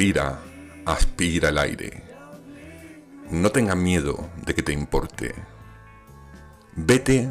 Respira, 0.00 0.40
aspira 0.86 1.50
el 1.50 1.58
aire. 1.58 2.02
No 3.30 3.52
tengas 3.52 3.76
miedo 3.76 4.30
de 4.46 4.54
que 4.54 4.62
te 4.62 4.72
importe. 4.72 5.34
Vete, 6.74 7.30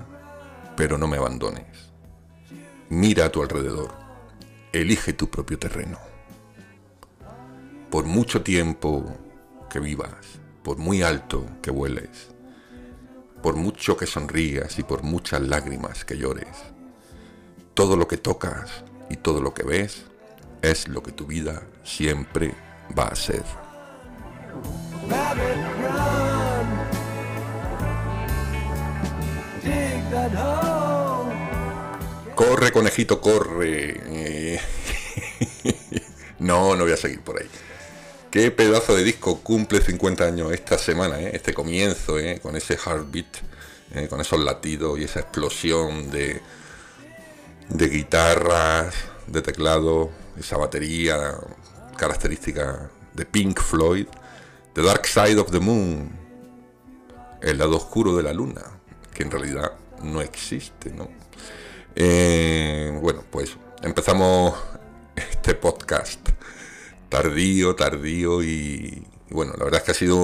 pero 0.78 1.00
no 1.00 1.08
me 1.08 1.18
abandones. 1.18 1.66
Mira 2.90 3.26
a 3.26 3.32
tu 3.32 3.42
alrededor. 3.42 3.92
Elige 4.72 5.14
tu 5.14 5.32
propio 5.32 5.58
terreno. 5.58 5.98
Por 7.90 8.06
mucho 8.06 8.44
tiempo 8.44 9.18
que 9.68 9.80
vivas, 9.80 10.40
por 10.62 10.78
muy 10.78 11.02
alto 11.02 11.48
que 11.64 11.72
vueles, 11.72 12.28
por 13.42 13.56
mucho 13.56 13.98
que 13.98 14.06
sonrías 14.06 14.78
y 14.78 14.84
por 14.84 15.02
muchas 15.02 15.42
lágrimas 15.42 16.06
que 16.06 16.20
llores, 16.20 16.56
todo 17.74 17.98
lo 17.98 18.08
que 18.08 18.18
tocas 18.18 18.84
y 19.10 19.16
todo 19.16 19.42
lo 19.42 19.56
que 19.56 19.64
ves 19.64 20.06
es 20.62 20.88
lo 20.88 21.02
que 21.02 21.12
tu 21.12 21.26
vida 21.26 21.64
siempre 21.90 22.54
va 22.98 23.06
a 23.06 23.16
ser. 23.16 23.44
Corre, 32.36 32.72
conejito, 32.72 33.20
corre. 33.20 34.00
Eh, 34.06 34.60
no, 36.40 36.76
no 36.76 36.84
voy 36.84 36.94
a 36.94 36.98
seguir 36.98 37.22
por 37.22 37.42
ahí. 37.42 37.50
Qué 38.30 38.52
pedazo 38.52 38.96
de 38.96 39.04
disco 39.04 39.40
cumple 39.42 39.82
50 39.82 40.24
años 40.24 40.54
esta 40.54 40.78
semana, 40.78 41.20
eh, 41.20 41.32
este 41.34 41.54
comienzo, 41.54 42.20
eh, 42.20 42.40
con 42.40 42.56
ese 42.56 42.78
heartbeat, 42.78 43.38
con 44.08 44.22
esos 44.22 44.40
latidos 44.40 45.00
y 45.00 45.06
esa 45.06 45.22
explosión 45.22 46.12
de, 46.12 46.40
de 47.70 47.90
guitarras, 47.90 48.94
de 49.26 49.42
teclado, 49.42 50.12
esa 50.38 50.58
batería 50.58 51.36
característica 52.00 52.90
de 53.14 53.26
Pink 53.26 53.60
Floyd, 53.60 54.08
The 54.74 54.82
Dark 54.82 55.06
Side 55.06 55.38
of 55.38 55.52
the 55.52 55.60
Moon, 55.60 56.10
el 57.42 57.58
lado 57.58 57.76
oscuro 57.76 58.16
de 58.16 58.24
la 58.24 58.34
luna, 58.34 58.64
que 59.14 59.24
en 59.24 59.32
realidad 59.32 59.74
no 60.02 60.22
existe, 60.22 60.92
¿no? 60.92 61.10
Eh, 61.96 62.98
bueno, 63.02 63.24
pues 63.30 63.58
empezamos 63.84 64.56
este 65.16 65.56
podcast 65.56 66.30
tardío, 67.10 67.76
tardío 67.76 68.42
y, 68.44 69.06
bueno, 69.30 69.54
la 69.58 69.66
verdad 69.66 69.80
es 69.82 69.86
que 69.86 69.92
ha 69.92 69.96
sido 69.96 70.18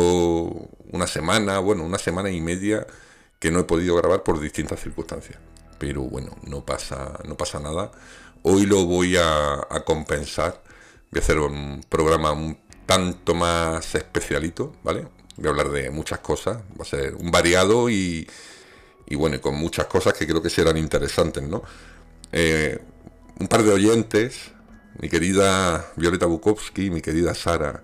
una 0.91 1.08
semana, 1.08 1.59
bueno, 1.59 1.84
una 1.84 1.97
semana 1.97 2.31
y 2.31 2.40
media 2.40 2.88
que 3.40 3.52
no 3.52 3.59
he 3.59 3.64
podido 3.66 3.97
grabar 3.97 4.24
por 4.24 4.40
distintas 4.40 4.80
circunstancias. 4.80 5.38
Pero 5.78 6.03
bueno, 6.03 6.38
no 6.44 6.66
pasa, 6.66 7.19
no 7.25 7.35
pasa 7.35 7.59
nada. 7.59 7.91
Hoy 8.44 8.66
lo 8.66 8.85
voy 8.85 9.18
a, 9.18 9.56
a 9.56 9.84
compensar 9.84 10.64
Voy 11.16 11.22
hacer 11.22 11.40
un 11.40 11.81
programa 11.88 12.34
un 12.34 12.58
tanto 12.86 13.34
más 13.34 13.96
especialito, 13.96 14.76
¿vale? 14.84 15.08
Voy 15.38 15.46
a 15.48 15.50
hablar 15.50 15.70
de 15.70 15.90
muchas 15.90 16.20
cosas, 16.20 16.58
va 16.78 16.81
a 16.81 16.84
ser 16.84 17.16
un 17.16 17.31
variado 17.31 17.90
y, 17.90 18.30
y 19.06 19.16
bueno, 19.16 19.40
con 19.40 19.56
muchas 19.56 19.86
cosas 19.86 20.14
que 20.14 20.28
creo 20.28 20.42
que 20.42 20.50
serán 20.50 20.76
interesantes, 20.76 21.42
¿no? 21.42 21.64
Eh, 22.34 22.81
un 23.40 23.48
par 23.48 23.64
de 23.64 23.72
oyentes, 23.72 24.52
mi 25.00 25.08
querida 25.08 25.90
Violeta 25.96 26.26
Bukowski, 26.26 26.90
mi 26.90 27.00
querida 27.00 27.34
Sara, 27.34 27.82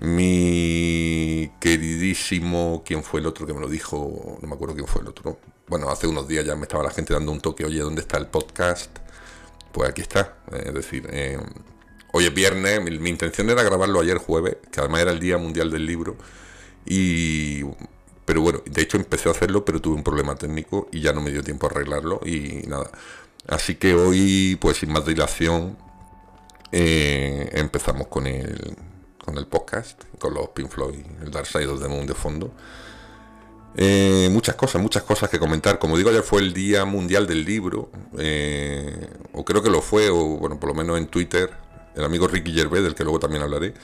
mi 0.00 1.50
queridísimo, 1.58 2.82
¿quién 2.84 3.02
fue 3.02 3.20
el 3.20 3.26
otro 3.28 3.46
que 3.46 3.54
me 3.54 3.60
lo 3.60 3.68
dijo? 3.68 4.38
No 4.42 4.46
me 4.46 4.56
acuerdo 4.56 4.74
quién 4.74 4.86
fue 4.86 5.00
el 5.00 5.08
otro. 5.08 5.40
Bueno, 5.68 5.88
hace 5.88 6.06
unos 6.06 6.28
días 6.28 6.44
ya 6.44 6.54
me 6.54 6.64
estaba 6.64 6.82
la 6.82 6.90
gente 6.90 7.14
dando 7.14 7.32
un 7.32 7.40
toque, 7.40 7.64
oye, 7.64 7.80
¿dónde 7.80 8.02
está 8.02 8.18
el 8.18 8.26
podcast? 8.26 8.90
Pues 9.72 9.88
aquí 9.88 10.02
está, 10.02 10.36
es 10.52 10.74
decir, 10.74 11.08
eh, 11.10 11.38
Hoy 12.16 12.24
es 12.24 12.32
viernes, 12.32 12.80
mi, 12.80 13.10
intención 13.10 13.50
era 13.50 13.62
grabarlo 13.62 14.00
ayer 14.00 14.16
jueves, 14.16 14.56
que 14.72 14.80
además 14.80 15.02
era 15.02 15.10
el 15.10 15.20
Día 15.20 15.36
Mundial 15.36 15.70
del 15.70 15.84
Libro. 15.84 16.16
Y 16.86 17.62
pero 18.24 18.40
bueno, 18.40 18.62
de 18.64 18.80
hecho 18.80 18.96
empecé 18.96 19.28
a 19.28 19.32
hacerlo, 19.32 19.66
pero 19.66 19.82
tuve 19.82 19.96
un 19.96 20.02
problema 20.02 20.34
técnico 20.34 20.88
y 20.90 21.02
ya 21.02 21.12
no 21.12 21.20
me 21.20 21.30
dio 21.30 21.44
tiempo 21.44 21.66
a 21.66 21.70
arreglarlo 21.70 22.20
y 22.24 22.66
nada. 22.68 22.90
Así 23.46 23.74
que 23.74 23.92
hoy, 23.92 24.56
pues 24.58 24.78
sin 24.78 24.92
más 24.92 25.04
dilación, 25.04 25.76
eh, 26.72 27.50
empezamos 27.52 28.06
con 28.06 28.26
el, 28.26 28.78
con 29.22 29.36
el 29.36 29.46
podcast, 29.46 30.02
con 30.18 30.32
los 30.32 30.48
Pink 30.48 30.70
Floyd, 30.70 31.04
el 31.22 31.30
Dark 31.30 31.46
Side 31.46 31.66
of 31.66 31.82
the 31.82 31.88
Moon 31.88 32.06
de 32.06 32.14
fondo. 32.14 32.50
Eh, 33.76 34.30
muchas 34.32 34.54
cosas, 34.54 34.80
muchas 34.80 35.02
cosas 35.02 35.28
que 35.28 35.38
comentar. 35.38 35.78
Como 35.78 35.98
digo, 35.98 36.08
ayer 36.08 36.22
fue 36.22 36.40
el 36.40 36.54
Día 36.54 36.86
Mundial 36.86 37.26
del 37.26 37.44
Libro, 37.44 37.90
eh, 38.18 39.06
o 39.34 39.44
creo 39.44 39.62
que 39.62 39.68
lo 39.68 39.82
fue, 39.82 40.08
o 40.08 40.38
bueno, 40.38 40.58
por 40.58 40.70
lo 40.70 40.74
menos 40.74 40.96
en 40.96 41.08
Twitter 41.08 41.65
el 41.96 42.04
amigo 42.04 42.28
Ricky 42.28 42.52
Gervais, 42.52 42.84
del 42.84 42.94
que 42.94 43.02
luego 43.02 43.18
también 43.18 43.42
hablaré, 43.42 43.74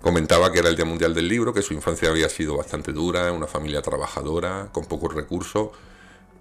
comentaba 0.00 0.52
que 0.52 0.60
era 0.60 0.68
el 0.68 0.76
Día 0.76 0.84
Mundial 0.84 1.14
del 1.14 1.28
Libro, 1.28 1.52
que 1.52 1.62
su 1.62 1.74
infancia 1.74 2.08
había 2.08 2.28
sido 2.28 2.56
bastante 2.56 2.92
dura, 2.92 3.32
una 3.32 3.46
familia 3.46 3.82
trabajadora, 3.82 4.68
con 4.72 4.84
pocos 4.84 5.12
recursos, 5.14 5.70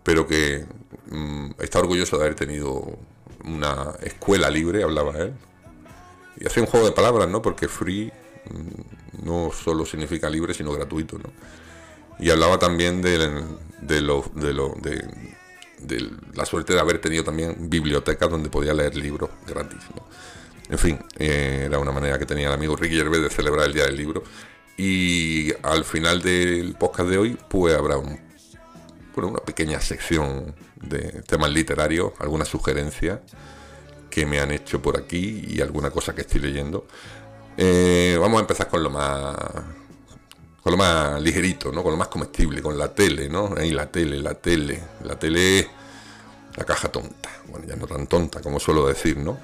pero 0.03 0.27
que 0.27 0.65
mm, 1.09 1.51
está 1.59 1.79
orgulloso 1.79 2.17
de 2.17 2.25
haber 2.25 2.35
tenido 2.35 2.97
una 3.43 3.93
escuela 4.01 4.49
libre, 4.49 4.83
hablaba 4.83 5.17
él. 5.17 5.33
Y 6.37 6.45
hacía 6.45 6.61
un 6.63 6.69
juego 6.69 6.85
de 6.85 6.91
palabras, 6.91 7.27
¿no? 7.29 7.41
Porque 7.41 7.67
free 7.67 8.11
mm, 8.51 9.25
no 9.25 9.51
solo 9.51 9.85
significa 9.85 10.29
libre, 10.29 10.53
sino 10.53 10.71
gratuito, 10.71 11.17
¿no? 11.17 11.31
Y 12.19 12.29
hablaba 12.29 12.59
también 12.59 13.01
de, 13.01 13.17
la 16.33 16.45
suerte 16.45 16.73
de 16.73 16.79
haber 16.79 17.01
tenido 17.01 17.23
también 17.23 17.69
bibliotecas 17.69 18.29
donde 18.29 18.49
podía 18.49 18.73
leer 18.73 18.95
libros 18.95 19.29
gratis. 19.45 19.79
En 20.69 20.77
fin, 20.77 21.00
eh, 21.19 21.63
era 21.65 21.79
una 21.79 21.91
manera 21.91 22.17
que 22.17 22.25
tenía 22.25 22.47
el 22.47 22.53
amigo 22.53 22.75
Ricky 22.75 22.95
Gervais 22.95 23.21
de 23.21 23.29
celebrar 23.29 23.67
el 23.67 23.73
Día 23.73 23.85
del 23.85 23.95
Libro. 23.95 24.23
Y 24.77 25.53
al 25.63 25.85
final 25.85 26.21
del 26.21 26.75
podcast 26.75 27.09
de 27.09 27.17
hoy, 27.17 27.38
pues 27.50 27.75
habrá 27.75 27.97
un, 27.97 28.19
bueno, 29.13 29.29
una 29.29 29.39
pequeña 29.39 29.79
sección 29.79 30.56
de 30.75 31.21
temas 31.23 31.51
literarios, 31.51 32.13
algunas 32.19 32.47
sugerencias 32.47 33.19
que 34.09 34.25
me 34.25 34.39
han 34.39 34.51
hecho 34.51 34.81
por 34.81 34.97
aquí 34.97 35.45
y 35.47 35.62
alguna 35.62 35.91
cosa 35.91 36.13
que 36.13 36.21
estoy 36.21 36.41
leyendo. 36.41 36.88
Eh, 37.57 38.18
vamos 38.19 38.38
a 38.38 38.41
empezar 38.41 38.68
con 38.68 38.83
lo 38.83 38.89
más 38.89 39.35
con 40.61 40.71
lo 40.71 40.77
más 40.77 41.21
ligerito, 41.21 41.71
¿no? 41.71 41.83
Con 41.83 41.91
lo 41.91 41.97
más 41.97 42.07
comestible, 42.07 42.59
con 42.59 42.75
la 42.75 42.91
tele, 42.91 43.29
¿no? 43.29 43.53
Ahí 43.56 43.69
la 43.69 43.91
tele, 43.91 44.18
la 44.18 44.33
tele, 44.33 44.81
la 45.03 45.18
tele, 45.19 45.69
la 46.56 46.63
caja 46.63 46.91
tonta. 46.91 47.29
Bueno, 47.47 47.68
ya 47.68 47.75
no 47.75 47.85
tan 47.85 48.07
tonta 48.07 48.41
como 48.41 48.59
suelo 48.59 48.88
decir, 48.88 49.18
¿no? 49.18 49.38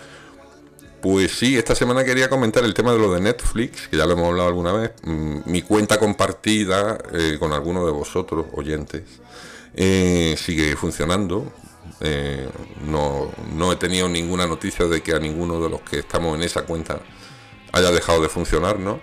Pues 1.01 1.31
sí, 1.31 1.57
esta 1.57 1.73
semana 1.73 2.03
quería 2.03 2.29
comentar 2.29 2.63
el 2.63 2.75
tema 2.75 2.93
de 2.93 2.99
lo 2.99 3.11
de 3.11 3.21
Netflix, 3.21 3.87
que 3.87 3.97
ya 3.97 4.05
lo 4.05 4.13
hemos 4.13 4.27
hablado 4.27 4.49
alguna 4.49 4.71
vez. 4.71 4.91
Mm, 5.03 5.39
mi 5.45 5.63
cuenta 5.63 5.97
compartida 5.97 6.99
eh, 7.11 7.37
con 7.39 7.53
alguno 7.53 7.83
de 7.87 7.91
vosotros, 7.91 8.45
oyentes, 8.53 9.03
eh, 9.73 10.35
sigue 10.37 10.75
funcionando. 10.75 11.51
Eh, 12.01 12.47
no, 12.85 13.31
no 13.55 13.71
he 13.71 13.77
tenido 13.77 14.07
ninguna 14.07 14.45
noticia 14.45 14.85
de 14.85 15.01
que 15.01 15.13
a 15.13 15.19
ninguno 15.19 15.59
de 15.59 15.69
los 15.69 15.81
que 15.81 15.99
estamos 15.99 16.35
en 16.35 16.43
esa 16.43 16.65
cuenta 16.65 16.99
haya 17.71 17.89
dejado 17.89 18.21
de 18.21 18.29
funcionar, 18.29 18.77
¿no? 18.79 18.99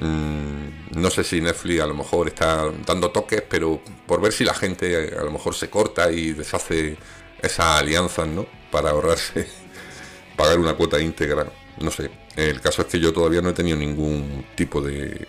Mm, 0.00 1.00
no 1.00 1.10
sé 1.10 1.22
si 1.22 1.40
Netflix 1.40 1.82
a 1.82 1.86
lo 1.86 1.94
mejor 1.94 2.28
está 2.28 2.68
dando 2.84 3.12
toques, 3.12 3.42
pero 3.48 3.80
por 4.06 4.20
ver 4.20 4.32
si 4.32 4.44
la 4.44 4.54
gente 4.54 5.14
a 5.16 5.22
lo 5.22 5.30
mejor 5.30 5.54
se 5.54 5.70
corta 5.70 6.10
y 6.10 6.32
deshace 6.32 6.96
esas 7.40 7.80
alianzas, 7.80 8.26
¿no? 8.26 8.46
Para 8.72 8.90
ahorrarse 8.90 9.62
pagar 10.42 10.58
una 10.58 10.74
cuota 10.74 11.00
íntegra. 11.00 11.46
No 11.78 11.90
sé. 11.90 12.10
El 12.36 12.60
caso 12.60 12.82
es 12.82 12.88
que 12.88 12.98
yo 12.98 13.12
todavía 13.12 13.40
no 13.40 13.50
he 13.50 13.52
tenido 13.52 13.76
ningún 13.76 14.44
tipo 14.56 14.80
de, 14.80 15.26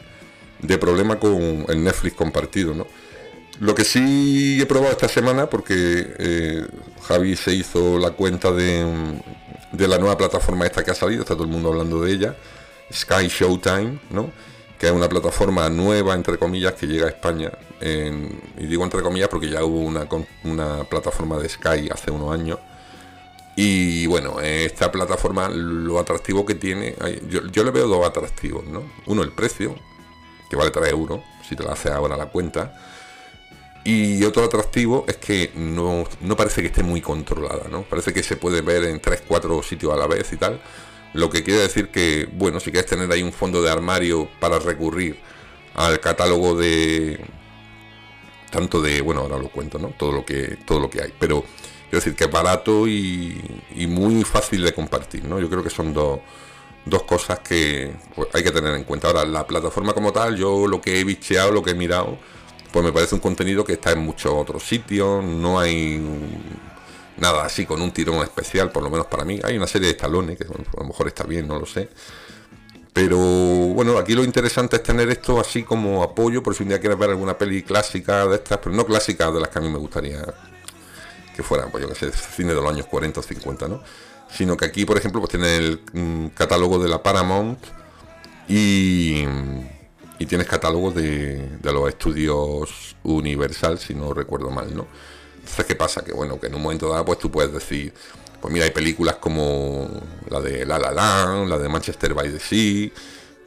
de 0.60 0.78
problema 0.78 1.20
con 1.20 1.66
el 1.68 1.84
Netflix 1.84 2.16
compartido, 2.16 2.74
¿no? 2.74 2.88
Lo 3.60 3.76
que 3.76 3.84
sí 3.84 4.60
he 4.60 4.66
probado 4.66 4.92
esta 4.92 5.08
semana, 5.08 5.48
porque 5.48 6.16
eh, 6.18 6.66
Javi 7.04 7.36
se 7.36 7.54
hizo 7.54 8.00
la 8.00 8.12
cuenta 8.12 8.52
de, 8.52 8.84
de, 9.72 9.88
la 9.88 10.00
nueva 10.00 10.18
plataforma 10.18 10.66
esta 10.66 10.84
que 10.84 10.90
ha 10.90 10.96
salido, 10.96 11.22
está 11.22 11.36
todo 11.36 11.44
el 11.44 11.52
mundo 11.52 11.70
hablando 11.70 12.02
de 12.02 12.12
ella, 12.12 12.36
Sky 12.92 13.28
Showtime, 13.28 14.00
¿no? 14.10 14.32
que 14.80 14.88
es 14.88 14.92
una 14.92 15.08
plataforma 15.08 15.70
nueva, 15.70 16.16
entre 16.16 16.40
comillas, 16.40 16.74
que 16.74 16.88
llega 16.88 17.06
a 17.06 17.10
España. 17.10 17.52
y 17.80 18.66
digo 18.66 18.84
entre 18.84 19.04
comillas 19.04 19.30
porque 19.30 19.50
ya 19.50 19.64
hubo 19.64 19.80
una, 19.80 20.08
una 20.44 20.84
plataforma 20.86 21.38
de 21.38 21.48
Sky 21.48 21.90
hace 21.92 22.10
unos 22.10 22.34
años 22.34 22.58
y 23.56 24.08
bueno, 24.08 24.40
esta 24.42 24.92
plataforma, 24.92 25.50
lo 25.50 26.00
atractivo 26.00 26.46
que 26.46 26.56
tiene, 26.56 26.96
yo, 27.28 27.64
le 27.64 27.72
veo 27.72 27.88
dos 27.88 28.06
atractivos, 28.06 28.66
¿no? 28.66 28.84
Uno, 29.06 29.22
el 29.22 29.32
precio, 29.32 29.76
que 30.50 30.56
vale 30.56 30.72
3 30.72 30.92
euros, 30.92 31.22
si 31.48 31.56
te 31.56 31.64
lo 31.64 31.72
haces 31.72 31.92
ahora 31.92 32.18
la 32.18 32.28
cuenta. 32.28 32.74
Y 33.84 34.24
otro 34.24 34.44
atractivo 34.46 35.06
es 35.08 35.18
que 35.18 35.52
no, 35.56 36.08
parece 36.36 36.62
que 36.62 36.68
esté 36.68 36.84
muy 36.84 37.02
controlada, 37.02 37.68
¿no? 37.70 37.84
Parece 37.84 38.14
que 38.14 38.24
se 38.24 38.38
puede 38.38 38.62
ver 38.62 38.86
en 38.86 39.00
3, 39.00 39.24
4 39.28 39.62
sitios 39.62 39.94
a 39.94 39.98
la 39.98 40.08
vez 40.08 40.32
y 40.34 40.38
tal. 40.38 40.60
Lo 41.14 41.30
que 41.30 41.44
quiere 41.44 41.62
decir 41.62 41.90
que, 41.90 42.28
bueno, 42.32 42.60
si 42.60 42.72
quieres 42.72 42.90
tener 42.90 43.12
ahí 43.12 43.22
un 43.22 43.34
fondo 43.34 43.62
de 43.62 43.70
armario 43.70 44.30
para 44.40 44.58
recurrir 44.58 45.20
al 45.76 46.00
catálogo 46.00 46.56
de. 46.56 47.20
tanto 48.50 48.82
de. 48.82 49.02
bueno, 49.02 49.22
ahora 49.22 49.38
lo 49.38 49.50
cuento, 49.50 49.78
¿no? 49.78 49.90
Todo 49.90 50.12
lo 50.12 50.26
que, 50.26 50.58
todo 50.66 50.80
lo 50.80 50.90
que 50.90 51.02
hay. 51.02 51.14
Pero 51.20 51.44
es 51.98 52.04
decir, 52.04 52.16
que 52.16 52.24
es 52.24 52.32
barato 52.32 52.88
y, 52.88 53.40
muy 53.88 54.24
fácil 54.24 54.64
de 54.64 54.74
compartir, 54.74 55.26
¿no? 55.26 55.40
Yo 55.40 55.50
creo 55.50 55.64
que 55.64 55.70
son 55.70 55.94
dos, 55.94 56.20
dos 56.86 57.04
cosas 57.04 57.40
que 57.40 57.94
pues, 58.16 58.30
hay 58.34 58.44
que 58.44 58.52
tener 58.52 58.74
en 58.74 58.84
cuenta. 58.84 59.08
Ahora, 59.08 59.26
la 59.26 59.46
plataforma 59.46 59.94
como 59.94 60.12
tal, 60.12 60.36
yo 60.36 60.66
lo 60.68 60.82
que 60.82 61.00
he 61.00 61.04
bicheado, 61.04 61.52
lo 61.52 61.62
que 61.62 61.72
he 61.72 61.76
mirado, 61.76 62.18
pues 62.72 62.84
me 62.84 62.92
parece 62.92 63.14
un 63.14 63.22
contenido 63.22 63.64
que 63.64 63.74
está 63.74 63.92
en 63.92 64.00
muchos 64.00 64.34
otros 64.34 64.64
sitios, 64.64 65.24
no 65.24 65.60
hay 65.60 66.02
nada 67.18 67.46
así 67.46 67.66
con 67.68 67.80
un 67.80 67.92
tirón 67.92 68.24
especial, 68.24 68.72
por 68.72 68.82
lo 68.82 68.90
menos 68.90 69.06
para 69.06 69.24
mí. 69.24 69.40
Hay 69.44 69.56
una 69.56 69.68
serie 69.68 69.90
de 69.90 69.94
talones 69.94 70.38
que 70.38 70.46
a 70.46 70.80
lo 70.80 70.86
mejor 70.86 71.08
está 71.08 71.26
bien, 71.26 71.48
no 71.48 71.60
lo 71.60 71.68
sé. 71.68 71.90
Pero 72.92 73.18
bueno, 73.18 73.98
aquí 73.98 74.14
lo 74.14 74.24
interesante 74.24 74.78
es 74.78 74.84
tener 74.84 75.10
esto 75.10 75.40
así 75.40 75.64
como 75.64 76.02
apoyo, 76.02 76.42
por 76.42 76.56
si 76.56 76.64
un 76.64 76.70
día 76.70 76.80
quieres 76.80 76.98
ver 76.98 77.12
alguna 77.12 77.38
peli 77.38 77.62
clásica 77.62 78.26
de 78.28 78.36
estas, 78.36 78.58
pero 78.60 78.76
no 78.76 78.86
clásica 78.86 79.32
de 79.32 79.40
las 79.40 79.50
que 79.50 79.60
a 79.60 79.62
mí 79.62 79.70
me 79.70 79.80
gustaría 79.80 80.24
que 81.36 81.44
fueran, 81.44 81.72
pues 81.72 81.84
yo 81.84 81.90
que 81.90 81.96
sé, 81.96 82.12
cine 82.12 82.54
de 82.54 82.62
los 82.62 82.72
años 82.72 82.86
40 82.88 83.20
o 83.20 83.24
50, 83.24 83.68
¿no? 83.68 83.82
Sino 84.30 84.58
que 84.58 84.66
aquí, 84.66 84.86
por 84.86 84.98
ejemplo, 84.98 85.22
pues 85.22 85.32
tiene 85.32 85.58
el 85.58 85.82
mm, 85.94 86.28
catálogo 86.28 86.80
de 86.80 86.90
la 86.90 87.02
Paramount 87.04 87.60
y, 88.48 89.24
y 90.20 90.26
tienes 90.26 90.48
catálogo 90.48 90.92
de, 90.92 91.58
de 91.60 91.74
los 91.74 91.90
estudios 91.90 92.96
Universal, 93.04 93.78
si 93.80 93.94
no 93.94 94.14
recuerdo 94.14 94.50
mal, 94.50 94.76
¿no? 94.76 94.88
Entonces, 95.36 95.66
¿qué 95.66 95.76
pasa? 95.76 96.04
Que 96.04 96.14
bueno, 96.14 96.40
que 96.40 96.48
en 96.48 96.56
un 96.56 96.62
momento 96.62 96.90
dado, 96.90 97.06
pues 97.06 97.20
tú 97.20 97.30
puedes 97.30 97.52
decir, 97.52 97.94
pues 98.40 98.54
mira, 98.54 98.66
hay 98.66 98.72
películas 98.72 99.16
como 99.18 99.88
la 100.30 100.40
de 100.40 100.66
La 100.66 100.80
La 100.80 100.92
Land, 100.92 101.50
la 101.50 101.58
de 101.58 101.70
Manchester 101.70 102.14
by 102.14 102.32
the 102.32 102.40
Sea, 102.40 102.90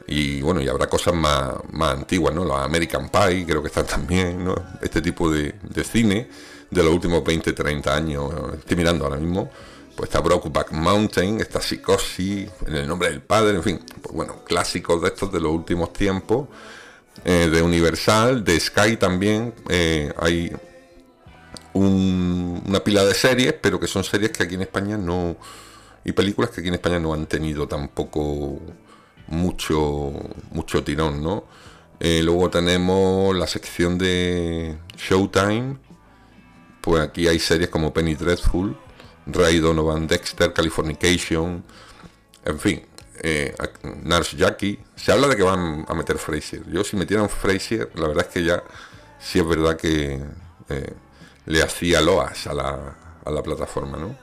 y 0.07 0.41
bueno, 0.41 0.61
y 0.61 0.69
habrá 0.69 0.87
cosas 0.87 1.13
más, 1.13 1.53
antiguas, 1.79 2.33
¿no? 2.33 2.45
La 2.45 2.63
American 2.63 3.09
Pie, 3.09 3.45
creo 3.45 3.61
que 3.61 3.67
están 3.67 3.85
también, 3.87 4.43
¿no? 4.43 4.55
Este 4.81 5.01
tipo 5.01 5.29
de, 5.29 5.53
cine 5.83 6.29
de 6.69 6.83
los 6.83 6.93
últimos 6.93 7.23
20, 7.23 7.53
30 7.53 7.95
años, 7.95 8.31
estoy 8.57 8.77
mirando 8.77 9.05
ahora 9.05 9.17
mismo, 9.17 9.49
pues 9.95 10.09
está 10.09 10.19
Brokeback 10.19 10.71
Mountain, 10.71 11.41
está 11.41 11.61
Psicosis, 11.61 12.49
en 12.65 12.75
el 12.75 12.87
nombre 12.87 13.09
del 13.09 13.21
padre, 13.21 13.55
en 13.55 13.63
fin, 13.63 13.79
pues 14.01 14.13
bueno, 14.13 14.43
clásicos 14.43 15.01
de 15.01 15.07
estos 15.09 15.31
de 15.31 15.39
los 15.39 15.51
últimos 15.51 15.93
tiempos, 15.93 16.47
eh, 17.25 17.49
de 17.51 17.61
Universal, 17.61 18.43
de 18.43 18.59
Sky 18.59 18.97
también, 18.97 19.53
eh, 19.69 20.13
hay 20.17 20.51
una 21.73 22.79
pila 22.83 23.05
de 23.05 23.13
series, 23.13 23.53
pero 23.53 23.79
que 23.79 23.87
son 23.87 24.03
series 24.03 24.31
que 24.31 24.43
aquí 24.43 24.55
en 24.55 24.61
España 24.61 24.97
no. 24.97 25.37
y 26.03 26.11
películas 26.11 26.51
que 26.51 26.61
aquí 26.61 26.69
en 26.69 26.75
España 26.75 26.99
no 26.99 27.13
han 27.13 27.25
tenido 27.27 27.67
tampoco 27.67 28.59
mucho, 29.27 30.13
mucho 30.51 30.83
tirón, 30.83 31.21
¿no? 31.21 31.45
Eh, 31.99 32.21
luego 32.23 32.49
tenemos 32.49 33.35
la 33.35 33.47
sección 33.47 33.97
de 33.97 34.77
Showtime. 34.97 35.77
Pues 36.87 37.03
aquí 37.03 37.27
hay 37.27 37.37
series 37.37 37.69
como 37.69 37.91
Penny 37.91 38.15
Dreadful, 38.15 38.73
Ray 39.25 39.59
Donovan 39.59 40.07
Dexter, 40.07 40.53
Californication, 40.53 41.61
en 42.45 42.59
fin, 42.61 42.81
eh, 43.21 43.53
Nurse 44.05 44.37
Jackie. 44.37 44.79
Se 44.95 45.11
habla 45.11 45.27
de 45.27 45.35
que 45.35 45.43
van 45.43 45.83
a 45.85 45.93
meter 45.93 46.17
Fraser. 46.17 46.65
Yo 46.71 46.85
si 46.85 46.95
metieran 46.95 47.27
Fraser, 47.27 47.91
la 47.95 48.07
verdad 48.07 48.27
es 48.27 48.33
que 48.33 48.41
ya 48.41 48.63
sí 49.19 49.37
es 49.37 49.45
verdad 49.45 49.75
que 49.75 50.23
eh, 50.69 50.93
le 51.45 51.61
hacía 51.61 51.99
loas 51.99 52.47
a 52.47 52.53
la, 52.53 52.95
a 53.25 53.31
la 53.31 53.43
plataforma, 53.43 53.97
¿no? 53.97 54.15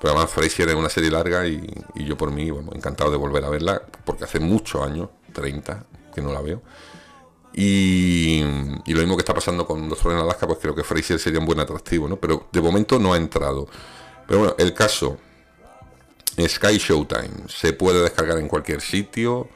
Pero 0.00 0.14
además 0.14 0.30
Frasier 0.30 0.70
es 0.70 0.74
una 0.74 0.88
serie 0.88 1.10
larga 1.10 1.46
y, 1.46 1.68
yo 1.96 2.16
por 2.16 2.30
mí, 2.30 2.50
bueno, 2.50 2.70
encantado 2.74 3.10
de 3.10 3.18
volver 3.18 3.44
a 3.44 3.50
verla, 3.50 3.82
porque 4.06 4.24
hace 4.24 4.40
muchos 4.40 4.80
años, 4.80 5.10
30, 5.34 5.84
que 6.14 6.22
no 6.22 6.32
la 6.32 6.40
veo. 6.40 6.62
Y, 7.58 8.42
lo 8.42 9.00
mismo 9.00 9.16
que 9.16 9.22
está 9.22 9.32
pasando 9.32 9.66
con 9.66 9.88
Doctor 9.88 10.12
en 10.12 10.18
Alaska, 10.18 10.46
pues 10.46 10.58
creo 10.60 10.74
que 10.74 10.84
Frasier 10.84 11.18
sería 11.18 11.40
un 11.40 11.46
buen 11.46 11.58
atractivo, 11.58 12.06
¿no? 12.06 12.16
Pero 12.16 12.48
de 12.52 12.60
momento 12.60 12.98
no 12.98 13.14
ha 13.14 13.16
entrado. 13.16 13.66
Pero 14.26 14.40
bueno, 14.40 14.54
el 14.58 14.74
caso, 14.74 15.16
Sky 16.38 16.76
Showtime, 16.76 17.48
se 17.48 17.72
puede 17.72 18.02
descargar 18.02 18.38
en 18.38 18.48
cualquier 18.48 18.82
sitio, 18.82 19.48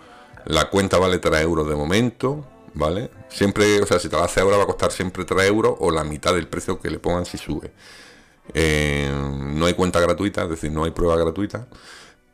la 0.46 0.70
cuenta 0.70 0.96
vale 0.96 1.18
3 1.18 1.42
euros 1.42 1.68
de 1.68 1.76
momento, 1.76 2.46
¿vale? 2.72 3.10
Siempre, 3.28 3.82
o 3.82 3.86
sea, 3.86 3.98
si 3.98 4.08
te 4.08 4.16
la 4.16 4.24
hace 4.24 4.40
ahora 4.40 4.56
va 4.56 4.62
a 4.62 4.66
costar 4.66 4.92
siempre 4.92 5.26
3 5.26 5.46
euros 5.48 5.74
o 5.78 5.90
la 5.90 6.02
mitad 6.02 6.32
del 6.34 6.48
precio 6.48 6.80
que 6.80 6.88
le 6.88 6.98
pongan 6.98 7.26
si 7.26 7.36
sube. 7.36 7.70
Eh, 8.54 9.12
no 9.54 9.66
hay 9.66 9.74
cuenta 9.74 10.00
gratuita, 10.00 10.44
es 10.44 10.50
decir, 10.50 10.72
no 10.72 10.84
hay 10.84 10.92
prueba 10.92 11.16
gratuita. 11.16 11.68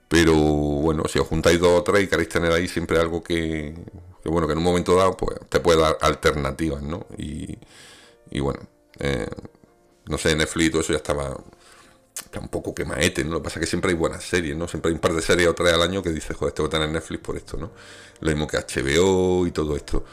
Pero 0.08 0.35
bueno, 0.35 1.02
si 1.08 1.18
os 1.18 1.26
juntáis 1.26 1.58
dos 1.58 1.80
o 1.80 1.82
tres 1.82 2.04
y 2.04 2.06
queréis 2.06 2.28
tener 2.28 2.52
ahí 2.52 2.68
siempre 2.68 2.99
algo 3.00 3.25
que, 3.25 3.75
bueno, 4.30 4.47
que 4.47 4.52
en 4.52 4.59
un 4.59 4.64
momento 4.64 4.97
dado 4.97 5.16
pues, 5.16 5.38
te 5.49 5.61
puede 5.61 5.80
dar 5.80 5.99
alternativas, 6.00 6.83
¿no? 6.83 7.06
Y, 7.16 7.59
bueno, 8.40 8.61
eh, 8.99 9.28
no 10.06 10.18
sé, 10.18 10.35
Netflix 10.37 10.66
y 10.66 10.71
todo 10.71 10.80
eso 10.80 10.92
ya 10.92 10.99
estaba 10.99 11.37
tampoco 12.30 12.75
que 12.75 12.85
maete, 12.85 13.25
¿no? 13.25 13.33
Lo 13.33 13.38
que 13.38 13.45
pasa 13.45 13.59
es 13.59 13.66
que 13.66 13.71
siempre 13.71 13.90
hay 13.90 13.97
buenas 13.97 14.25
series, 14.25 14.56
¿no? 14.56 14.68
Siempre 14.68 14.90
hay 14.90 14.95
un 14.95 15.00
par 15.00 15.12
de 15.12 15.23
series 15.23 15.49
o 15.49 15.54
tres 15.54 15.73
al 15.73 15.83
año 15.83 16.02
que 16.02 16.11
dices, 16.11 16.37
joder, 16.37 16.54
tengo 16.54 16.68
que 16.68 16.76
tener 16.76 16.88
Netflix 16.90 17.23
por 17.23 17.37
esto, 17.37 17.56
¿no? 17.56 17.73
Lo 18.21 18.30
mismo 18.30 18.47
que 18.47 18.59
HBO 18.59 19.47
y 19.47 19.50
todo 19.50 19.76
esto. 19.76 20.04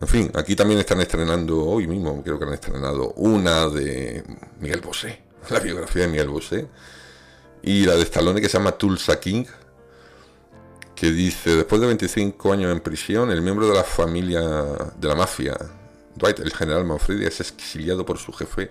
En 0.00 0.08
fin, 0.08 0.30
aquí 0.34 0.54
también 0.54 0.78
están 0.78 1.00
estrenando, 1.00 1.64
hoy 1.64 1.86
mismo 1.86 2.22
creo 2.22 2.38
que 2.38 2.44
han 2.44 2.52
estrenado 2.52 3.12
una 3.16 3.68
de 3.68 4.22
Miguel 4.60 4.80
Bosé, 4.80 5.22
la 5.50 5.60
biografía 5.60 6.02
de 6.02 6.08
Miguel 6.08 6.28
Bosé, 6.28 6.68
y 7.62 7.84
la 7.84 7.96
de 7.96 8.02
Stallone 8.02 8.40
que 8.40 8.48
se 8.48 8.58
llama 8.58 8.72
Tulsa 8.72 9.18
King, 9.18 9.44
que 10.98 11.12
dice, 11.12 11.54
después 11.54 11.80
de 11.80 11.86
25 11.86 12.52
años 12.52 12.72
en 12.72 12.80
prisión, 12.80 13.30
el 13.30 13.40
miembro 13.40 13.68
de 13.68 13.74
la 13.74 13.84
familia 13.84 14.40
de 14.40 15.06
la 15.06 15.14
mafia, 15.14 15.56
Dwight, 16.16 16.40
el 16.40 16.52
general 16.52 16.84
Manfredi, 16.84 17.24
es 17.24 17.40
exiliado 17.40 18.04
por 18.04 18.18
su 18.18 18.32
jefe 18.32 18.70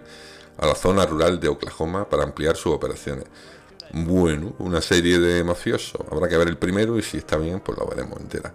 a 0.57 0.67
la 0.67 0.75
zona 0.75 1.05
rural 1.05 1.39
de 1.39 1.47
Oklahoma 1.47 2.09
para 2.09 2.23
ampliar 2.23 2.57
sus 2.57 2.73
operaciones. 2.73 3.25
Bueno, 3.93 4.55
una 4.59 4.81
serie 4.81 5.19
de 5.19 5.41
mafiosos. 5.45 6.01
Habrá 6.11 6.27
que 6.27 6.35
ver 6.35 6.49
el 6.49 6.57
primero 6.57 6.99
y 6.99 7.01
si 7.01 7.15
está 7.15 7.37
bien, 7.37 7.61
pues 7.61 7.77
lo 7.77 7.87
veremos 7.87 8.19
entera. 8.19 8.53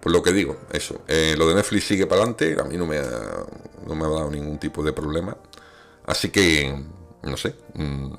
Pues 0.00 0.12
lo 0.12 0.20
que 0.20 0.32
digo, 0.32 0.56
eso. 0.72 1.02
Eh, 1.06 1.36
lo 1.38 1.46
de 1.46 1.54
Netflix 1.54 1.84
sigue 1.84 2.08
para 2.08 2.22
adelante. 2.22 2.56
A 2.60 2.64
mí 2.64 2.76
no 2.76 2.84
me, 2.84 2.98
ha, 2.98 3.46
no 3.86 3.94
me 3.94 4.04
ha 4.04 4.08
dado 4.08 4.28
ningún 4.28 4.58
tipo 4.58 4.82
de 4.82 4.92
problema. 4.92 5.36
Así 6.04 6.30
que, 6.30 6.84
no 7.22 7.36
sé. 7.36 7.54
Mm, 7.74 8.12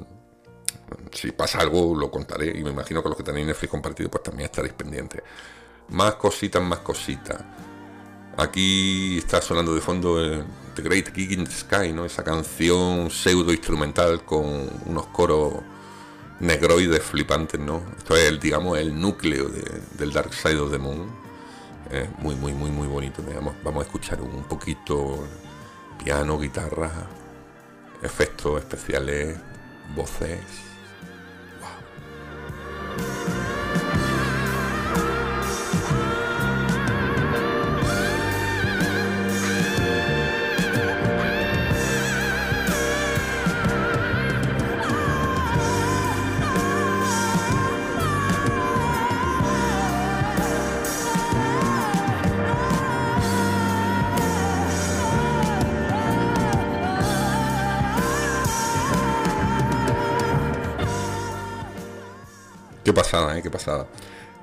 si 1.11 1.31
pasa 1.31 1.59
algo, 1.59 1.95
lo 1.95 2.09
contaré. 2.11 2.57
Y 2.57 2.63
me 2.63 2.71
imagino 2.71 3.01
que 3.01 3.09
los 3.09 3.17
que 3.17 3.23
tenéis 3.23 3.47
Netflix 3.47 3.71
compartido, 3.71 4.09
pues 4.09 4.23
también 4.23 4.45
estaréis 4.45 4.73
pendientes. 4.73 5.21
Más 5.89 6.15
cositas, 6.15 6.61
más 6.61 6.79
cositas. 6.79 7.41
Aquí 8.37 9.19
está 9.19 9.41
sonando 9.41 9.75
de 9.75 9.81
fondo 9.81 10.43
The 10.75 10.81
Great 10.81 11.13
Gig 11.13 11.33
in 11.33 11.43
the 11.43 11.51
Sky, 11.51 11.93
¿no? 11.93 12.05
Esa 12.05 12.23
canción 12.23 13.11
pseudo 13.11 13.51
instrumental 13.51 14.25
con 14.25 14.69
unos 14.85 15.05
coros 15.07 15.53
negroides 16.39 17.03
flipantes, 17.03 17.59
¿no? 17.59 17.83
Esto 17.97 18.15
es, 18.15 18.27
el, 18.29 18.39
digamos, 18.39 18.77
el 18.79 18.99
núcleo 18.99 19.49
del 19.97 20.11
Dark 20.11 20.33
Side 20.33 20.57
of 20.57 20.71
the 20.71 20.79
Moon. 20.79 21.07
muy, 22.19 22.35
muy, 22.35 22.53
muy, 22.53 22.71
muy 22.71 22.87
bonito. 22.87 23.21
Vamos, 23.35 23.55
vamos 23.63 23.83
a 23.83 23.85
escuchar 23.85 24.19
un 24.21 24.43
poquito 24.45 25.27
piano, 26.03 26.39
guitarra, 26.39 26.91
efectos 28.01 28.59
especiales, 28.59 29.37
voces. 29.95 30.72
Pasada, 62.93 63.37
¿eh? 63.37 63.41
Qué 63.41 63.49
pasada. 63.49 63.87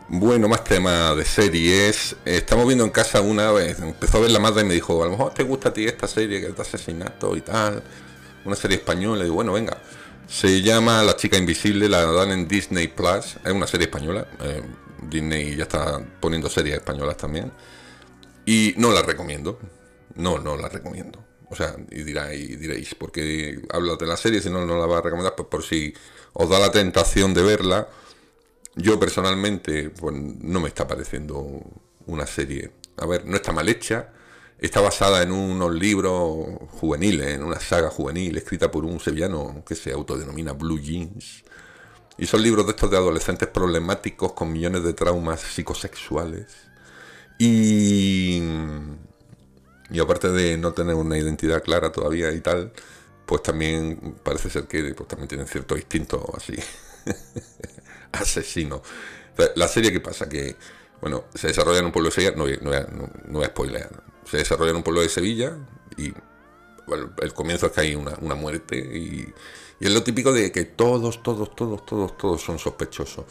Bueno, 0.08 0.48
más 0.48 0.64
tema 0.64 1.14
de 1.14 1.24
series. 1.24 2.16
Estamos 2.24 2.66
viendo 2.66 2.84
en 2.84 2.90
casa 2.90 3.20
una 3.20 3.52
vez. 3.52 3.78
Empezó 3.78 4.18
a 4.18 4.20
ver 4.22 4.32
la 4.32 4.40
madre 4.40 4.62
y 4.62 4.64
me 4.64 4.74
dijo, 4.74 5.00
a 5.02 5.06
lo 5.06 5.12
mejor 5.12 5.32
te 5.32 5.44
gusta 5.44 5.68
a 5.68 5.72
ti 5.72 5.86
esta 5.86 6.08
serie 6.08 6.40
que 6.40 6.48
es 6.48 6.58
asesinato 6.58 7.36
y 7.36 7.42
tal. 7.42 7.82
Una 8.44 8.56
serie 8.56 8.78
española. 8.78 9.20
Y 9.20 9.24
digo, 9.24 9.36
bueno, 9.36 9.52
venga. 9.52 9.80
Se 10.26 10.62
llama 10.62 11.02
La 11.02 11.16
chica 11.16 11.36
invisible, 11.36 11.88
la 11.88 12.04
dan 12.06 12.32
en 12.32 12.48
Disney 12.48 12.88
Plus. 12.88 13.36
Es 13.44 13.52
una 13.52 13.68
serie 13.68 13.86
española. 13.86 14.26
Eh, 14.40 14.62
Disney 15.08 15.54
ya 15.54 15.62
está 15.62 16.00
poniendo 16.18 16.48
series 16.48 16.76
españolas 16.76 17.16
también. 17.16 17.52
Y 18.44 18.74
no 18.78 18.90
la 18.92 19.02
recomiendo. 19.02 19.60
No, 20.16 20.38
no 20.38 20.56
la 20.56 20.68
recomiendo. 20.68 21.24
O 21.48 21.54
sea, 21.54 21.76
y, 21.90 22.02
diréis, 22.02 22.58
diréis, 22.58 22.94
porque 22.96 23.60
habla 23.70 23.96
de 23.96 24.06
la 24.06 24.16
serie, 24.16 24.40
si 24.40 24.50
no, 24.50 24.66
no 24.66 24.78
la 24.78 24.86
va 24.86 24.98
a 24.98 25.02
recomendar, 25.02 25.34
pues 25.36 25.48
por 25.48 25.62
si 25.62 25.94
os 26.32 26.48
da 26.48 26.58
la 26.58 26.70
tentación 26.70 27.34
de 27.34 27.42
verla 27.42 27.88
yo 28.76 28.98
personalmente, 28.98 29.90
pues 29.90 30.14
no 30.14 30.60
me 30.60 30.68
está 30.68 30.86
pareciendo 30.86 31.62
una 32.06 32.26
serie. 32.26 32.72
A 32.96 33.06
ver, 33.06 33.26
no 33.26 33.36
está 33.36 33.52
mal 33.52 33.68
hecha. 33.68 34.12
Está 34.58 34.80
basada 34.80 35.22
en 35.22 35.32
unos 35.32 35.74
libros 35.74 36.46
juveniles, 36.68 37.34
en 37.34 37.42
una 37.42 37.58
saga 37.60 37.88
juvenil 37.90 38.36
escrita 38.36 38.70
por 38.70 38.84
un 38.84 39.00
sevillano 39.00 39.64
que 39.66 39.74
se 39.74 39.92
autodenomina 39.92 40.52
Blue 40.52 40.78
Jeans. 40.78 41.44
Y 42.18 42.26
son 42.26 42.42
libros 42.42 42.66
de 42.66 42.72
estos 42.72 42.90
de 42.90 42.98
adolescentes 42.98 43.48
problemáticos 43.48 44.32
con 44.34 44.52
millones 44.52 44.84
de 44.84 44.92
traumas 44.92 45.40
psicosexuales. 45.40 46.46
Y, 47.38 48.42
y 49.90 49.98
aparte 49.98 50.28
de 50.28 50.58
no 50.58 50.74
tener 50.74 50.94
una 50.94 51.16
identidad 51.16 51.62
clara 51.62 51.90
todavía 51.90 52.30
y 52.32 52.40
tal, 52.40 52.72
pues 53.24 53.42
también 53.42 54.16
parece 54.22 54.50
ser 54.50 54.66
que 54.66 54.94
pues, 54.94 55.08
también 55.08 55.28
tienen 55.28 55.46
cierto 55.46 55.76
instinto 55.76 56.30
así 56.36 56.56
asesino. 58.20 58.82
La 59.56 59.68
serie 59.68 59.92
que 59.92 60.00
pasa 60.00 60.28
que, 60.28 60.56
bueno, 61.00 61.24
se 61.34 61.48
desarrolla 61.48 61.78
en 61.78 61.86
un 61.86 61.92
pueblo 61.92 62.10
de 62.10 62.14
Sevilla, 62.14 62.32
no, 62.36 62.46
no, 62.46 63.10
voy 63.28 63.44
a 63.44 63.48
spoilear, 63.48 64.02
se 64.28 64.38
desarrolla 64.38 64.70
en 64.70 64.76
un 64.76 64.82
pueblo 64.82 65.00
de 65.00 65.08
Sevilla 65.08 65.56
y 65.96 66.12
el 67.22 67.32
comienzo 67.32 67.66
es 67.66 67.72
que 67.72 67.80
hay 67.80 67.94
una, 67.94 68.34
muerte 68.34 68.76
y, 68.76 69.32
es 69.78 69.92
lo 69.94 70.02
típico 70.02 70.32
de 70.32 70.52
que 70.52 70.64
todos, 70.64 71.22
todos, 71.22 71.54
todos, 71.56 71.86
todos, 71.86 72.18
todos 72.18 72.42
son 72.42 72.58
sospechosos. 72.58 73.24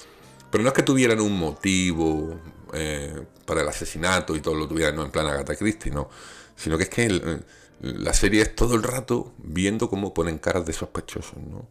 Pero 0.50 0.64
no 0.64 0.70
es 0.70 0.74
que 0.74 0.82
tuvieran 0.82 1.22
un 1.22 1.38
motivo 1.38 2.40
eh, 2.74 3.24
para 3.46 3.62
el 3.62 3.68
asesinato 3.68 4.36
y 4.36 4.40
todo 4.40 4.56
lo 4.56 4.68
tuvieran 4.68 4.96
no 4.96 5.06
en 5.06 5.12
plan 5.12 5.28
Agatha 5.28 5.56
Christie, 5.56 5.92
no. 5.92 6.10
Sino 6.56 6.76
que 6.76 6.86
es 6.86 6.90
que 6.90 7.40
la 7.82 8.14
serie 8.14 8.42
es 8.42 8.56
todo 8.56 8.74
el 8.74 8.82
rato 8.82 9.34
viendo 9.38 9.92
cómo 9.92 10.12
ponen 10.12 10.40
caras 10.40 10.66
de 10.66 10.74
sospechosos, 10.74 11.38
¿no? 11.38 11.70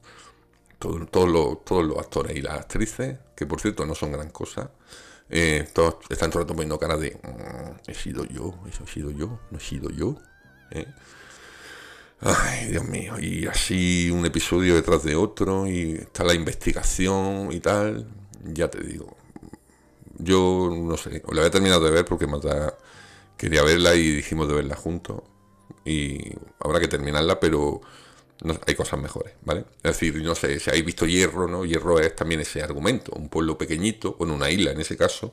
Todos, 0.78 1.28
los, 1.28 1.64
todos 1.64 1.84
los 1.84 1.98
actores 1.98 2.36
y 2.36 2.42
las 2.42 2.60
actrices, 2.60 3.18
que 3.36 3.46
por 3.46 3.60
cierto 3.60 3.84
no 3.86 3.94
son 3.94 4.12
gran 4.12 4.30
cosa, 4.30 4.70
eh, 5.30 5.68
todos 5.74 5.96
están 6.08 6.30
todo 6.30 6.40
el 6.40 6.44
rato 6.46 6.54
poniendo 6.54 6.78
cara 6.78 6.96
de 6.96 7.10
mm, 7.10 7.90
he 7.90 7.94
sido 7.94 8.24
yo, 8.24 8.54
he 8.66 8.86
sido 8.86 9.10
yo, 9.10 9.40
no 9.50 9.58
he 9.58 9.60
sido 9.60 9.90
yo. 9.90 10.16
¿eh? 10.70 10.86
Ay, 12.20 12.66
Dios 12.70 12.84
mío, 12.84 13.18
y 13.20 13.46
así 13.46 14.10
un 14.10 14.26
episodio 14.26 14.74
detrás 14.74 15.04
de 15.04 15.14
otro, 15.14 15.68
y 15.68 15.92
está 15.92 16.24
la 16.24 16.34
investigación 16.34 17.52
y 17.52 17.60
tal, 17.60 18.08
ya 18.44 18.68
te 18.68 18.82
digo. 18.82 19.16
Yo 20.18 20.70
no 20.74 20.96
sé, 20.96 21.22
la 21.30 21.42
había 21.42 21.50
terminado 21.50 21.84
de 21.84 21.90
ver 21.92 22.04
porque 22.04 22.26
Mata 22.26 22.76
quería 23.36 23.62
verla 23.62 23.94
y 23.94 24.16
dijimos 24.16 24.48
de 24.48 24.54
verla 24.54 24.76
juntos. 24.76 25.22
Y 25.84 26.34
habrá 26.60 26.80
que 26.80 26.88
terminarla, 26.88 27.40
pero 27.40 27.80
hay 28.66 28.74
cosas 28.74 29.00
mejores, 29.00 29.34
¿vale? 29.42 29.64
Es 29.82 29.98
decir, 29.98 30.14
no 30.22 30.34
sé, 30.34 30.60
si 30.60 30.70
habéis 30.70 30.84
visto 30.84 31.06
Hierro, 31.06 31.48
¿no? 31.48 31.64
Hierro 31.64 31.98
es 31.98 32.14
también 32.14 32.40
ese 32.40 32.62
argumento, 32.62 33.12
un 33.16 33.28
pueblo 33.28 33.58
pequeñito, 33.58 34.14
bueno, 34.18 34.34
una 34.34 34.50
isla 34.50 34.70
en 34.70 34.80
ese 34.80 34.96
caso, 34.96 35.32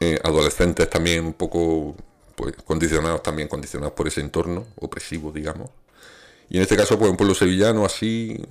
eh, 0.00 0.18
adolescentes 0.22 0.88
también 0.88 1.24
un 1.24 1.34
poco 1.34 1.96
pues, 2.36 2.54
condicionados, 2.64 3.22
también 3.22 3.48
condicionados 3.48 3.94
por 3.94 4.08
ese 4.08 4.20
entorno 4.20 4.66
opresivo, 4.76 5.32
digamos. 5.32 5.70
Y 6.48 6.56
en 6.56 6.62
este 6.62 6.76
caso, 6.76 6.98
pues 6.98 7.10
un 7.10 7.16
pueblo 7.16 7.34
sevillano 7.34 7.84
así, 7.84 8.44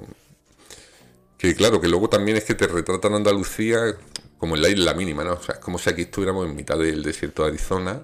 que 1.38 1.56
claro, 1.56 1.80
que 1.82 1.88
luego 1.88 2.10
también 2.10 2.38
es 2.38 2.44
que 2.44 2.56
te 2.56 2.68
retratan 2.68 3.14
Andalucía 3.14 3.98
como 4.38 4.56
en 4.56 4.62
la 4.62 4.70
isla 4.70 4.94
mínima, 4.94 5.24
¿no? 5.24 5.34
O 5.34 5.44
sea, 5.44 5.56
es 5.56 5.62
como 5.62 5.78
si 5.78 5.90
aquí 5.90 6.02
estuviéramos 6.04 6.48
en 6.48 6.56
mitad 6.56 6.78
del 6.78 7.04
desierto 7.04 7.44
de 7.44 7.50
Arizona 7.50 8.02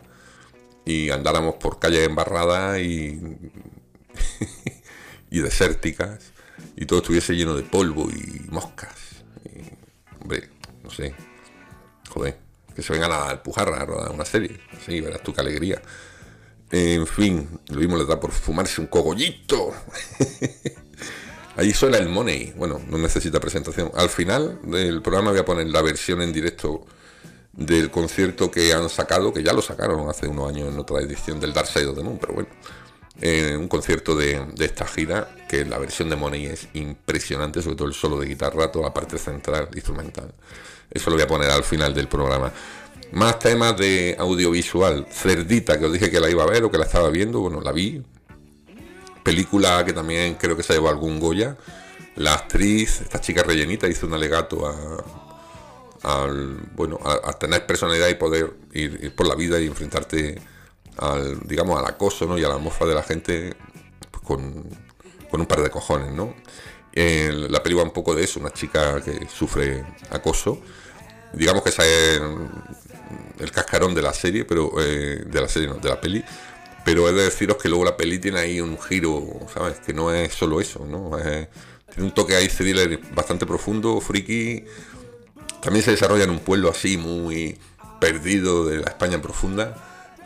y 0.85 1.09
andáramos 1.09 1.55
por 1.55 1.79
calles 1.79 2.05
embarradas 2.07 2.79
y 2.79 3.19
y 5.29 5.39
desérticas 5.39 6.31
y 6.75 6.85
todo 6.85 6.99
estuviese 6.99 7.35
lleno 7.35 7.55
de 7.55 7.63
polvo 7.63 8.09
y 8.09 8.45
moscas. 8.49 8.95
hombre, 10.21 10.49
no 10.83 10.89
sé. 10.89 11.13
Joder, 12.09 12.37
que 12.75 12.81
se 12.81 12.93
vengan 12.93 13.11
a 13.11 13.31
empujar 13.31 13.69
a 13.69 13.85
rodar 13.85 14.11
una 14.11 14.25
serie. 14.25 14.59
Sí, 14.85 15.01
verás 15.01 15.21
tú 15.23 15.33
qué 15.33 15.41
alegría. 15.41 15.81
En 16.71 17.07
fin, 17.07 17.47
lo 17.69 17.79
mismo 17.79 17.97
le 17.97 18.05
da 18.05 18.19
por 18.19 18.31
fumarse 18.31 18.81
un 18.81 18.87
cogollito. 18.87 19.73
Ahí 21.55 21.73
suena 21.73 21.97
el 21.97 22.09
money. 22.09 22.53
Bueno, 22.55 22.79
no 22.87 22.97
necesita 22.97 23.39
presentación. 23.39 23.91
Al 23.95 24.09
final 24.09 24.59
del 24.63 25.01
programa 25.01 25.31
voy 25.31 25.39
a 25.39 25.45
poner 25.45 25.67
la 25.67 25.81
versión 25.81 26.21
en 26.21 26.31
directo 26.31 26.85
del 27.53 27.89
concierto 27.89 28.51
que 28.51 28.73
han 28.73 28.89
sacado, 28.89 29.33
que 29.33 29.41
ya 29.41 29.53
lo 29.53 29.63
sacaron 29.63 30.07
hace 30.09 30.27
unos 30.27 30.49
años 30.49 30.71
en 30.71 30.77
otra 30.79 30.99
edición 30.99 31.39
del 31.39 31.53
Dark 31.53 31.67
Side 31.67 31.87
of 31.87 31.95
the 31.95 32.03
Moon, 32.03 32.19
pero 32.19 32.33
bueno 32.33 32.49
en 33.21 33.57
un 33.57 33.67
concierto 33.67 34.15
de, 34.15 34.45
esta 34.59 34.85
gira, 34.85 35.29
que 35.49 35.65
la 35.65 35.77
versión 35.77 36.09
de 36.09 36.15
Money 36.15 36.45
es 36.45 36.67
impresionante, 36.73 37.61
sobre 37.61 37.75
todo 37.75 37.87
el 37.87 37.93
solo 37.93 38.19
de 38.19 38.27
guitarra, 38.27 38.71
toda 38.71 38.85
la 38.85 38.93
parte 38.93 39.17
central 39.17 39.69
instrumental. 39.73 40.33
Eso 40.89 41.09
lo 41.09 41.15
voy 41.15 41.23
a 41.23 41.27
poner 41.27 41.49
al 41.49 41.63
final 41.63 41.93
del 41.93 42.07
programa. 42.07 42.51
Más 43.11 43.39
temas 43.39 43.77
de 43.77 44.15
audiovisual. 44.19 45.07
Cerdita, 45.11 45.79
que 45.79 45.85
os 45.85 45.93
dije 45.93 46.11
que 46.11 46.19
la 46.19 46.29
iba 46.29 46.43
a 46.43 46.47
ver 46.47 46.63
o 46.63 46.71
que 46.71 46.77
la 46.77 46.85
estaba 46.85 47.09
viendo, 47.09 47.39
bueno, 47.39 47.61
la 47.61 47.71
vi. 47.71 48.01
Película 49.23 49.83
que 49.85 49.93
también 49.93 50.35
creo 50.35 50.55
que 50.55 50.63
se 50.63 50.73
llevó 50.73 50.89
algún 50.89 51.19
Goya. 51.19 51.57
La 52.15 52.33
actriz, 52.33 53.01
esta 53.01 53.21
chica 53.21 53.43
rellenita, 53.43 53.87
hizo 53.87 54.07
un 54.07 54.13
alegato 54.13 54.67
a, 54.67 55.03
al, 56.03 56.57
bueno, 56.75 56.99
a, 57.03 57.33
tener 57.33 57.65
personalidad 57.65 58.07
y 58.07 58.15
poder 58.15 58.53
ir 58.73 59.13
por 59.15 59.27
la 59.27 59.35
vida 59.35 59.59
y 59.59 59.67
enfrentarte 59.67 60.41
al, 60.97 61.39
digamos, 61.41 61.79
al 61.79 61.85
acoso 61.85 62.25
¿no? 62.25 62.37
y 62.37 62.43
a 62.43 62.49
la 62.49 62.57
mofa 62.57 62.85
de 62.85 62.95
la 62.95 63.03
gente 63.03 63.55
pues, 64.11 64.23
con, 64.23 64.65
un 65.31 65.45
par 65.45 65.61
de 65.61 65.69
cojones, 65.69 66.11
¿no? 66.11 66.33
la 66.93 67.61
película 67.61 67.83
un 67.83 67.93
poco 67.93 68.15
de 68.15 68.23
eso, 68.23 68.39
una 68.39 68.49
chica 68.49 68.99
que 69.01 69.27
sufre 69.29 69.85
acoso. 70.09 70.59
Digamos 71.31 71.61
que 71.61 71.69
es 71.69 71.77
el 73.39 73.51
cascarón 73.51 73.93
de 73.93 74.01
la 74.01 74.13
serie, 74.13 74.45
pero 74.45 74.71
eh, 74.79 75.23
de 75.23 75.41
la 75.41 75.47
serie, 75.47 75.67
no, 75.67 75.75
de 75.75 75.89
la 75.89 76.01
peli. 76.01 76.23
Pero 76.83 77.07
he 77.07 77.13
de 77.13 77.25
deciros 77.25 77.57
que 77.57 77.69
luego 77.69 77.85
la 77.85 77.95
peli 77.95 78.17
tiene 78.17 78.39
ahí 78.39 78.59
un 78.61 78.79
giro, 78.79 79.23
¿sabes? 79.53 79.79
Que 79.79 79.93
no 79.93 80.11
es 80.11 80.33
solo 80.33 80.59
eso, 80.59 80.87
¿no? 80.87 81.11
tiene 81.93 82.09
un 82.09 82.13
toque 82.15 82.35
ahí 82.35 82.47
thriller 82.47 82.99
bastante 83.13 83.45
profundo, 83.45 84.01
friki. 84.01 84.63
También 85.61 85.85
se 85.85 85.91
desarrolla 85.91 86.23
en 86.23 86.31
un 86.31 86.39
pueblo 86.39 86.71
así 86.71 86.97
muy 86.97 87.59
perdido 87.99 88.65
de 88.65 88.77
la 88.77 88.87
España 88.87 89.21
profunda 89.21 89.75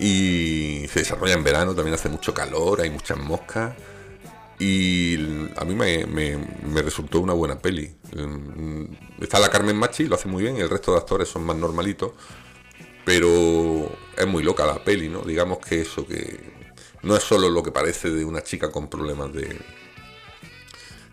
y 0.01 0.87
se 0.87 1.01
desarrolla 1.01 1.35
en 1.35 1.43
verano, 1.43 1.75
también 1.75 1.93
hace 1.93 2.09
mucho 2.09 2.33
calor, 2.33 2.81
hay 2.81 2.89
muchas 2.89 3.19
moscas. 3.19 3.75
Y 4.57 5.15
a 5.55 5.63
mí 5.63 5.75
me, 5.75 6.81
resultó 6.81 7.19
una 7.19 7.33
buena 7.33 7.59
peli. 7.59 7.95
Mm, 8.15 8.85
está 9.21 9.39
la 9.39 9.49
Carmen 9.49 9.75
Machi, 9.75 10.05
lo 10.05 10.15
hace 10.15 10.27
muy 10.27 10.41
bien, 10.41 10.57
el 10.57 10.69
resto 10.71 10.93
de 10.93 10.97
actores 10.97 11.29
son 11.29 11.43
más 11.43 11.55
normalitos. 11.55 12.13
Pero 13.05 13.95
es 14.17 14.25
muy 14.25 14.41
loca 14.41 14.65
la 14.65 14.83
peli, 14.83 15.07
¿no? 15.07 15.21
Digamos 15.21 15.59
que 15.59 15.81
eso, 15.81 16.07
que 16.07 16.51
no 17.03 17.15
es 17.15 17.21
solo 17.21 17.49
lo 17.49 17.61
que 17.61 17.71
parece 17.71 18.09
de 18.09 18.25
una 18.25 18.41
chica 18.41 18.71
con 18.71 18.89
problemas 18.89 19.31
de, 19.33 19.59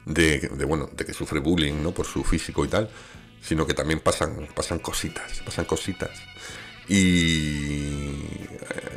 de, 0.06 0.64
bueno, 0.64 0.88
de 0.94 1.04
que 1.04 1.12
sufre 1.12 1.40
bullying, 1.40 1.82
¿no? 1.82 1.92
Por 1.92 2.06
su 2.06 2.24
físico 2.24 2.64
y 2.64 2.68
tal, 2.68 2.88
sino 3.42 3.66
que 3.66 3.74
también 3.74 4.00
pasan, 4.00 4.48
pasan 4.54 4.78
cositas, 4.78 5.42
pasan 5.44 5.66
cositas 5.66 6.10
y 6.88 8.47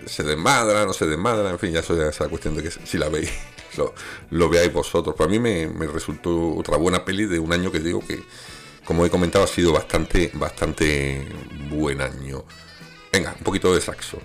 se 0.06 0.24
desmadra, 0.24 0.86
no 0.86 0.94
se 0.94 1.06
desmadra, 1.06 1.50
en 1.50 1.60
fin, 1.60 1.72
ya 1.72 1.80
eso 1.80 1.96
ya 1.96 2.08
es 2.08 2.20
la 2.20 2.28
cuestión 2.30 2.56
de 2.56 2.64
que 2.64 2.72
si 2.72 2.98
la 2.98 3.10
veis, 3.10 3.32
lo, 4.32 4.50
veáis 4.50 4.72
vosotros. 4.72 5.16
Para 5.16 5.30
mí 5.30 5.40
me, 5.40 5.68
me, 5.68 5.88
resultó 5.88 6.56
otra 6.56 6.78
buena 6.78 7.06
peli 7.06 7.26
de 7.26 7.40
un 7.40 7.54
año 7.54 7.72
que 7.72 7.80
digo 7.80 8.06
que, 8.06 8.20
como 8.86 9.06
he 9.06 9.10
comentado, 9.10 9.44
ha 9.44 9.48
sido 9.48 9.74
bastante, 9.74 10.32
bastante 10.34 11.28
buen 11.70 12.02
año. 12.02 12.44
Venga, 13.12 13.36
un 13.38 13.44
poquito 13.44 13.74
de 13.74 13.82
saxo. 13.82 14.20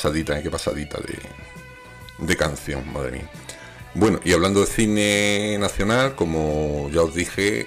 Pasadita, 0.00 0.38
¿eh? 0.38 0.42
qué 0.42 0.50
pasadita 0.50 0.98
de, 2.18 2.36
canción, 2.36 2.90
madre 2.90 3.12
mía. 3.12 3.30
Bueno, 3.92 4.18
y 4.24 4.32
hablando 4.32 4.60
de 4.60 4.66
cine 4.66 5.58
nacional, 5.58 6.14
como 6.14 6.88
ya 6.90 7.02
os 7.02 7.14
dije, 7.14 7.66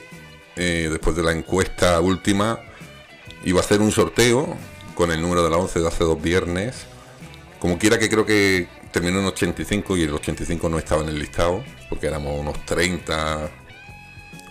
eh, 0.56 0.88
después 0.90 1.16
de 1.16 1.22
la 1.22 1.32
encuesta 1.32 2.02
última, 2.02 2.60
iba 3.44 3.60
a 3.60 3.63
hacer 3.63 3.82
un 3.82 3.92
sorteo 3.92 4.58
con 4.96 5.12
el 5.12 5.22
número 5.22 5.44
de 5.44 5.52
la 5.52 5.58
11 5.58 5.80
de 5.80 5.88
hace 5.88 6.04
dos 6.04 6.20
viernes. 6.20 6.88
Como 7.60 7.78
quiera 7.78 8.00
que 8.00 8.10
creo 8.10 8.25
que 8.25 8.68
terminó 8.92 9.20
en 9.20 9.25
85 9.25 9.96
y 9.98 10.04
el 10.04 10.13
85 10.13 10.70
no 10.70 10.80
estaba 10.80 11.04
en 11.04 11.10
el 11.10 11.20
listado, 11.20 11.63
porque 11.88 12.08
éramos 12.08 12.40
unos 12.40 12.66
30, 12.66 13.52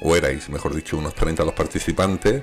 o 0.02 0.14
erais, 0.14 0.48
mejor 0.50 0.72
dicho, 0.72 0.96
unos 0.98 1.16
30 1.16 1.44
los 1.44 1.54
participantes 1.54 2.42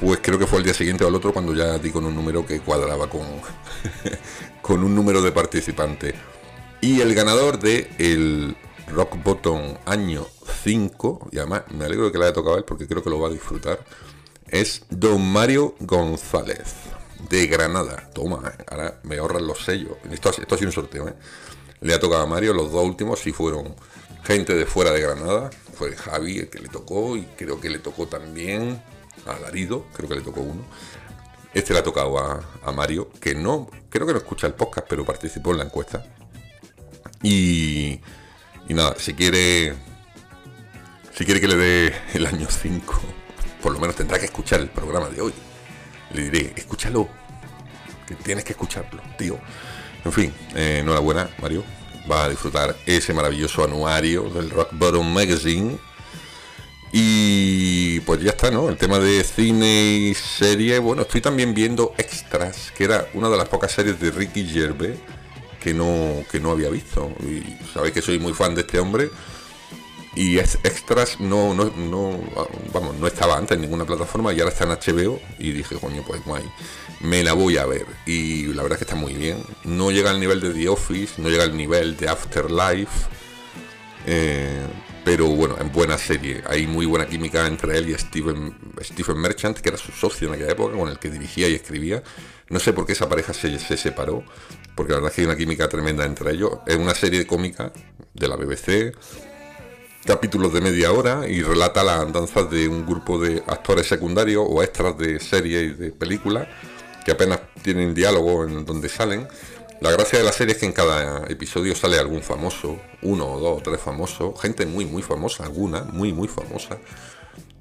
pues 0.00 0.20
creo 0.22 0.38
que 0.38 0.46
fue 0.46 0.58
el 0.58 0.64
día 0.64 0.72
siguiente 0.72 1.04
o 1.04 1.08
el 1.08 1.14
otro 1.14 1.32
cuando 1.32 1.54
ya 1.54 1.78
di 1.78 1.90
con 1.90 2.06
un 2.06 2.14
número 2.14 2.46
que 2.46 2.60
cuadraba 2.60 3.08
con, 3.10 3.20
con 4.62 4.82
un 4.82 4.94
número 4.94 5.20
de 5.20 5.30
participantes. 5.30 6.14
Y 6.80 7.02
el 7.02 7.14
ganador 7.14 7.58
de 7.58 7.90
el 7.98 8.56
Rock 8.88 9.22
Bottom 9.22 9.76
año 9.84 10.26
5, 10.64 11.28
y 11.32 11.38
además 11.38 11.64
me 11.68 11.84
alegro 11.84 12.06
de 12.06 12.12
que 12.12 12.18
le 12.18 12.24
haya 12.24 12.32
tocado 12.32 12.56
a 12.56 12.58
él 12.58 12.64
porque 12.64 12.86
creo 12.86 13.02
que 13.02 13.10
lo 13.10 13.20
va 13.20 13.28
a 13.28 13.30
disfrutar, 13.30 13.84
es 14.48 14.84
Don 14.88 15.20
Mario 15.30 15.74
González, 15.80 16.74
de 17.28 17.46
Granada. 17.46 18.08
Toma, 18.14 18.54
ahora 18.68 19.00
me 19.02 19.18
ahorran 19.18 19.46
los 19.46 19.64
sellos. 19.64 19.92
Esto, 20.10 20.30
esto 20.30 20.54
ha 20.54 20.58
sido 20.58 20.68
un 20.68 20.74
sorteo, 20.74 21.08
¿eh? 21.08 21.14
Le 21.82 21.92
ha 21.92 22.00
tocado 22.00 22.22
a 22.22 22.26
Mario, 22.26 22.54
los 22.54 22.72
dos 22.72 22.84
últimos 22.84 23.20
sí 23.20 23.32
fueron 23.32 23.74
gente 24.24 24.54
de 24.54 24.64
fuera 24.64 24.92
de 24.92 25.00
Granada. 25.02 25.50
Fue 25.74 25.94
Javi 25.94 26.38
el 26.38 26.48
que 26.48 26.58
le 26.58 26.68
tocó 26.68 27.16
y 27.18 27.22
creo 27.36 27.60
que 27.60 27.68
le 27.68 27.78
tocó 27.78 28.06
también 28.06 28.82
a 29.26 29.38
Larido, 29.38 29.86
creo 29.92 30.08
que 30.08 30.16
le 30.16 30.20
tocó 30.22 30.40
uno. 30.40 30.62
Este 31.52 31.72
le 31.72 31.80
ha 31.80 31.82
tocado 31.82 32.18
a, 32.18 32.72
Mario, 32.72 33.10
que 33.20 33.34
no, 33.34 33.68
creo 33.88 34.06
que 34.06 34.12
no 34.12 34.18
escucha 34.18 34.46
el 34.46 34.54
podcast, 34.54 34.86
pero 34.88 35.04
participó 35.04 35.50
en 35.50 35.58
la 35.58 35.64
encuesta. 35.64 36.04
Y, 37.22 38.00
y 38.68 38.74
nada, 38.74 38.94
si 38.98 39.14
quiere, 39.14 39.74
si 41.12 41.24
quiere 41.24 41.40
que 41.40 41.48
le 41.48 41.56
dé 41.56 41.94
el 42.14 42.26
año 42.26 42.46
5, 42.48 43.00
por 43.60 43.72
lo 43.72 43.80
menos 43.80 43.96
tendrá 43.96 44.18
que 44.18 44.26
escuchar 44.26 44.60
el 44.60 44.68
programa 44.68 45.08
de 45.08 45.20
hoy. 45.20 45.32
Le 46.12 46.30
diré, 46.30 46.54
escúchalo, 46.56 47.08
que 48.06 48.14
tienes 48.14 48.44
que 48.44 48.52
escucharlo, 48.52 49.02
tío. 49.18 49.38
En 50.04 50.12
fin, 50.12 50.32
eh, 50.54 50.78
enhorabuena, 50.80 51.30
Mario. 51.42 51.64
Va 52.10 52.24
a 52.24 52.28
disfrutar 52.28 52.76
ese 52.86 53.12
maravilloso 53.12 53.62
anuario 53.64 54.30
del 54.30 54.50
Rock 54.50 54.70
Bottom 54.72 55.12
Magazine 55.12 55.78
y 56.92 58.00
pues 58.00 58.20
ya 58.20 58.30
está, 58.30 58.50
¿no? 58.50 58.68
El 58.68 58.76
tema 58.76 58.98
de 58.98 59.22
cine 59.22 60.10
y 60.10 60.14
serie. 60.14 60.78
Bueno, 60.78 61.02
estoy 61.02 61.20
también 61.20 61.54
viendo 61.54 61.94
Extras, 61.96 62.72
que 62.76 62.84
era 62.84 63.08
una 63.14 63.28
de 63.28 63.36
las 63.36 63.48
pocas 63.48 63.70
series 63.70 64.00
de 64.00 64.10
Ricky 64.10 64.44
Gervais 64.44 64.98
que 65.60 65.74
no, 65.74 66.24
que 66.30 66.40
no 66.40 66.50
había 66.50 66.68
visto. 66.70 67.12
Y 67.22 67.42
sabéis 67.72 67.94
que 67.94 68.02
soy 68.02 68.18
muy 68.18 68.32
fan 68.32 68.54
de 68.54 68.62
este 68.62 68.80
hombre. 68.80 69.10
Y 70.16 70.38
Extras 70.38 71.20
no, 71.20 71.54
no, 71.54 71.70
no, 71.76 72.20
vamos, 72.72 72.96
no 72.96 73.06
estaba 73.06 73.36
antes 73.36 73.54
en 73.54 73.60
ninguna 73.60 73.84
plataforma 73.84 74.32
y 74.32 74.40
ahora 74.40 74.52
está 74.52 74.64
en 74.64 74.70
HBO. 74.70 75.20
Y 75.38 75.52
dije, 75.52 75.76
coño, 75.76 76.02
pues 76.04 76.24
guay, 76.24 76.42
me 77.00 77.22
la 77.22 77.34
voy 77.34 77.58
a 77.58 77.66
ver. 77.66 77.86
Y 78.06 78.46
la 78.46 78.62
verdad 78.62 78.72
es 78.72 78.78
que 78.78 78.92
está 78.92 78.96
muy 78.96 79.14
bien. 79.14 79.44
No 79.62 79.92
llega 79.92 80.10
al 80.10 80.18
nivel 80.18 80.40
de 80.40 80.50
The 80.52 80.68
Office, 80.68 81.22
no 81.22 81.28
llega 81.28 81.44
al 81.44 81.56
nivel 81.56 81.96
de 81.96 82.08
Afterlife. 82.08 83.08
Eh, 84.06 84.66
pero 85.04 85.26
bueno, 85.26 85.56
en 85.58 85.72
buena 85.72 85.96
serie. 85.98 86.42
Hay 86.46 86.66
muy 86.66 86.86
buena 86.86 87.06
química 87.06 87.46
entre 87.46 87.78
él 87.78 87.88
y 87.90 87.94
Stephen 87.94 88.54
Merchant, 89.16 89.58
que 89.58 89.68
era 89.70 89.78
su 89.78 89.92
socio 89.92 90.28
en 90.28 90.34
aquella 90.34 90.52
época, 90.52 90.76
con 90.76 90.88
el 90.88 90.98
que 90.98 91.10
dirigía 91.10 91.48
y 91.48 91.54
escribía. 91.54 92.02
No 92.48 92.58
sé 92.58 92.72
por 92.72 92.86
qué 92.86 92.92
esa 92.92 93.08
pareja 93.08 93.32
se, 93.32 93.58
separó, 93.58 94.24
porque 94.74 94.92
la 94.92 94.98
verdad 94.98 95.10
es 95.10 95.16
que 95.16 95.22
hay 95.22 95.26
una 95.26 95.36
química 95.36 95.68
tremenda 95.68 96.04
entre 96.04 96.32
ellos. 96.32 96.58
Es 96.66 96.76
una 96.76 96.94
serie 96.94 97.26
cómica 97.26 97.72
de 98.12 98.28
la 98.28 98.36
BBC, 98.36 98.94
capítulos 100.04 100.52
de 100.52 100.60
media 100.60 100.92
hora, 100.92 101.26
y 101.28 101.42
relata 101.42 101.82
las 101.82 102.00
andanzas 102.00 102.50
de 102.50 102.68
un 102.68 102.84
grupo 102.84 103.18
de 103.18 103.42
actores 103.46 103.86
secundarios 103.86 104.44
o 104.46 104.62
extras 104.62 104.98
de 104.98 105.20
series 105.20 105.72
y 105.72 105.74
de 105.74 105.92
películas, 105.92 106.48
que 107.04 107.12
apenas 107.12 107.40
tienen 107.62 107.94
diálogo 107.94 108.44
en 108.44 108.66
donde 108.66 108.88
salen 108.88 109.26
la 109.80 109.90
gracia 109.90 110.18
de 110.18 110.24
la 110.24 110.32
serie 110.32 110.54
es 110.54 110.60
que 110.60 110.66
en 110.66 110.72
cada 110.72 111.26
episodio 111.28 111.74
sale 111.74 111.98
algún 111.98 112.22
famoso, 112.22 112.78
uno 113.02 113.26
o 113.26 113.40
dos 113.40 113.58
o 113.58 113.62
tres 113.62 113.80
famosos, 113.80 114.38
gente 114.40 114.66
muy 114.66 114.84
muy 114.84 115.02
famosa, 115.02 115.44
alguna 115.44 115.84
muy 115.84 116.12
muy 116.12 116.28
famosa, 116.28 116.78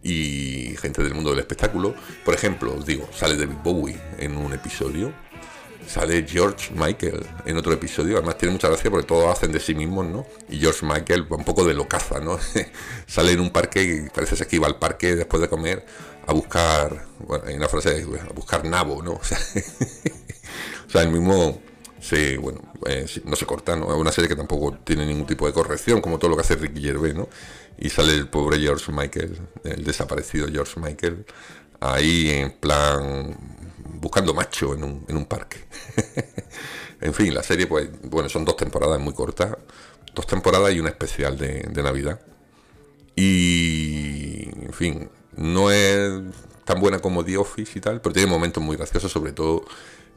y 0.04 0.76
gente 0.82 1.02
del 1.04 1.14
mundo 1.14 1.30
del 1.32 1.40
espectáculo. 1.40 1.96
Por 2.26 2.34
ejemplo, 2.34 2.76
os 2.76 2.86
digo, 2.86 3.08
sale 3.14 3.38
David 3.38 3.58
Bowie 3.64 3.98
en 4.18 4.36
un 4.36 4.52
episodio, 4.52 5.14
sale 5.88 6.26
George 6.28 6.74
Michael 6.76 7.26
en 7.46 7.58
otro 7.58 7.72
episodio, 7.72 8.18
además 8.18 8.38
tiene 8.38 8.52
mucha 8.52 8.68
gracia 8.68 8.92
porque 8.92 9.08
todos 9.08 9.32
hacen 9.32 9.54
de 9.54 9.62
sí 9.62 9.74
mismos, 9.74 10.06
¿no? 10.06 10.26
Y 10.50 10.60
George 10.60 10.86
Michael 10.86 11.32
va 11.32 11.38
un 11.38 11.46
poco 11.46 11.64
de 11.64 11.74
locaza, 11.74 12.20
¿no? 12.20 12.38
sale 13.08 13.32
en 13.32 13.40
un 13.40 13.50
parque 13.50 13.84
y 13.84 14.10
parece 14.10 14.36
ser 14.36 14.48
que 14.48 14.58
iba 14.58 14.68
al 14.68 14.78
parque 14.78 15.16
después 15.16 15.42
de 15.42 15.48
comer 15.48 15.86
a 16.28 16.34
buscar, 16.34 17.06
bueno, 17.20 17.46
hay 17.48 17.56
una 17.56 17.70
frase, 17.70 18.06
a 18.20 18.34
buscar 18.34 18.66
nabo, 18.66 19.02
¿no? 19.02 19.14
O 19.14 19.24
sea, 19.24 19.40
o 20.88 20.92
sea 20.92 21.02
el 21.02 21.12
mismo 21.12 21.69
Sí, 22.02 22.38
bueno, 22.38 22.62
eh, 22.88 23.06
no 23.26 23.36
se 23.36 23.46
corta, 23.46 23.76
¿no? 23.76 23.94
Es 23.94 24.00
una 24.00 24.12
serie 24.12 24.30
que 24.30 24.36
tampoco 24.36 24.78
tiene 24.84 25.06
ningún 25.06 25.28
tipo 25.28 25.46
de 25.46 25.54
corrección, 25.54 26.02
como 26.02 26.18
todo 26.18 26.32
lo 26.32 26.38
que 26.38 26.42
hace 26.42 26.56
Ricky 26.56 26.82
Gervais, 26.82 27.14
¿no? 27.14 27.28
Y 27.78 27.90
sale 27.90 28.14
el 28.14 28.28
pobre 28.28 28.60
George 28.60 28.92
Michael, 28.92 29.38
el 29.64 29.84
desaparecido 29.84 30.48
George 30.48 30.80
Michael, 30.80 31.26
ahí 31.82 32.30
en 32.30 32.52
plan 32.52 33.38
buscando 33.96 34.34
macho 34.34 34.74
en 34.74 34.84
un, 34.84 35.06
en 35.08 35.18
un 35.18 35.26
parque. 35.26 35.66
en 37.02 37.14
fin, 37.14 37.34
la 37.34 37.44
serie, 37.44 37.68
pues, 37.68 37.90
bueno, 38.04 38.30
son 38.30 38.46
dos 38.46 38.56
temporadas 38.56 39.00
muy 39.00 39.14
cortas, 39.14 39.58
dos 40.16 40.26
temporadas 40.26 40.74
y 40.74 40.80
una 40.80 40.90
especial 40.90 41.38
de, 41.38 41.64
de 41.70 41.84
Navidad. 41.84 42.22
Y, 43.16 44.50
en 44.66 44.74
fin, 44.74 45.10
no 45.36 45.72
es 45.72 46.22
tan 46.64 46.80
buena 46.80 47.00
como 47.00 47.26
The 47.26 47.38
Office 47.38 47.78
y 47.78 47.82
tal, 47.82 48.00
pero 48.02 48.14
tiene 48.14 48.30
momentos 48.30 48.64
muy 48.64 48.78
graciosos, 48.78 49.12
sobre 49.12 49.34
todo 49.34 49.66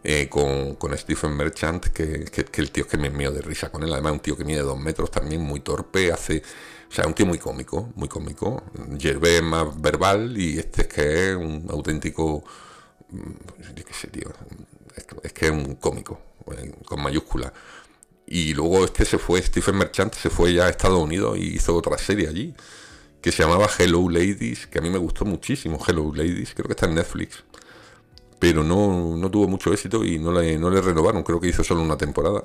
eh, 0.04 0.28
con, 0.28 0.76
Stephen 0.98 1.36
Merchant, 1.36 1.86
que, 1.86 2.26
el 2.54 2.70
tío 2.72 2.86
que 2.88 2.96
me 2.96 3.10
mío 3.10 3.30
de 3.30 3.40
risa 3.40 3.70
con 3.70 3.84
él, 3.84 3.92
además 3.92 4.12
un 4.12 4.20
tío 4.20 4.36
que 4.36 4.44
mide 4.44 4.60
dos 4.60 4.78
metros 4.78 5.10
también, 5.10 5.40
muy 5.40 5.60
torpe, 5.60 6.12
hace, 6.12 6.42
o 6.90 6.92
sea, 6.92 7.06
un 7.06 7.14
tío 7.14 7.24
muy 7.26 7.38
cómico, 7.38 7.92
muy 7.94 8.08
cómico, 8.08 8.64
Gervais 8.98 9.36
es 9.36 9.42
más 9.42 9.80
verbal 9.80 10.36
y 10.36 10.58
este 10.58 10.82
es 10.82 10.88
que 10.88 11.30
es 11.30 11.36
un 11.36 11.66
auténtico, 11.70 12.42
mm, 13.10 13.30
qué 13.74 13.94
sé, 13.94 14.08
tío, 14.08 14.32
es, 15.22 15.32
que 15.32 15.46
es 15.46 15.52
un 15.52 15.76
cómico, 15.76 16.20
eh, 16.56 16.72
con 16.84 17.00
mayúscula. 17.00 17.52
Y 18.26 18.54
luego 18.54 18.84
este 18.84 19.04
se 19.04 19.18
fue, 19.18 19.42
Stephen 19.42 19.76
Merchant 19.76 20.14
se 20.14 20.30
fue 20.30 20.54
ya 20.54 20.66
a 20.66 20.70
Estados 20.70 20.98
Unidos 20.98 21.38
y 21.38 21.54
hizo 21.56 21.76
otra 21.76 21.98
serie 21.98 22.28
allí, 22.28 22.54
que 23.20 23.30
se 23.30 23.44
llamaba 23.44 23.68
Hello 23.78 24.08
Ladies, 24.08 24.66
que 24.66 24.78
a 24.78 24.82
mí 24.82 24.90
me 24.90 24.98
gustó 24.98 25.24
muchísimo, 25.24 25.78
Hello 25.86 26.12
Ladies, 26.14 26.54
creo 26.54 26.66
que 26.66 26.72
está 26.72 26.86
en 26.86 26.94
Netflix 26.96 27.44
pero 28.42 28.64
no, 28.64 29.16
no 29.16 29.30
tuvo 29.30 29.46
mucho 29.46 29.72
éxito 29.72 30.04
y 30.04 30.18
no 30.18 30.32
le, 30.32 30.58
no 30.58 30.68
le 30.68 30.80
renovaron, 30.80 31.22
creo 31.22 31.38
que 31.40 31.46
hizo 31.46 31.62
solo 31.62 31.80
una 31.80 31.96
temporada. 31.96 32.42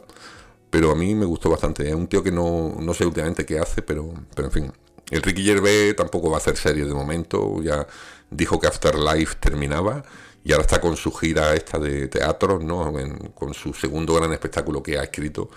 Pero 0.69 0.91
a 0.91 0.95
mí 0.95 1.15
me 1.15 1.25
gustó 1.25 1.49
bastante, 1.49 1.89
es 1.89 1.95
un 1.95 2.05
tío 2.05 2.21
que 2.21 2.31
no, 2.31 2.75
no 2.79 2.93
sé 2.93 3.03
últimamente 3.03 3.47
qué 3.47 3.57
hace, 3.57 3.81
pero, 3.81 4.13
pero 4.35 4.47
en 4.49 4.51
fin. 4.53 4.71
El 5.09 5.23
Ricky 5.23 5.43
Gervais 5.43 5.95
tampoco 5.95 6.29
va 6.29 6.35
a 6.35 6.37
hacer 6.37 6.55
serie 6.55 6.85
de 6.85 6.93
momento, 6.93 7.63
ya 7.63 7.87
dijo 8.29 8.59
que 8.59 8.67
Afterlife 8.67 9.37
terminaba 9.39 10.03
y 10.43 10.51
ahora 10.51 10.65
está 10.65 10.79
con 10.79 10.95
su 10.97 11.11
gira 11.11 11.55
esta 11.55 11.79
de 11.79 12.07
teatro, 12.09 12.59
¿no? 12.59 12.93
con 13.33 13.55
su 13.55 13.73
segundo 13.73 14.13
gran 14.13 14.31
espectáculo 14.33 14.83
que 14.83 14.99
ha 14.99 15.03
escrito 15.03 15.49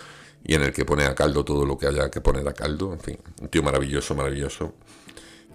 y 0.43 0.55
en 0.55 0.63
el 0.63 0.73
que 0.73 0.87
pone 0.87 1.05
a 1.05 1.15
caldo 1.15 1.45
todo 1.45 1.67
lo 1.67 1.77
que 1.77 1.87
haya 1.87 2.11
que 2.11 2.23
poner 2.23 2.49
a 2.49 2.55
caldo, 2.55 2.95
en 2.95 3.01
fin, 3.01 3.19
un 3.43 3.49
tío 3.49 3.63
maravilloso, 3.63 4.15
maravilloso, 4.15 4.73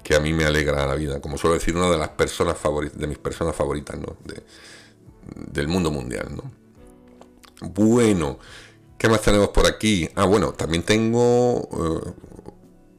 que 0.03 0.13
a 0.13 0.19
mí 0.19 0.31
me 0.31 0.45
alegra 0.45 0.85
la 0.85 0.93
vida, 0.93 1.19
como 1.21 1.39
suelo 1.39 1.55
decir, 1.55 1.75
una 1.75 1.89
de 1.89 1.97
las 1.97 2.09
personas 2.09 2.55
favoritas, 2.55 2.99
de 2.99 3.07
mis 3.07 3.17
personas 3.17 3.55
favoritas, 3.55 3.97
¿no? 3.97 4.15
Del 5.33 5.67
mundo 5.67 5.91
mundial, 5.91 6.35
¿no? 6.35 6.51
Bueno, 7.61 8.39
¿qué 8.97 9.09
más 9.09 9.21
tenemos 9.21 9.49
por 9.49 9.65
aquí? 9.65 10.09
Ah, 10.15 10.25
bueno, 10.25 10.53
también 10.53 10.83
tengo 10.83 11.69
eh, 11.71 12.11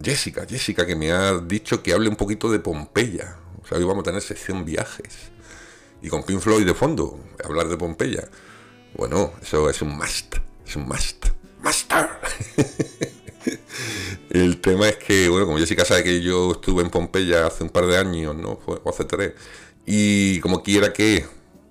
Jessica, 0.03 0.47
Jessica 0.49 0.87
que 0.87 0.97
me 0.97 1.13
ha 1.13 1.39
dicho 1.39 1.83
que 1.83 1.93
hable 1.93 2.09
un 2.09 2.17
poquito 2.17 2.51
de 2.51 2.59
Pompeya. 2.59 3.37
O 3.63 3.67
sea, 3.67 3.79
hoy 3.79 3.85
vamos 3.85 4.03
a 4.03 4.05
tener 4.05 4.23
sección 4.23 4.65
viajes. 4.65 5.31
Y 6.03 6.09
con 6.09 6.23
Pink 6.23 6.41
Floyd 6.41 6.67
de 6.67 6.75
fondo, 6.75 7.21
hablar 7.45 7.69
de 7.69 7.77
Pompeya. 7.77 8.29
Bueno, 8.95 9.33
eso 9.43 9.69
es 9.69 9.83
un 9.83 9.97
must, 9.97 10.37
es 10.67 10.77
un 10.77 10.87
must. 10.87 11.27
Master. 11.67 12.09
El 14.31 14.61
tema 14.61 14.89
es 14.89 14.97
que, 14.97 15.29
bueno, 15.29 15.47
como 15.47 15.59
Jessica 15.59 15.85
sabe 15.85 16.05
que 16.05 16.23
yo 16.23 16.53
estuve 16.53 16.83
en 16.83 16.91
Pompeya 16.91 17.47
hace 17.47 17.65
un 17.65 17.71
par 17.71 17.87
de 17.87 17.97
años, 17.97 18.37
¿no? 18.37 18.61
o 18.67 18.89
hace 18.89 19.05
tres. 19.05 19.33
Y 19.85 20.39
como 20.41 20.63
quiera 20.63 20.93
que 20.93 21.27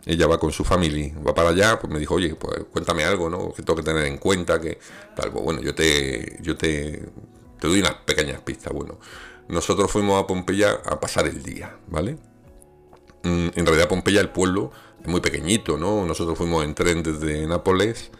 ella 0.05 0.27
va 0.27 0.39
con 0.39 0.51
su 0.51 0.63
familia, 0.63 1.13
va 1.25 1.33
para 1.33 1.49
allá, 1.49 1.79
pues 1.79 1.91
me 1.91 1.99
dijo, 1.99 2.15
oye, 2.15 2.35
pues 2.35 2.65
cuéntame 2.71 3.03
algo, 3.03 3.29
¿no? 3.29 3.51
Que 3.53 3.63
tengo 3.63 3.77
que 3.77 3.83
tener 3.83 4.05
en 4.05 4.17
cuenta, 4.17 4.61
que 4.61 4.77
tal, 5.15 5.31
pues 5.31 5.43
bueno, 5.43 5.61
yo 5.61 5.73
te, 5.73 6.37
yo 6.41 6.55
te, 6.55 7.09
te 7.59 7.67
doy 7.67 7.79
unas 7.79 7.95
pequeñas 7.95 8.41
pistas. 8.41 8.71
Bueno, 8.71 8.99
nosotros 9.47 9.91
fuimos 9.91 10.21
a 10.21 10.27
Pompeya 10.27 10.73
a 10.85 10.99
pasar 10.99 11.27
el 11.27 11.41
día, 11.41 11.77
¿vale? 11.87 12.17
Mm, 13.23 13.49
en 13.55 13.65
realidad 13.65 13.87
Pompeya, 13.87 14.21
el 14.21 14.29
pueblo, 14.29 14.71
es 15.01 15.07
muy 15.07 15.21
pequeñito, 15.21 15.77
¿no? 15.77 16.05
Nosotros 16.05 16.37
fuimos 16.37 16.63
en 16.63 16.75
tren 16.75 17.01
desde 17.01 17.47
Nápoles 17.47 18.11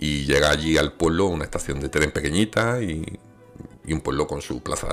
y 0.00 0.24
llega 0.24 0.50
allí 0.50 0.78
al 0.78 0.94
pueblo 0.94 1.26
una 1.26 1.44
estación 1.44 1.78
de 1.80 1.88
tren 1.88 2.10
pequeñita 2.10 2.82
y, 2.82 3.20
y 3.84 3.92
un 3.92 4.00
pueblo 4.00 4.26
con 4.26 4.42
su 4.42 4.62
plaza 4.62 4.88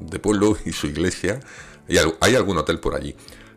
de 0.00 0.18
pueblo 0.18 0.58
y 0.64 0.72
su 0.72 0.88
iglesia. 0.88 1.40
Y 1.88 1.96
hay 1.98 2.34
algún 2.34 2.58
hotel 2.58 2.80
por 2.80 2.94
allí. 2.94 3.14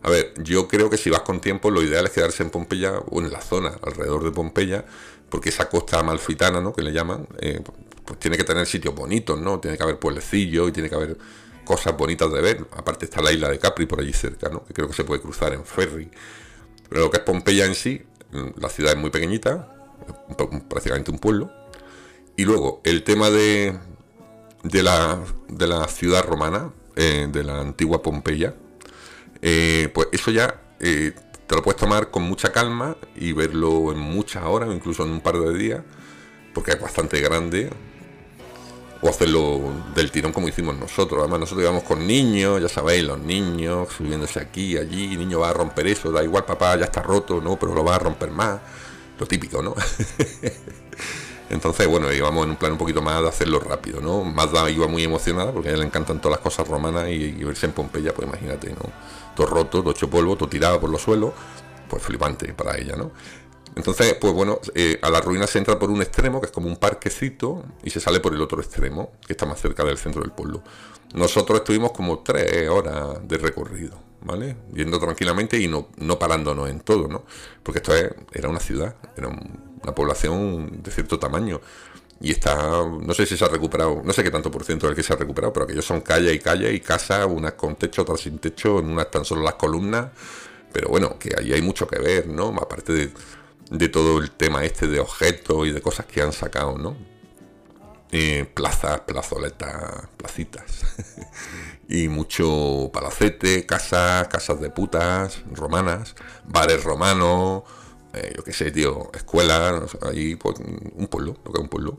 A 0.07 0.09
ver, 0.09 0.33
yo 0.41 0.69
creo 0.69 0.89
que 0.89 0.95
si 0.95 1.09
vas 1.09 1.19
con 1.19 1.41
tiempo, 1.41 1.69
lo 1.69 1.83
ideal 1.83 2.05
es 2.05 2.11
quedarse 2.11 2.41
en 2.41 2.49
Pompeya 2.49 2.93
o 3.09 3.19
en 3.19 3.29
la 3.29 3.41
zona 3.41 3.73
alrededor 3.83 4.23
de 4.23 4.31
Pompeya, 4.31 4.85
porque 5.27 5.49
esa 5.49 5.67
costa 5.67 5.99
amalfitana, 5.99 6.61
¿no? 6.61 6.71
Que 6.71 6.81
le 6.81 6.93
llaman, 6.93 7.27
eh, 7.41 7.59
pues 8.05 8.17
tiene 8.17 8.37
que 8.37 8.45
tener 8.45 8.65
sitios 8.67 8.95
bonitos, 8.95 9.37
¿no? 9.37 9.59
Tiene 9.59 9.75
que 9.75 9.83
haber 9.83 9.99
pueblecillos 9.99 10.69
y 10.69 10.71
tiene 10.71 10.87
que 10.87 10.95
haber 10.95 11.17
cosas 11.65 11.97
bonitas 11.97 12.31
de 12.31 12.39
ver. 12.39 12.65
Aparte 12.77 13.03
está 13.03 13.21
la 13.21 13.33
isla 13.33 13.49
de 13.49 13.59
Capri 13.59 13.85
por 13.85 13.99
allí 13.99 14.13
cerca, 14.13 14.47
¿no? 14.47 14.63
Que 14.63 14.73
creo 14.73 14.87
que 14.87 14.93
se 14.93 15.03
puede 15.03 15.21
cruzar 15.21 15.51
en 15.51 15.65
ferry. 15.65 16.09
Pero 16.87 17.01
lo 17.01 17.11
que 17.11 17.17
es 17.17 17.23
Pompeya 17.23 17.65
en 17.65 17.75
sí, 17.75 18.01
mm, 18.31 18.61
la 18.61 18.69
ciudad 18.69 18.93
es 18.93 18.97
muy 18.97 19.09
pequeñita, 19.09 19.75
prácticamente 20.69 21.11
un 21.11 21.19
pueblo. 21.19 21.51
Y 22.37 22.45
luego, 22.45 22.79
el 22.85 23.03
tema 23.03 23.29
de, 23.29 23.77
de, 24.63 24.83
la, 24.83 25.19
de 25.49 25.67
la 25.67 25.85
ciudad 25.89 26.23
romana, 26.23 26.71
eh, 26.95 27.27
de 27.29 27.43
la 27.43 27.59
antigua 27.59 28.01
Pompeya, 28.01 28.55
eh, 29.41 29.89
pues 29.93 30.07
eso 30.11 30.31
ya 30.31 30.61
eh, 30.79 31.13
te 31.47 31.55
lo 31.55 31.63
puedes 31.63 31.79
tomar 31.79 32.11
con 32.11 32.23
mucha 32.23 32.51
calma 32.51 32.97
y 33.15 33.33
verlo 33.33 33.91
en 33.91 33.99
muchas 33.99 34.43
horas, 34.43 34.69
incluso 34.71 35.03
en 35.03 35.11
un 35.11 35.21
par 35.21 35.37
de 35.39 35.57
días, 35.57 35.81
porque 36.53 36.71
es 36.71 36.81
bastante 36.81 37.19
grande. 37.21 37.69
O 38.99 39.09
hacerlo 39.09 39.61
del 39.93 40.09
tirón 40.09 40.33
como 40.33 40.47
hicimos 40.47 40.75
nosotros. 40.75 41.19
Además, 41.19 41.41
nosotros 41.41 41.63
íbamos 41.63 41.83
con 41.83 42.07
niños, 42.07 42.59
ya 42.59 42.67
sabéis, 42.67 43.03
los 43.03 43.19
niños 43.19 43.89
subiéndose 43.95 44.39
aquí, 44.39 44.75
allí, 44.75 45.15
niño 45.15 45.39
va 45.39 45.51
a 45.51 45.53
romper 45.53 45.85
eso, 45.85 46.11
da 46.11 46.23
igual, 46.23 46.45
papá 46.45 46.75
ya 46.77 46.85
está 46.85 47.03
roto, 47.03 47.39
no, 47.39 47.59
pero 47.59 47.75
lo 47.75 47.83
va 47.83 47.95
a 47.95 47.99
romper 47.99 48.31
más. 48.31 48.59
Lo 49.19 49.27
típico, 49.27 49.61
¿no? 49.61 49.75
Entonces, 51.49 51.87
bueno, 51.87 52.11
íbamos 52.11 52.43
en 52.43 52.51
un 52.51 52.55
plan 52.57 52.73
un 52.73 52.77
poquito 52.77 53.01
más 53.01 53.21
de 53.21 53.29
hacerlo 53.29 53.59
rápido, 53.59 54.01
¿no? 54.01 54.23
Mazda 54.23 54.69
iba 54.69 54.87
muy 54.87 55.03
emocionada 55.03 55.51
porque 55.51 55.69
a 55.69 55.71
ella 55.71 55.81
le 55.81 55.87
encantan 55.87 56.19
todas 56.19 56.37
las 56.37 56.43
cosas 56.43 56.67
romanas 56.67 57.07
y, 57.09 57.43
verse 57.43 57.67
en 57.67 57.71
Pompeya, 57.71 58.13
pues 58.13 58.27
imagínate, 58.27 58.71
¿no? 58.71 58.91
Todo 59.37 59.47
roto, 59.47 59.81
todo 59.81 59.91
hecho 59.91 60.09
polvo, 60.09 60.35
todo 60.35 60.49
tirado 60.49 60.79
por 60.79 60.89
los 60.89 61.03
suelos, 61.03 61.31
pues 61.87 62.01
flipante 62.01 62.53
para 62.55 62.75
ella, 62.77 62.95
¿no? 62.95 63.11
Entonces, 63.75 64.15
pues 64.19 64.33
bueno, 64.33 64.59
eh, 64.73 64.97
a 65.03 65.11
la 65.11 65.21
ruina 65.21 65.45
se 65.45 65.59
entra 65.59 65.77
por 65.77 65.91
un 65.91 66.01
extremo, 66.01 66.41
que 66.41 66.47
es 66.47 66.51
como 66.51 66.67
un 66.67 66.77
parquecito, 66.77 67.63
y 67.83 67.91
se 67.91 67.99
sale 67.99 68.19
por 68.19 68.33
el 68.33 68.41
otro 68.41 68.59
extremo, 68.59 69.11
que 69.27 69.33
está 69.33 69.45
más 69.45 69.61
cerca 69.61 69.83
del 69.83 69.99
centro 69.99 70.23
del 70.23 70.31
pueblo. 70.31 70.63
Nosotros 71.13 71.59
estuvimos 71.59 71.91
como 71.91 72.19
tres 72.19 72.67
horas 72.67 73.19
de 73.27 73.37
recorrido, 73.37 73.99
¿vale? 74.21 74.57
Yendo 74.73 74.99
tranquilamente 74.99 75.59
y 75.59 75.67
no, 75.67 75.89
no 75.97 76.17
parándonos 76.17 76.71
en 76.71 76.79
todo, 76.79 77.07
¿no? 77.07 77.23
Porque 77.61 77.77
esto 77.77 77.93
era 78.33 78.49
una 78.49 78.59
ciudad, 78.59 78.95
era 79.15 79.27
una 79.27 79.93
población 79.93 80.81
de 80.81 80.89
cierto 80.89 81.19
tamaño. 81.19 81.61
Y 82.19 82.31
está, 82.31 82.83
no 82.83 83.13
sé 83.13 83.25
si 83.25 83.37
se 83.37 83.45
ha 83.45 83.47
recuperado, 83.47 84.01
no 84.03 84.11
sé 84.11 84.23
qué 84.23 84.31
tanto 84.31 84.49
por 84.49 84.63
ciento 84.63 84.87
del 84.87 84.95
que 84.95 85.03
se 85.03 85.13
ha 85.13 85.15
recuperado, 85.15 85.53
pero 85.53 85.65
aquellos 85.65 85.85
son 85.85 86.01
calle 86.01 86.33
y 86.33 86.39
calle 86.39 86.73
y 86.73 86.79
casa, 86.79 87.25
unas 87.27 87.53
con 87.53 87.75
techo, 87.75 88.01
otras 88.01 88.21
sin 88.21 88.39
techo, 88.39 88.79
en 88.79 88.89
unas 88.89 89.11
tan 89.11 89.23
solo 89.23 89.43
las 89.43 89.55
columnas. 89.55 90.07
Pero 90.73 90.89
bueno, 90.89 91.17
que 91.19 91.33
ahí 91.37 91.53
hay 91.53 91.61
mucho 91.61 91.87
que 91.87 91.99
ver, 91.99 92.27
¿no? 92.27 92.47
Aparte 92.47 92.91
de, 92.91 93.11
de 93.69 93.89
todo 93.89 94.19
el 94.19 94.31
tema 94.31 94.63
este 94.65 94.87
de 94.87 94.99
objetos 94.99 95.67
y 95.67 95.71
de 95.71 95.81
cosas 95.81 96.05
que 96.05 96.21
han 96.21 96.33
sacado, 96.33 96.77
¿no? 96.77 96.97
Eh, 98.11 98.49
plazas, 98.53 99.01
plazoletas, 99.01 100.07
placitas. 100.15 100.63
y 101.89 102.07
mucho 102.07 102.89
palacete, 102.93 103.65
casas, 103.65 104.27
casas 104.29 104.61
de 104.61 104.69
putas 104.69 105.43
romanas, 105.51 106.15
bares 106.45 106.83
romanos, 106.83 107.63
eh, 108.17 108.33
yo 108.35 108.43
qué 108.43 108.53
sé, 108.53 108.71
tío, 108.71 109.11
escuelas, 109.13 109.97
ahí 110.01 110.35
pues, 110.35 110.57
un 110.59 111.07
pueblo, 111.07 111.37
lo 111.45 111.51
que 111.51 111.57
es 111.59 111.63
un 111.63 111.69
pueblo. 111.69 111.97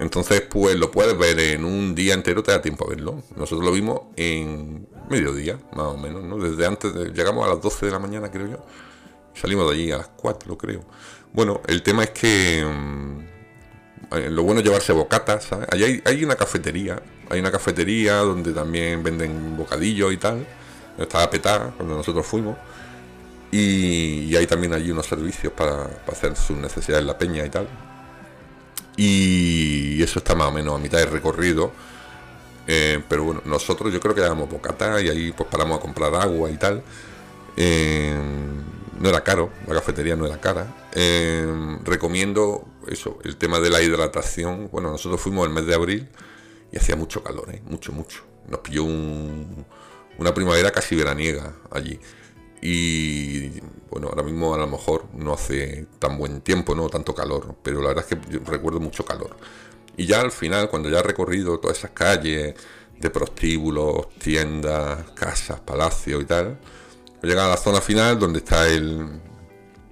Entonces, 0.00 0.40
pues 0.40 0.76
lo 0.76 0.90
puedes 0.90 1.16
ver 1.18 1.38
en 1.38 1.64
un 1.64 1.94
día 1.94 2.14
entero, 2.14 2.42
te 2.42 2.52
da 2.52 2.62
tiempo 2.62 2.86
a 2.86 2.88
verlo. 2.88 3.22
Nosotros 3.36 3.62
lo 3.62 3.70
vimos 3.70 4.00
en 4.16 4.88
mediodía, 5.10 5.58
más 5.76 5.88
o 5.88 5.98
menos, 5.98 6.24
¿no? 6.24 6.38
Desde 6.38 6.66
antes, 6.66 6.94
llegamos 7.12 7.46
a 7.46 7.50
las 7.50 7.60
12 7.60 7.86
de 7.86 7.92
la 7.92 7.98
mañana, 7.98 8.30
creo 8.30 8.46
yo. 8.46 8.64
Salimos 9.34 9.68
de 9.68 9.74
allí 9.74 9.92
a 9.92 9.98
las 9.98 10.08
4, 10.16 10.56
creo. 10.56 10.80
Bueno, 11.34 11.60
el 11.66 11.82
tema 11.82 12.04
es 12.04 12.10
que 12.10 12.64
mm, 12.64 14.16
eh, 14.16 14.30
lo 14.30 14.42
bueno 14.42 14.60
es 14.60 14.64
llevarse 14.66 14.94
bocatas, 14.94 15.44
¿sabes? 15.44 15.68
hay, 15.70 16.02
hay, 16.02 16.24
una 16.24 16.34
cafetería, 16.34 17.02
hay 17.28 17.40
una 17.40 17.52
cafetería 17.52 18.16
donde 18.16 18.54
también 18.54 19.02
venden 19.02 19.56
bocadillos 19.56 20.14
y 20.14 20.16
tal. 20.16 20.46
Estaba 20.96 21.28
petada 21.28 21.74
cuando 21.76 21.96
nosotros 21.96 22.26
fuimos. 22.26 22.56
Y, 23.50 24.34
hay 24.36 24.46
también 24.46 24.72
allí 24.72 24.90
unos 24.90 25.06
servicios 25.06 25.52
para, 25.52 25.88
hacer 26.06 26.36
sus 26.36 26.56
necesidades 26.56 27.02
en 27.02 27.06
la 27.06 27.18
peña 27.18 27.44
y 27.44 27.50
tal. 27.50 27.68
Y 28.96 30.02
eso 30.02 30.18
está 30.18 30.34
más 30.34 30.48
o 30.48 30.52
menos 30.52 30.74
a 30.74 30.78
mitad 30.78 30.98
de 30.98 31.06
recorrido. 31.06 31.72
Eh, 32.66 33.02
pero 33.08 33.24
bueno, 33.24 33.42
nosotros 33.44 33.92
yo 33.92 34.00
creo 34.00 34.14
que 34.14 34.20
llevamos 34.20 34.48
bocata 34.48 35.00
y 35.00 35.08
ahí 35.08 35.32
pues 35.32 35.48
paramos 35.48 35.78
a 35.78 35.80
comprar 35.80 36.14
agua 36.14 36.50
y 36.50 36.56
tal. 36.56 36.82
Eh, 37.56 38.16
no 39.00 39.08
era 39.08 39.24
caro, 39.24 39.50
la 39.66 39.74
cafetería 39.74 40.14
no 40.14 40.26
era 40.26 40.40
cara. 40.40 40.72
Eh, 40.92 41.78
recomiendo 41.82 42.68
eso, 42.86 43.18
el 43.24 43.36
tema 43.36 43.58
de 43.58 43.70
la 43.70 43.80
hidratación. 43.82 44.68
Bueno, 44.70 44.90
nosotros 44.90 45.20
fuimos 45.20 45.46
el 45.46 45.52
mes 45.52 45.66
de 45.66 45.74
abril 45.74 46.08
y 46.70 46.76
hacía 46.76 46.96
mucho 46.96 47.22
calor, 47.24 47.48
mucho, 47.64 47.92
mucho. 47.92 48.22
Nos 48.48 48.60
pilló 48.60 48.84
una 48.84 50.34
primavera 50.34 50.70
casi 50.70 50.94
veraniega 50.94 51.54
allí. 51.70 51.98
Y 52.62 53.60
bueno, 53.90 54.08
ahora 54.08 54.22
mismo 54.22 54.54
a 54.54 54.58
lo 54.58 54.66
mejor 54.66 55.06
no 55.14 55.32
hace 55.32 55.86
tan 55.98 56.18
buen 56.18 56.40
tiempo, 56.42 56.74
no 56.74 56.88
tanto 56.88 57.14
calor, 57.14 57.54
pero 57.62 57.80
la 57.80 57.88
verdad 57.88 58.04
es 58.08 58.16
que 58.16 58.38
recuerdo 58.40 58.80
mucho 58.80 59.04
calor. 59.04 59.36
Y 59.96 60.06
ya 60.06 60.20
al 60.20 60.32
final, 60.32 60.68
cuando 60.68 60.88
ya 60.88 61.00
he 61.00 61.02
recorrido 61.02 61.58
todas 61.58 61.78
esas 61.78 61.90
calles 61.92 62.54
de 62.98 63.10
prostíbulos, 63.10 64.10
tiendas, 64.18 65.10
casas, 65.12 65.60
palacios 65.60 66.22
y 66.22 66.26
tal, 66.26 66.58
Llega 67.22 67.44
a 67.44 67.48
la 67.48 67.56
zona 67.56 67.80
final 67.80 68.18
donde 68.18 68.38
está 68.38 68.66
el, 68.66 69.20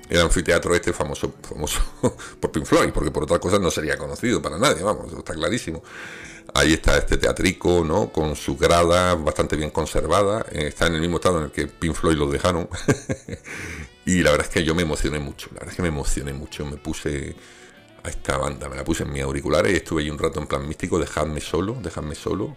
el 0.09 0.21
anfiteatro 0.21 0.75
este 0.75 0.93
famoso, 0.93 1.35
famoso 1.43 1.81
por 2.41 2.51
Pink 2.51 2.65
Floyd, 2.65 2.91
porque 2.93 3.11
por 3.11 3.25
otras 3.25 3.39
cosas 3.39 3.61
no 3.61 3.71
sería 3.71 3.99
conocido 3.99 4.41
para 4.41 4.59
nadie, 4.59 4.83
vamos, 4.83 5.13
está 5.13 5.35
clarísimo. 5.35 5.83
Ahí 6.59 6.73
está 6.73 6.99
este 6.99 7.19
teatrico, 7.19 7.85
¿no? 7.85 8.11
Con 8.11 8.35
su 8.35 8.57
grada 8.57 9.15
bastante 9.15 9.55
bien 9.55 9.71
conservada. 9.71 10.45
Eh, 10.51 10.67
está 10.67 10.89
en 10.89 10.97
el 10.97 11.01
mismo 11.01 11.19
estado 11.19 11.39
en 11.39 11.45
el 11.45 11.51
que 11.53 11.69
Pink 11.69 11.95
Floyd 11.95 12.17
lo 12.17 12.29
dejaron. 12.29 12.69
y 14.05 14.25
la 14.25 14.33
verdad 14.33 14.49
es 14.49 14.53
que 14.53 14.65
yo 14.65 14.75
me 14.75 14.83
emocioné 14.83 15.21
mucho. 15.21 15.51
La 15.53 15.61
verdad 15.61 15.69
es 15.71 15.77
que 15.77 15.83
me 15.83 15.89
emocioné 15.89 16.33
mucho. 16.33 16.67
Me 16.67 16.77
puse 16.77 17.37
a 18.03 18.09
esta 18.09 18.39
banda, 18.39 18.69
me 18.69 18.75
la 18.75 18.83
puse 18.83 19.05
en 19.05 19.13
mis 19.13 19.23
auriculares 19.23 19.73
y 19.73 19.77
estuve 19.77 20.03
ahí 20.03 20.11
un 20.11 20.19
rato 20.19 20.41
en 20.41 20.49
plan 20.49 20.67
místico, 20.67 20.99
dejadme 20.99 21.41
solo, 21.41 21.79
dejadme 21.81 22.17
solo. 22.17 22.57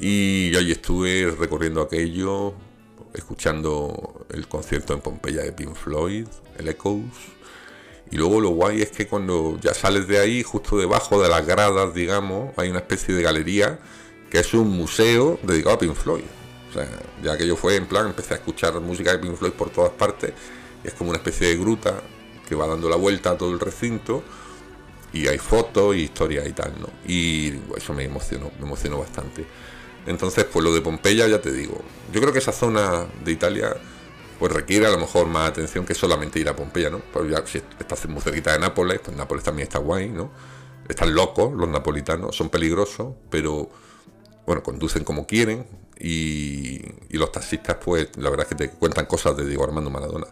Y 0.00 0.54
ahí 0.54 0.70
estuve 0.70 1.34
recorriendo 1.36 1.82
aquello, 1.82 2.54
escuchando 3.12 4.24
el 4.30 4.46
concierto 4.46 4.94
en 4.94 5.00
Pompeya 5.00 5.42
de 5.42 5.50
Pink 5.50 5.74
Floyd, 5.74 6.28
el 6.58 6.68
Echoes. 6.68 7.10
Y 8.12 8.16
luego 8.16 8.42
lo 8.42 8.50
guay 8.50 8.82
es 8.82 8.90
que 8.90 9.06
cuando 9.06 9.58
ya 9.58 9.72
sales 9.72 10.06
de 10.06 10.18
ahí, 10.18 10.42
justo 10.42 10.76
debajo 10.76 11.20
de 11.22 11.30
las 11.30 11.46
gradas, 11.46 11.94
digamos, 11.94 12.52
hay 12.58 12.68
una 12.68 12.80
especie 12.80 13.14
de 13.14 13.22
galería 13.22 13.78
que 14.30 14.38
es 14.38 14.52
un 14.52 14.68
museo 14.68 15.40
dedicado 15.42 15.76
a 15.76 15.78
Pink 15.78 15.94
Floyd. 15.94 16.24
O 16.68 16.72
sea, 16.74 16.86
ya 17.22 17.38
que 17.38 17.46
yo 17.46 17.56
fue 17.56 17.76
en 17.76 17.86
plan, 17.86 18.06
empecé 18.06 18.34
a 18.34 18.36
escuchar 18.36 18.78
música 18.80 19.12
de 19.12 19.18
Pink 19.18 19.34
Floyd 19.36 19.52
por 19.52 19.70
todas 19.70 19.92
partes. 19.92 20.34
Y 20.84 20.88
es 20.88 20.94
como 20.94 21.08
una 21.08 21.18
especie 21.18 21.48
de 21.48 21.56
gruta 21.56 22.02
que 22.46 22.54
va 22.54 22.66
dando 22.66 22.90
la 22.90 22.96
vuelta 22.96 23.30
a 23.30 23.38
todo 23.38 23.50
el 23.50 23.58
recinto. 23.58 24.22
Y 25.14 25.26
hay 25.28 25.38
fotos 25.38 25.96
y 25.96 26.00
historias 26.00 26.46
y 26.46 26.52
tal, 26.52 26.74
¿no? 26.80 26.88
Y 27.06 27.54
eso 27.74 27.94
me 27.94 28.04
emocionó, 28.04 28.50
me 28.58 28.66
emocionó 28.66 28.98
bastante. 28.98 29.46
Entonces, 30.06 30.44
pues 30.44 30.62
lo 30.62 30.74
de 30.74 30.82
Pompeya, 30.82 31.28
ya 31.28 31.40
te 31.40 31.50
digo, 31.50 31.80
yo 32.12 32.20
creo 32.20 32.32
que 32.32 32.40
esa 32.40 32.52
zona 32.52 33.06
de 33.24 33.32
Italia 33.32 33.74
pues 34.42 34.52
requiere 34.52 34.86
a 34.86 34.90
lo 34.90 34.98
mejor 34.98 35.28
más 35.28 35.50
atención 35.50 35.86
que 35.86 35.94
solamente 35.94 36.40
ir 36.40 36.48
a 36.48 36.56
Pompeya, 36.56 36.90
¿no? 36.90 36.98
Pues 36.98 37.30
ya 37.30 37.46
si 37.46 37.58
estás 37.58 38.08
muy 38.08 38.20
cerquita 38.20 38.52
de 38.52 38.58
Nápoles, 38.58 38.98
pues 38.98 39.16
Nápoles 39.16 39.44
también 39.44 39.68
está 39.68 39.78
guay, 39.78 40.08
¿no? 40.08 40.32
Están 40.88 41.14
locos 41.14 41.52
los 41.52 41.68
napolitanos, 41.68 42.34
son 42.34 42.50
peligrosos, 42.50 43.14
pero 43.30 43.70
bueno, 44.44 44.64
conducen 44.64 45.04
como 45.04 45.28
quieren 45.28 45.64
y, 45.96 46.80
y 47.08 47.18
los 47.18 47.30
taxistas, 47.30 47.76
pues 47.76 48.08
la 48.16 48.30
verdad 48.30 48.48
es 48.50 48.56
que 48.56 48.66
te 48.66 48.70
cuentan 48.74 49.06
cosas 49.06 49.36
de 49.36 49.46
Diego 49.46 49.62
Armando 49.62 49.90
Maradona. 49.90 50.26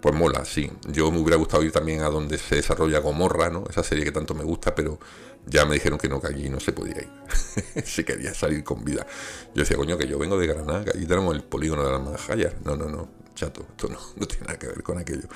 Pues 0.00 0.14
mola, 0.14 0.44
sí. 0.44 0.70
Yo 0.86 1.10
me 1.10 1.18
hubiera 1.18 1.36
gustado 1.36 1.64
ir 1.64 1.72
también 1.72 2.02
a 2.02 2.10
donde 2.10 2.38
se 2.38 2.54
desarrolla 2.54 3.00
Gomorra, 3.00 3.50
¿no? 3.50 3.64
Esa 3.68 3.82
serie 3.82 4.04
que 4.04 4.12
tanto 4.12 4.34
me 4.34 4.44
gusta, 4.44 4.72
pero 4.72 5.00
ya 5.46 5.64
me 5.64 5.74
dijeron 5.74 5.98
que 5.98 6.08
no, 6.08 6.20
que 6.20 6.28
allí 6.28 6.48
no 6.48 6.60
se 6.60 6.72
podía 6.72 6.98
ir. 6.98 7.10
si 7.84 8.04
quería 8.04 8.34
salir 8.34 8.62
con 8.62 8.84
vida. 8.84 9.04
Yo 9.52 9.62
decía, 9.62 9.76
coño, 9.76 9.98
que 9.98 10.06
yo 10.06 10.16
vengo 10.16 10.38
de 10.38 10.46
Granada, 10.46 10.84
que 10.84 10.96
allí 10.96 11.06
tenemos 11.06 11.34
el 11.34 11.42
polígono 11.42 11.84
de 11.84 11.90
las 11.90 12.00
Manjallas. 12.00 12.54
No, 12.64 12.76
no, 12.76 12.86
no, 12.86 13.21
chato, 13.34 13.66
esto 13.70 13.88
no, 13.88 13.98
no 14.16 14.26
tiene 14.26 14.46
nada 14.46 14.58
que 14.58 14.66
ver 14.66 14.82
con 14.82 14.98
aquello. 14.98 15.28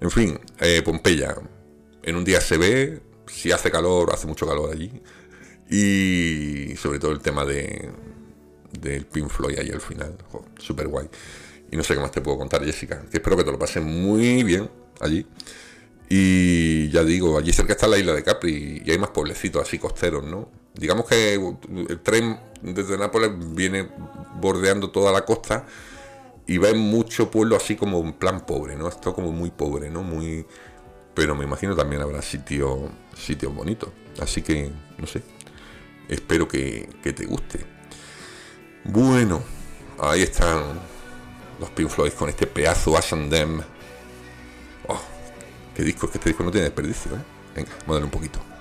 En 0.00 0.10
fin, 0.10 0.38
eh, 0.60 0.82
Pompeya. 0.84 1.34
En 2.02 2.16
un 2.16 2.24
día 2.24 2.40
se 2.40 2.58
ve, 2.58 3.00
si 3.26 3.52
hace 3.52 3.70
calor, 3.70 4.10
hace 4.12 4.26
mucho 4.26 4.46
calor 4.46 4.70
allí. 4.70 4.90
Y 5.70 6.76
sobre 6.76 6.98
todo 6.98 7.12
el 7.12 7.20
tema 7.20 7.44
de 7.44 7.90
del 8.80 9.06
Pink 9.06 9.28
Floyd 9.28 9.58
ahí 9.58 9.70
al 9.70 9.80
final. 9.80 10.16
Súper 10.58 10.88
guay. 10.88 11.08
Y 11.70 11.76
no 11.76 11.82
sé 11.82 11.94
qué 11.94 12.00
más 12.00 12.10
te 12.10 12.20
puedo 12.20 12.38
contar, 12.38 12.64
Jessica. 12.64 13.02
Que 13.10 13.18
espero 13.18 13.36
que 13.36 13.44
te 13.44 13.52
lo 13.52 13.58
pases 13.58 13.82
muy 13.82 14.42
bien 14.42 14.70
allí. 15.00 15.26
Y 16.08 16.90
ya 16.90 17.02
digo, 17.02 17.38
allí 17.38 17.52
cerca 17.52 17.72
está 17.72 17.88
la 17.88 17.98
isla 17.98 18.12
de 18.12 18.22
Capri 18.22 18.82
y 18.84 18.90
hay 18.90 18.98
más 18.98 19.10
pueblecitos 19.10 19.62
así 19.62 19.78
costeros, 19.78 20.24
¿no? 20.24 20.50
Digamos 20.74 21.06
que 21.06 21.34
el 21.34 22.00
tren 22.00 22.38
desde 22.60 22.98
Nápoles 22.98 23.30
viene 23.54 23.88
bordeando 24.40 24.90
toda 24.90 25.12
la 25.12 25.24
costa 25.24 25.66
y 26.46 26.58
ven 26.58 26.78
mucho 26.78 27.30
pueblo 27.30 27.56
así 27.56 27.76
como 27.76 28.00
en 28.00 28.12
plan 28.12 28.44
pobre, 28.44 28.76
¿no? 28.76 28.88
Esto 28.88 29.14
como 29.14 29.32
muy 29.32 29.50
pobre, 29.50 29.90
¿no? 29.90 30.02
Muy... 30.02 30.46
Pero 31.14 31.34
me 31.34 31.44
imagino 31.44 31.76
también 31.76 32.02
habrá 32.02 32.20
sitios 32.22 32.90
sitio 33.16 33.50
bonitos. 33.50 33.90
Así 34.20 34.42
que, 34.42 34.70
no 34.98 35.06
sé, 35.06 35.22
espero 36.08 36.46
que, 36.48 36.88
te 37.02 37.24
guste. 37.24 37.64
Bueno, 38.84 39.42
ahí 39.98 40.22
están 40.22 40.62
los 41.60 41.70
Pink 41.70 41.88
Floyd 41.88 42.12
con 42.12 42.28
este 42.28 42.46
pedazo 42.46 42.94
Them. 43.30 43.60
Oh, 44.88 45.00
qué 45.74 45.82
disco, 45.82 46.06
es 46.06 46.12
que 46.12 46.18
este 46.18 46.30
disco 46.30 46.44
no 46.44 46.50
tiene 46.50 46.64
desperdicio, 46.64 47.12
¿eh? 47.12 47.20
Venga, 47.54 47.70
darle 47.86 48.04
un 48.04 48.10
poquito. 48.10 48.53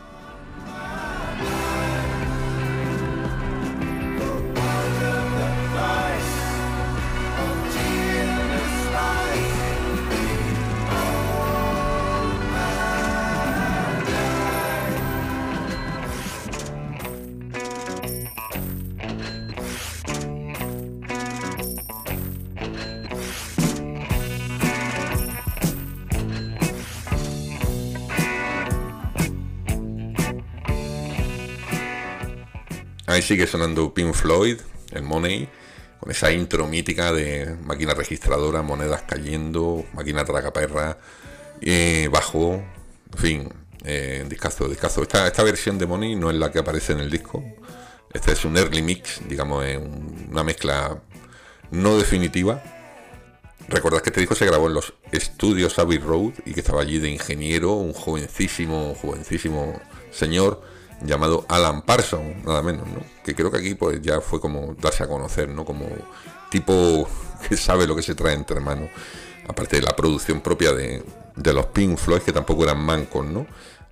Ahí 33.13 33.21
sigue 33.21 33.45
sonando 33.45 33.93
Pink 33.93 34.15
Floyd, 34.15 34.59
el 34.89 35.03
Money, 35.03 35.47
con 35.99 36.09
esa 36.09 36.31
intro 36.31 36.65
mítica 36.65 37.13
de 37.13 37.55
máquina 37.61 37.93
registradora, 37.93 38.63
monedas 38.63 39.03
cayendo, 39.03 39.85
máquina 39.93 40.25
tragaperra, 40.25 40.97
eh, 41.61 42.09
bajo, 42.11 42.53
en 42.55 43.19
fin, 43.19 43.53
eh, 43.83 44.25
discazo, 44.27 44.67
discazo. 44.67 45.03
Esta, 45.03 45.27
esta 45.27 45.43
versión 45.43 45.77
de 45.77 45.85
Money 45.85 46.15
no 46.15 46.31
es 46.31 46.37
la 46.37 46.51
que 46.51 46.57
aparece 46.57 46.93
en 46.93 47.01
el 47.01 47.11
disco. 47.11 47.43
Este 48.11 48.31
es 48.31 48.45
un 48.45 48.57
early 48.57 48.81
mix, 48.81 49.21
digamos, 49.29 49.63
una 50.31 50.43
mezcla 50.43 50.99
no 51.69 51.99
definitiva. 51.99 52.63
Recordad 53.67 54.01
que 54.01 54.09
este 54.09 54.21
disco 54.21 54.33
se 54.33 54.47
grabó 54.47 54.69
en 54.69 54.73
los 54.73 54.95
estudios 55.11 55.77
Abbey 55.77 55.99
Road 55.99 56.33
y 56.47 56.55
que 56.55 56.61
estaba 56.61 56.81
allí 56.81 56.97
de 56.97 57.09
ingeniero, 57.09 57.73
un 57.73 57.93
jovencísimo, 57.93 58.95
jovencísimo 58.99 59.79
señor 60.09 60.72
llamado 61.03 61.45
Alan 61.49 61.81
Parsons, 61.81 62.43
nada 62.45 62.61
menos, 62.61 62.87
¿no? 62.87 63.01
Que 63.23 63.35
creo 63.35 63.51
que 63.51 63.57
aquí 63.57 63.75
pues 63.75 64.01
ya 64.01 64.21
fue 64.21 64.39
como 64.39 64.75
darse 64.75 65.03
a 65.03 65.07
conocer, 65.07 65.49
¿no? 65.49 65.65
Como 65.65 65.87
tipo 66.49 67.07
que 67.49 67.57
sabe 67.57 67.87
lo 67.87 67.95
que 67.95 68.01
se 68.01 68.15
trae 68.15 68.33
entre 68.33 68.59
manos. 68.59 68.89
Aparte 69.47 69.77
de 69.77 69.81
la 69.81 69.95
producción 69.95 70.41
propia 70.41 70.71
de, 70.71 71.03
los 71.35 71.65
Pink 71.67 71.97
Floyd, 71.97 72.21
que 72.21 72.31
tampoco 72.31 72.63
eran 72.63 72.79
mancos, 72.79 73.25
¿no? 73.25 73.45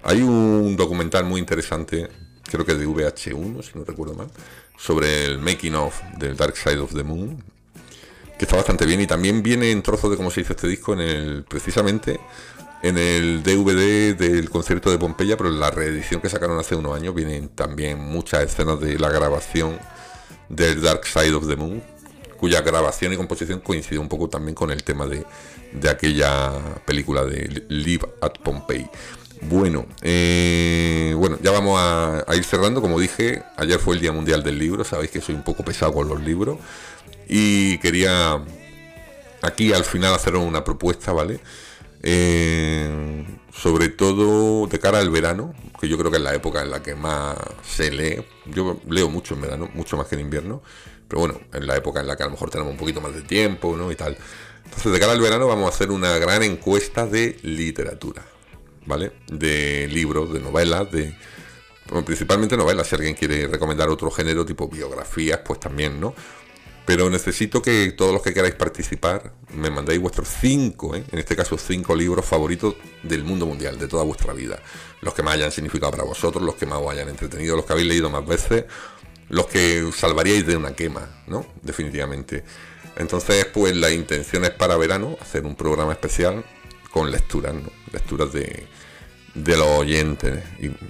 Hay 0.03 0.21
un 0.21 0.75
documental 0.77 1.25
muy 1.25 1.39
interesante, 1.39 2.09
creo 2.49 2.65
que 2.65 2.73
de 2.73 2.87
VH1, 2.87 3.61
si 3.61 3.77
no 3.77 3.83
recuerdo 3.83 4.15
mal, 4.15 4.31
sobre 4.77 5.25
el 5.25 5.39
making 5.39 5.75
of 5.75 6.01
del 6.17 6.35
Dark 6.37 6.55
Side 6.55 6.79
of 6.79 6.93
the 6.93 7.03
Moon, 7.03 7.43
que 8.37 8.45
está 8.45 8.55
bastante 8.55 8.85
bien 8.85 9.01
y 9.01 9.05
también 9.07 9.43
viene 9.43 9.69
en 9.69 9.83
trozos 9.83 10.09
de 10.09 10.17
cómo 10.17 10.31
se 10.31 10.41
hizo 10.41 10.53
este 10.53 10.67
disco 10.67 10.93
en 10.93 11.01
el 11.01 11.43
precisamente 11.43 12.19
en 12.83 12.97
el 12.97 13.43
DVD 13.43 14.15
del 14.15 14.49
concierto 14.49 14.89
de 14.89 14.97
Pompeya, 14.97 15.37
pero 15.37 15.49
en 15.49 15.59
la 15.59 15.69
reedición 15.71 16.21
que 16.21 16.29
sacaron 16.29 16.59
hace 16.59 16.75
unos 16.75 16.95
años 16.95 17.13
vienen 17.13 17.49
también 17.49 17.99
muchas 17.99 18.43
escenas 18.43 18.79
de 18.79 18.97
la 18.97 19.09
grabación 19.09 19.79
del 20.49 20.81
Dark 20.81 21.05
Side 21.05 21.33
of 21.33 21.47
the 21.47 21.55
Moon, 21.55 21.83
cuya 22.37 22.61
grabación 22.61 23.13
y 23.13 23.17
composición 23.17 23.59
coincide 23.59 23.99
un 23.99 24.09
poco 24.09 24.29
también 24.29 24.55
con 24.55 24.71
el 24.71 24.83
tema 24.83 25.05
de, 25.05 25.25
aquella 25.87 26.51
película 26.85 27.23
de 27.23 27.65
Live 27.69 28.07
at 28.19 28.33
Pompeii. 28.43 28.89
Bueno, 29.43 29.85
eh, 30.01 31.15
bueno, 31.17 31.37
ya 31.41 31.51
vamos 31.51 31.79
a, 31.79 32.23
a, 32.27 32.35
ir 32.35 32.43
cerrando. 32.43 32.81
Como 32.81 32.99
dije, 32.99 33.43
ayer 33.57 33.79
fue 33.79 33.95
el 33.95 34.01
Día 34.01 34.11
Mundial 34.11 34.43
del 34.43 34.59
Libro. 34.59 34.83
Sabéis 34.83 35.09
que 35.09 35.19
soy 35.21 35.33
un 35.33 35.43
poco 35.43 35.63
pesado 35.63 35.93
con 35.93 36.07
los 36.07 36.21
libros. 36.21 36.59
Y 37.27 37.79
quería 37.79 38.39
aquí 39.41 39.73
al 39.73 39.83
final 39.83 40.13
hacer 40.13 40.35
una 40.35 40.63
propuesta, 40.63 41.11
¿vale? 41.11 41.39
Eh, 42.03 43.25
sobre 43.53 43.89
todo 43.89 44.65
de 44.67 44.79
cara 44.79 44.99
al 44.99 45.09
verano, 45.09 45.53
que 45.79 45.87
yo 45.87 45.97
creo 45.97 46.09
que 46.09 46.17
es 46.17 46.23
la 46.23 46.33
época 46.33 46.61
en 46.61 46.71
la 46.71 46.81
que 46.81 46.95
más 46.95 47.35
se 47.63 47.91
lee. 47.91 48.25
Yo 48.45 48.79
leo 48.89 49.09
mucho 49.09 49.35
en 49.35 49.41
verano, 49.41 49.69
mucho 49.73 49.97
más 49.97 50.07
que 50.07 50.15
en 50.15 50.21
invierno, 50.21 50.61
pero 51.07 51.19
bueno, 51.19 51.39
en 51.53 51.67
la 51.67 51.75
época 51.75 51.99
en 51.99 52.07
la 52.07 52.15
que 52.15 52.23
a 52.23 52.27
lo 52.27 52.31
mejor 52.31 52.49
tenemos 52.49 52.71
un 52.71 52.79
poquito 52.79 53.01
más 53.01 53.13
de 53.13 53.21
tiempo, 53.21 53.75
¿no? 53.77 53.91
Y 53.91 53.95
tal. 53.95 54.17
Entonces, 54.63 54.91
de 54.91 54.99
cara 54.99 55.11
al 55.11 55.21
verano 55.21 55.47
vamos 55.47 55.65
a 55.65 55.75
hacer 55.75 55.91
una 55.91 56.17
gran 56.17 56.43
encuesta 56.43 57.05
de 57.05 57.37
literatura, 57.43 58.23
¿vale? 58.85 59.11
De 59.27 59.87
libros, 59.87 60.31
de 60.33 60.39
novelas, 60.39 60.89
de... 60.91 61.15
principalmente 62.05 62.55
novelas, 62.55 62.87
si 62.87 62.95
alguien 62.95 63.15
quiere 63.15 63.47
recomendar 63.47 63.89
otro 63.89 64.09
género 64.09 64.45
tipo 64.45 64.69
biografías, 64.69 65.41
pues 65.43 65.59
también, 65.59 65.99
¿no? 65.99 66.15
Pero 66.85 67.09
necesito 67.09 67.61
que 67.61 67.91
todos 67.91 68.11
los 68.11 68.21
que 68.21 68.33
queráis 68.33 68.55
participar 68.55 69.33
me 69.53 69.69
mandéis 69.69 69.99
vuestros 69.99 70.27
cinco, 70.27 70.95
¿eh? 70.95 71.03
en 71.11 71.19
este 71.19 71.35
caso 71.35 71.57
cinco 71.57 71.95
libros 71.95 72.25
favoritos 72.25 72.75
del 73.03 73.23
mundo 73.23 73.45
mundial, 73.45 73.77
de 73.77 73.87
toda 73.87 74.03
vuestra 74.03 74.33
vida. 74.33 74.59
Los 75.01 75.13
que 75.13 75.21
más 75.21 75.35
hayan 75.35 75.51
significado 75.51 75.91
para 75.91 76.03
vosotros, 76.03 76.43
los 76.43 76.55
que 76.55 76.65
más 76.65 76.79
os 76.81 76.91
hayan 76.91 77.09
entretenido, 77.09 77.55
los 77.55 77.65
que 77.65 77.73
habéis 77.73 77.87
leído 77.87 78.09
más 78.09 78.25
veces, 78.25 78.65
los 79.29 79.45
que 79.45 79.89
salvaríais 79.95 80.45
de 80.45 80.57
una 80.57 80.75
quema, 80.75 81.23
¿no? 81.27 81.45
Definitivamente. 81.61 82.43
Entonces, 82.97 83.45
pues 83.45 83.75
la 83.75 83.91
intención 83.91 84.43
es 84.43 84.51
para 84.51 84.75
verano 84.75 85.17
hacer 85.21 85.45
un 85.45 85.55
programa 85.55 85.93
especial 85.93 86.43
con 86.91 87.11
lecturas, 87.11 87.53
¿no? 87.53 87.69
Lecturas 87.93 88.33
de, 88.33 88.67
de 89.35 89.57
los 89.57 89.67
oyentes 89.67 90.43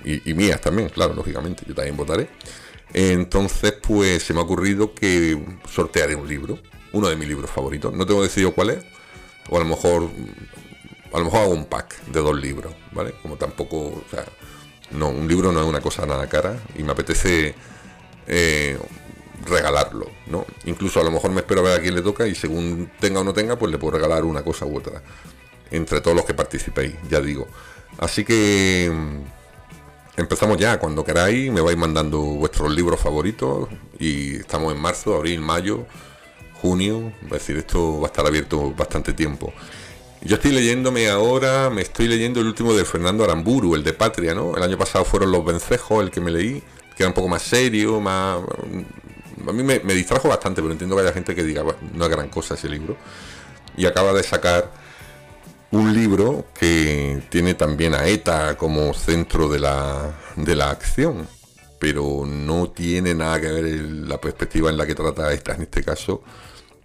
y 0.06 0.34
mías 0.34 0.62
también, 0.62 0.90
claro, 0.90 1.14
lógicamente, 1.14 1.64
yo 1.68 1.76
también 1.76 1.98
votaré. 1.98 2.30
Entonces, 2.94 3.74
pues 3.74 4.24
se 4.24 4.34
me 4.34 4.40
ha 4.40 4.44
ocurrido 4.44 4.94
que 4.94 5.42
sortearé 5.70 6.16
un 6.16 6.28
libro, 6.28 6.60
uno 6.92 7.10
de 7.10 7.16
mis 7.16 7.28
libros 7.28 7.50
favoritos. 7.50 7.94
No 7.94 8.06
tengo 8.06 8.24
decidido 8.24 8.54
cuál 8.54 8.72
es, 8.72 8.84
o 9.50 9.58
a 9.58 9.60
lo 9.60 9.66
mejor, 9.66 10.10
a 11.14 11.18
lo 11.20 11.26
mejor 11.26 11.40
hago 11.42 11.54
un 11.54 11.66
pack 11.66 12.06
de 12.08 12.20
dos 12.20 12.40
libros, 12.40 12.74
¿vale? 12.92 13.14
Como 13.22 13.38
tampoco, 13.38 13.78
o 13.78 14.04
sea, 14.10 14.26
no, 14.92 15.10
un 15.10 15.28
libro 15.28 15.52
no 15.52 15.62
es 15.62 15.68
una 15.68 15.82
cosa 15.82 16.06
nada 16.06 16.28
cara 16.28 16.60
y 16.78 16.84
me 16.84 16.92
apetece 16.92 17.56
eh, 18.28 18.78
regalarlo, 19.46 20.12
¿no? 20.28 20.46
Incluso 20.66 21.00
a 21.00 21.04
lo 21.04 21.12
mejor 21.12 21.32
me 21.32 21.42
espero 21.42 21.62
a 21.62 21.64
ver 21.64 21.80
a 21.80 21.82
quién 21.82 21.96
le 21.96 22.02
toca 22.02 22.28
y 22.28 22.36
según 22.36 22.92
tenga 23.00 23.22
o 23.22 23.24
no 23.24 23.34
tenga, 23.34 23.58
pues 23.58 23.72
le 23.72 23.78
puedo 23.78 23.98
regalar 23.98 24.26
una 24.26 24.44
cosa 24.44 24.66
u 24.66 24.78
otra. 24.78 25.02
Entre 25.72 26.02
todos 26.02 26.16
los 26.16 26.26
que 26.26 26.34
participéis, 26.34 26.96
ya 27.10 27.22
digo. 27.22 27.48
Así 27.98 28.26
que 28.26 28.92
Empezamos 30.18 30.58
ya, 30.58 30.78
cuando 30.78 31.06
queráis, 31.06 31.52
me 31.52 31.62
vais 31.62 31.78
mandando 31.78 32.20
vuestros 32.20 32.74
libros 32.74 33.00
favoritos 33.00 33.70
y 33.98 34.36
estamos 34.36 34.74
en 34.74 34.82
marzo, 34.82 35.16
abril, 35.16 35.40
mayo, 35.40 35.86
junio, 36.62 37.14
es 37.24 37.30
decir, 37.30 37.58
esto 37.58 38.00
va 38.00 38.08
a 38.08 38.08
estar 38.08 38.26
abierto 38.26 38.72
bastante 38.72 39.14
tiempo. 39.14 39.54
Yo 40.22 40.36
estoy 40.36 40.52
leyéndome 40.52 41.10
ahora, 41.10 41.70
me 41.70 41.82
estoy 41.82 42.08
leyendo 42.08 42.42
el 42.42 42.48
último 42.48 42.74
de 42.74 42.84
Fernando 42.84 43.24
Aramburu, 43.24 43.74
el 43.74 43.84
de 43.84 43.94
Patria, 43.94 44.36
¿no? 44.36 44.56
El 44.56 44.62
año 44.62 44.78
pasado 44.78 45.06
fueron 45.06 45.32
Los 45.32 45.46
Vencejos, 45.46 46.04
el 46.04 46.12
que 46.12 46.20
me 46.20 46.30
leí, 46.30 46.62
que 46.96 47.04
era 47.04 47.08
un 47.08 47.14
poco 47.14 47.30
más 47.30 47.42
serio, 47.42 48.00
más... 48.02 48.40
A 49.48 49.52
mí 49.52 49.64
me 49.64 49.94
distrajo 49.96 50.28
bastante, 50.28 50.62
pero 50.62 50.72
entiendo 50.74 50.96
que 50.96 51.02
haya 51.02 51.14
gente 51.14 51.34
que 51.34 51.44
diga, 51.44 51.64
no 51.94 52.04
es 52.04 52.12
gran 52.12 52.28
cosa 52.28 52.54
ese 52.54 52.70
libro. 52.70 52.96
Y 53.76 53.86
acaba 53.88 54.14
de 54.14 54.22
sacar 54.22 54.70
un 55.72 55.94
libro 55.94 56.46
que 56.54 57.24
tiene 57.30 57.54
también 57.54 57.94
a 57.94 58.06
ETA 58.06 58.58
como 58.58 58.94
centro 58.94 59.48
de 59.48 59.60
la, 59.60 60.14
de 60.36 60.56
la 60.56 60.70
acción, 60.70 61.28
pero 61.80 62.26
no 62.26 62.70
tiene 62.70 63.14
nada 63.14 63.40
que 63.40 63.52
ver 63.52 63.66
la 63.82 64.20
perspectiva 64.20 64.70
en 64.70 64.78
la 64.78 64.86
que 64.86 64.96
trata 64.96 65.34
ETA 65.34 65.56
en 65.56 65.62
este 65.64 65.84
caso 65.84 66.22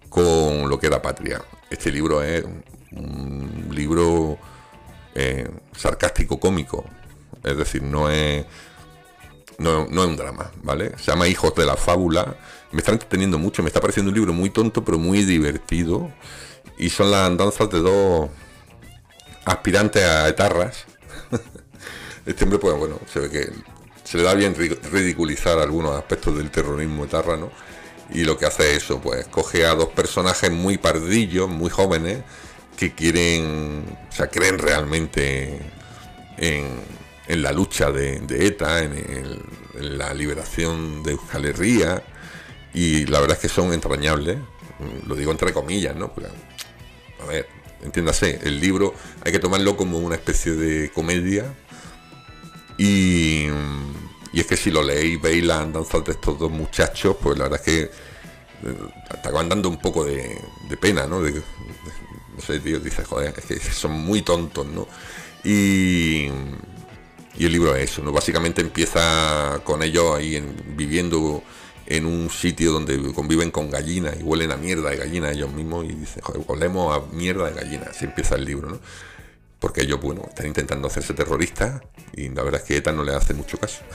con 0.09 0.69
lo 0.69 0.79
que 0.79 0.87
era 0.87 1.01
Patria. 1.01 1.41
Este 1.69 1.91
libro 1.91 2.23
es 2.23 2.45
un 2.93 3.67
libro 3.71 4.37
eh, 5.13 5.49
sarcástico 5.75 6.39
cómico, 6.39 6.85
es 7.43 7.57
decir, 7.57 7.83
no 7.83 8.09
es, 8.09 8.45
no, 9.57 9.85
no, 9.87 10.03
es 10.03 10.09
un 10.09 10.15
drama, 10.15 10.49
¿vale? 10.63 10.97
Se 10.97 11.11
llama 11.11 11.27
Hijos 11.27 11.53
de 11.55 11.65
la 11.65 11.75
Fábula, 11.75 12.37
me 12.71 12.79
está 12.79 12.93
entreteniendo 12.93 13.37
mucho, 13.37 13.61
me 13.63 13.67
está 13.67 13.81
pareciendo 13.81 14.11
un 14.11 14.15
libro 14.15 14.31
muy 14.31 14.49
tonto 14.49 14.85
pero 14.85 14.97
muy 14.97 15.23
divertido 15.23 16.09
y 16.77 16.89
son 16.89 17.11
las 17.11 17.27
andanzas 17.27 17.69
de 17.69 17.79
dos 17.79 18.29
aspirante 19.47 20.03
a 20.03 20.27
etarras. 20.27 20.85
este 22.25 22.43
hombre, 22.43 22.59
pues 22.59 22.77
bueno, 22.77 22.99
se 23.11 23.19
ve 23.21 23.29
que 23.29 23.49
se 24.03 24.17
le 24.17 24.23
da 24.23 24.33
bien 24.33 24.55
ridiculizar 24.55 25.59
algunos 25.59 25.95
aspectos 25.95 26.37
del 26.37 26.51
terrorismo 26.51 27.05
etarra, 27.05 27.37
¿no? 27.37 27.51
Y 28.09 28.23
lo 28.23 28.37
que 28.37 28.45
hace 28.45 28.71
es 28.71 28.83
eso, 28.83 29.01
pues 29.01 29.27
coge 29.27 29.65
a 29.65 29.75
dos 29.75 29.89
personajes 29.89 30.49
muy 30.51 30.77
pardillos, 30.77 31.49
muy 31.49 31.69
jóvenes, 31.69 32.23
que 32.77 32.93
quieren, 32.93 33.97
o 34.09 34.11
sea, 34.15 34.27
creen 34.27 34.59
realmente 34.59 35.59
en, 36.37 36.79
la 37.27 37.51
lucha 37.51 37.91
de, 37.91 38.21
ETA, 38.29 38.83
en, 38.83 39.41
la 39.73 40.13
liberación 40.13 41.03
de 41.03 41.11
Euskal 41.11 41.45
Herria, 41.45 42.01
y 42.73 43.05
la 43.07 43.19
verdad 43.19 43.35
es 43.37 43.41
que 43.41 43.49
son 43.49 43.73
entrañables, 43.73 44.37
lo 45.05 45.15
digo 45.15 45.31
entre 45.31 45.51
comillas, 45.51 45.95
¿no? 45.95 46.13
a 47.21 47.25
ver, 47.25 47.47
entiéndase, 47.83 48.39
el 48.43 48.59
libro 48.59 48.93
hay 49.23 49.31
que 49.31 49.39
tomarlo 49.39 49.77
como 49.77 49.99
una 49.99 50.15
especie 50.15 50.53
de 50.53 50.91
comedia. 50.91 51.53
Y, 52.77 53.47
y 54.33 54.39
es 54.39 54.45
que 54.45 54.57
si 54.57 54.71
lo 54.71 54.83
leéis, 54.83 55.21
veis 55.21 55.43
la 55.43 55.61
andanza 55.61 55.99
de 55.99 56.11
estos 56.11 56.37
dos 56.37 56.51
muchachos, 56.51 57.17
pues 57.21 57.37
la 57.37 57.45
verdad 57.45 57.61
es 57.65 57.65
que 57.65 57.91
te 58.61 59.29
acaban 59.29 59.49
dando 59.49 59.69
un 59.69 59.79
poco 59.79 60.03
de, 60.03 60.39
pena, 60.79 61.07
¿no? 61.07 61.21
De, 61.21 61.31
no 61.33 62.41
sé, 62.45 62.59
tío, 62.59 62.79
dices, 62.79 63.07
joder, 63.07 63.33
es 63.37 63.45
que 63.45 63.59
son 63.59 63.91
muy 63.91 64.21
tontos, 64.21 64.65
¿no? 64.65 64.87
Y, 65.43 66.27
y 67.37 67.45
el 67.45 67.51
libro 67.51 67.75
es 67.75 67.91
eso, 67.91 68.03
¿no? 68.03 68.11
Básicamente 68.11 68.61
empieza 68.61 69.61
con 69.63 69.83
ellos 69.83 70.15
ahí 70.15 70.43
viviendo 70.75 71.43
en 71.87 72.05
un 72.05 72.29
sitio 72.29 72.73
donde 72.73 73.13
conviven 73.13 73.49
con 73.49 73.69
gallinas 73.69 74.19
y 74.19 74.23
huelen 74.23 74.51
a 74.51 74.57
mierda 74.57 74.89
de 74.89 74.97
gallina 74.97 75.31
ellos 75.31 75.51
mismos 75.51 75.85
y 75.85 75.93
dicen, 75.93 76.21
joder, 76.21 76.43
olemos 76.47 76.95
a 76.95 77.15
mierda 77.15 77.49
de 77.49 77.53
gallina. 77.53 77.87
Así 77.89 78.05
empieza 78.05 78.35
el 78.35 78.43
libro, 78.43 78.69
¿no? 78.69 78.79
Porque 79.59 79.81
ellos, 79.81 79.99
bueno, 80.01 80.23
están 80.27 80.47
intentando 80.47 80.87
hacerse 80.87 81.13
terroristas 81.13 81.81
y 82.13 82.29
la 82.29 82.43
verdad 82.43 82.61
es 82.61 82.67
que 82.67 82.77
ETA 82.77 82.91
no 82.91 83.03
le 83.03 83.15
hace 83.15 83.33
mucho 83.33 83.57
caso. 83.57 83.81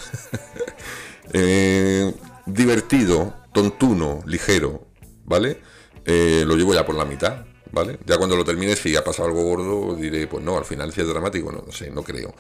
Eh, 1.34 2.12
divertido, 2.44 3.32
tontuno, 3.54 4.22
ligero, 4.26 4.88
¿vale? 5.24 5.60
Eh, 6.04 6.42
lo 6.44 6.56
llevo 6.56 6.74
ya 6.74 6.84
por 6.84 6.96
la 6.96 7.04
mitad, 7.04 7.46
¿vale? 7.70 7.98
Ya 8.04 8.18
cuando 8.18 8.36
lo 8.36 8.44
termine, 8.44 8.74
si 8.74 8.96
ha 8.96 9.04
pasado 9.04 9.28
algo 9.28 9.42
gordo, 9.42 9.94
diré, 9.94 10.26
pues 10.26 10.44
no, 10.44 10.58
al 10.58 10.64
final 10.64 10.92
si 10.92 11.00
es 11.00 11.06
dramático, 11.06 11.50
no 11.52 11.72
sé, 11.72 11.90
no 11.90 12.02
creo. 12.02 12.34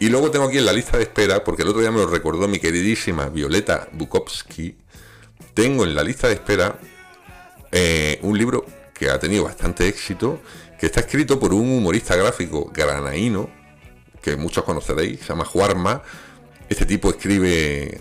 Y 0.00 0.08
luego 0.08 0.30
tengo 0.30 0.46
aquí 0.46 0.58
en 0.58 0.66
la 0.66 0.72
lista 0.72 0.96
de 0.96 1.02
espera, 1.04 1.42
porque 1.42 1.62
el 1.62 1.68
otro 1.68 1.80
día 1.80 1.90
me 1.90 1.98
lo 1.98 2.06
recordó 2.06 2.46
mi 2.46 2.58
queridísima 2.60 3.28
Violeta 3.28 3.88
Bukowski, 3.92 4.76
tengo 5.54 5.84
en 5.84 5.96
la 5.96 6.04
lista 6.04 6.28
de 6.28 6.34
espera 6.34 6.78
eh, 7.72 8.20
un 8.22 8.38
libro 8.38 8.64
que 8.94 9.10
ha 9.10 9.18
tenido 9.18 9.44
bastante 9.44 9.88
éxito, 9.88 10.40
que 10.78 10.86
está 10.86 11.00
escrito 11.00 11.40
por 11.40 11.52
un 11.52 11.68
humorista 11.68 12.14
gráfico 12.14 12.70
granaíno, 12.72 13.50
que 14.22 14.36
muchos 14.36 14.62
conoceréis, 14.62 15.20
se 15.20 15.26
llama 15.26 15.44
Juarma. 15.44 16.02
Este 16.68 16.86
tipo 16.86 17.10
escribe, 17.10 18.00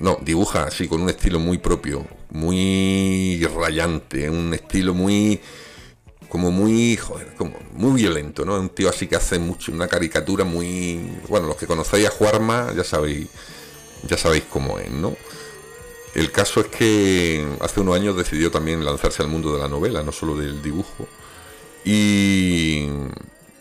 no, 0.00 0.18
dibuja 0.22 0.64
así 0.64 0.88
con 0.88 1.02
un 1.02 1.10
estilo 1.10 1.38
muy 1.38 1.58
propio, 1.58 2.04
muy 2.30 3.46
rayante, 3.54 4.28
un 4.28 4.52
estilo 4.52 4.92
muy 4.92 5.40
como 6.30 6.52
muy, 6.52 6.96
joder, 6.96 7.34
como 7.36 7.58
muy 7.74 8.00
violento, 8.00 8.44
¿no? 8.44 8.58
Un 8.58 8.70
tío 8.70 8.88
así 8.88 9.08
que 9.08 9.16
hace 9.16 9.38
mucho, 9.38 9.72
una 9.72 9.88
caricatura 9.88 10.44
muy, 10.44 11.18
bueno, 11.28 11.48
los 11.48 11.56
que 11.56 11.66
conocéis 11.66 12.06
a 12.06 12.10
Juarma 12.10 12.72
ya 12.74 12.84
sabéis, 12.84 13.28
ya 14.06 14.16
sabéis 14.16 14.44
cómo 14.48 14.78
es, 14.78 14.90
¿no? 14.90 15.16
El 16.14 16.30
caso 16.30 16.60
es 16.60 16.68
que 16.68 17.46
hace 17.60 17.80
unos 17.80 17.96
años 17.96 18.16
decidió 18.16 18.50
también 18.50 18.84
lanzarse 18.84 19.22
al 19.22 19.28
mundo 19.28 19.52
de 19.52 19.58
la 19.58 19.68
novela, 19.68 20.02
no 20.02 20.12
solo 20.12 20.36
del 20.36 20.62
dibujo, 20.62 21.08
y, 21.84 22.86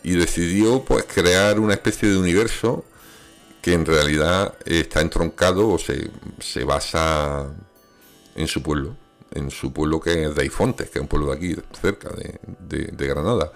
y 0.03 0.12
decidió 0.12 0.84
pues 0.84 1.05
crear 1.05 1.60
una 1.60 1.73
especie 1.73 2.08
de 2.08 2.17
universo 2.17 2.86
que 3.63 3.73
en 3.73 3.86
realidad 3.86 4.53
está 4.65 5.01
entroncado 5.01 5.69
o 5.69 5.79
se, 5.79 6.12
se 6.39 6.63
basa 6.63 7.47
en 8.36 8.47
su 8.47 8.62
pueblo 8.62 8.95
en 9.32 9.52
su 9.52 9.72
pueblo 9.74 10.00
que 10.00 10.26
es 10.26 10.36
Deifontes, 10.36 10.89
que 10.89 11.00
es 11.00 11.02
un 11.02 11.08
pueblo 11.08 11.28
de 11.28 11.38
aquí, 11.38 11.56
cerca 11.82 12.10
de, 12.10 13.08
Granada. 13.08 13.52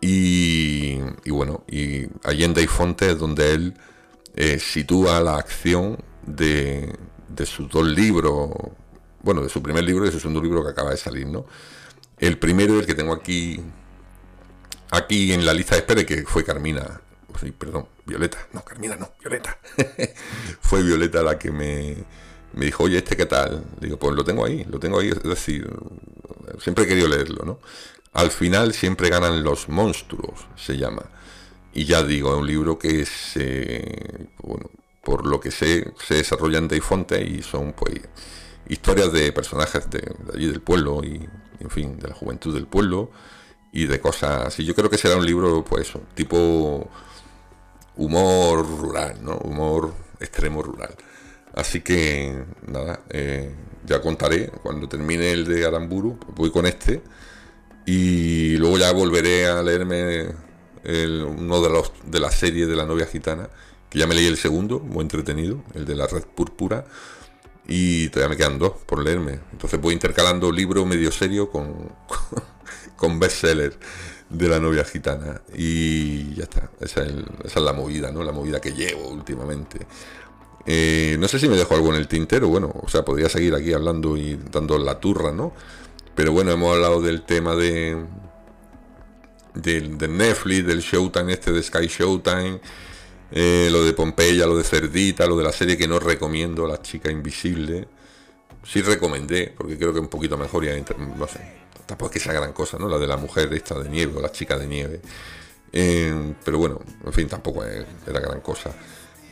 Y, 0.00 0.98
bueno, 1.30 1.64
y 1.68 2.06
allí 2.24 2.44
en 2.44 2.54
Deifontes 2.54 3.12
es 3.12 3.18
donde 3.18 3.52
él 3.52 3.74
eh, 4.34 4.58
sitúa 4.58 5.20
la 5.20 5.36
acción 5.36 5.98
de, 6.26 6.92
de 7.28 7.46
sus 7.46 7.68
dos 7.68 7.86
libros, 7.86 8.50
bueno, 9.22 9.42
de 9.42 9.48
su 9.48 9.62
primer 9.62 9.84
libro 9.84 10.04
y 10.04 10.06
de 10.08 10.12
su 10.12 10.20
segundo 10.20 10.42
libro 10.42 10.64
que 10.64 10.70
acaba 10.70 10.90
de 10.90 10.96
salir, 10.96 11.26
¿no? 11.26 11.46
El 12.18 12.38
primero, 12.38 12.78
el 12.78 12.86
que 12.86 12.94
tengo 12.94 13.12
aquí, 13.12 13.60
aquí 14.90 15.32
en 15.32 15.44
la 15.44 15.54
lista 15.54 15.74
de 15.74 15.80
espera, 15.80 16.04
que 16.04 16.22
fue 16.24 16.44
Carmina, 16.44 17.00
perdón, 17.58 17.88
Violeta, 18.06 18.38
no, 18.52 18.64
Carmina 18.64 18.96
no, 18.96 19.10
Violeta. 19.20 19.58
fue 20.60 20.82
Violeta 20.82 21.22
la 21.22 21.38
que 21.38 21.50
me, 21.50 21.96
me 22.54 22.66
dijo, 22.66 22.84
oye, 22.84 22.98
¿este 22.98 23.16
qué 23.16 23.26
tal? 23.26 23.64
Digo, 23.80 23.98
pues 23.98 24.14
lo 24.14 24.24
tengo 24.24 24.44
ahí, 24.44 24.64
lo 24.64 24.78
tengo 24.78 24.98
ahí, 24.98 25.08
es 25.08 25.22
decir, 25.22 25.68
siempre 26.58 26.84
he 26.84 26.88
querido 26.88 27.08
leerlo, 27.08 27.44
¿no? 27.44 27.58
Al 28.12 28.30
final 28.30 28.74
siempre 28.74 29.08
ganan 29.08 29.42
los 29.42 29.68
monstruos, 29.68 30.46
se 30.56 30.76
llama. 30.76 31.02
Y 31.72 31.84
ya 31.84 32.02
digo, 32.02 32.32
es 32.32 32.40
un 32.40 32.46
libro 32.46 32.78
que 32.78 33.06
se, 33.06 34.28
bueno, 34.42 34.70
por 35.02 35.26
lo 35.26 35.40
que 35.40 35.50
sé, 35.50 35.92
se 36.06 36.16
desarrolla 36.16 36.58
en 36.58 36.68
Deifonte 36.68 37.22
y 37.24 37.42
son, 37.42 37.72
pues, 37.72 38.00
historias 38.68 39.12
de 39.12 39.32
personajes 39.32 39.88
de, 39.90 40.14
allí 40.34 40.46
del 40.46 40.60
pueblo 40.60 41.02
y, 41.02 41.26
en 41.60 41.70
fin, 41.70 41.98
de 41.98 42.08
la 42.08 42.14
juventud 42.14 42.54
del 42.54 42.66
pueblo 42.66 43.10
y 43.72 43.86
de 43.86 44.00
cosas 44.00 44.46
así. 44.46 44.64
Yo 44.64 44.74
creo 44.74 44.90
que 44.90 44.98
será 44.98 45.16
un 45.16 45.24
libro, 45.24 45.64
pues 45.64 45.92
tipo 46.14 46.88
humor 47.96 48.66
rural, 48.66 49.18
¿no? 49.22 49.36
Humor 49.38 49.94
extremo 50.20 50.62
rural. 50.62 50.94
Así 51.54 51.80
que 51.80 52.44
nada, 52.66 53.00
eh, 53.10 53.54
ya 53.84 54.00
contaré 54.00 54.48
cuando 54.62 54.88
termine 54.88 55.32
el 55.32 55.44
de 55.44 55.66
Aramburu, 55.66 56.18
voy 56.34 56.50
con 56.50 56.66
este 56.66 57.02
y 57.84 58.56
luego 58.56 58.78
ya 58.78 58.92
volveré 58.92 59.46
a 59.46 59.62
leerme 59.62 60.28
uno 60.84 61.62
de 61.62 61.70
los 61.70 61.92
de 62.04 62.20
la 62.20 62.30
serie 62.30 62.66
de 62.66 62.74
la 62.74 62.86
novia 62.86 63.06
gitana, 63.06 63.48
que 63.90 63.98
ya 63.98 64.06
me 64.06 64.14
leí 64.14 64.26
el 64.26 64.36
segundo, 64.36 64.80
muy 64.80 65.02
entretenido, 65.02 65.62
el 65.74 65.84
de 65.84 65.94
la 65.94 66.06
red 66.06 66.24
púrpura 66.24 66.84
y 67.66 68.08
todavía 68.08 68.30
me 68.30 68.36
quedan 68.36 68.58
dos 68.58 68.72
por 68.86 69.02
leerme. 69.02 69.40
Entonces 69.52 69.80
voy 69.80 69.94
intercalando 69.94 70.50
libro 70.50 70.84
medio 70.84 71.12
serio 71.12 71.50
con, 71.50 71.92
con 72.96 73.20
bestseller 73.20 73.78
de 74.28 74.48
la 74.48 74.58
novia 74.58 74.84
gitana 74.84 75.42
y 75.54 76.34
ya 76.34 76.44
está. 76.44 76.70
Esa 76.80 77.02
es, 77.02 77.12
esa 77.44 77.58
es 77.58 77.64
la 77.64 77.72
movida, 77.72 78.10
¿no? 78.10 78.22
La 78.22 78.32
movida 78.32 78.60
que 78.60 78.72
llevo 78.72 79.08
últimamente. 79.08 79.86
Eh, 80.66 81.16
no 81.18 81.26
sé 81.28 81.38
si 81.38 81.48
me 81.48 81.56
dejo 81.56 81.74
algo 81.74 81.90
en 81.90 81.96
el 81.96 82.08
tintero, 82.08 82.48
bueno, 82.48 82.72
o 82.82 82.88
sea, 82.88 83.04
podría 83.04 83.28
seguir 83.28 83.54
aquí 83.54 83.72
hablando 83.72 84.16
y 84.16 84.38
dando 84.50 84.78
la 84.78 85.00
turra, 85.00 85.32
¿no? 85.32 85.52
Pero 86.14 86.32
bueno, 86.32 86.52
hemos 86.52 86.74
hablado 86.74 87.00
del 87.00 87.22
tema 87.22 87.56
de, 87.56 87.96
de, 89.54 90.08
Netflix, 90.08 90.66
del 90.66 90.80
Showtime 90.80 91.32
este 91.32 91.52
de 91.52 91.62
Sky 91.62 91.86
Showtime, 91.86 92.60
eh, 93.32 93.68
lo 93.72 93.84
de 93.84 93.92
Pompeya, 93.92 94.46
lo 94.46 94.56
de 94.56 94.64
Cerdita, 94.64 95.26
lo 95.26 95.36
de 95.36 95.44
la 95.44 95.52
serie 95.52 95.76
que 95.76 95.88
no 95.88 95.98
recomiendo, 95.98 96.66
La 96.66 96.80
chica 96.82 97.10
invisible. 97.10 97.88
Sí 98.64 98.80
recomendé, 98.82 99.52
porque 99.56 99.76
creo 99.76 99.92
que 99.92 99.98
un 99.98 100.08
poquito 100.08 100.36
mejor 100.36 100.64
y 100.64 100.68
no 101.18 101.26
sé, 101.26 101.40
tampoco 101.84 102.10
es 102.10 102.12
que 102.12 102.20
sea 102.20 102.32
gran 102.32 102.52
cosa, 102.52 102.78
¿no? 102.78 102.88
La 102.88 102.98
de 102.98 103.08
la 103.08 103.16
mujer 103.16 103.52
esta 103.52 103.76
de 103.76 103.88
nieve, 103.88 104.12
o 104.16 104.20
la 104.20 104.30
chica 104.30 104.56
de 104.56 104.66
nieve. 104.68 105.00
Eh, 105.72 106.34
pero 106.44 106.58
bueno, 106.58 106.80
en 107.04 107.12
fin, 107.12 107.26
tampoco 107.26 107.64
era 107.64 108.20
gran 108.20 108.40
cosa. 108.40 108.72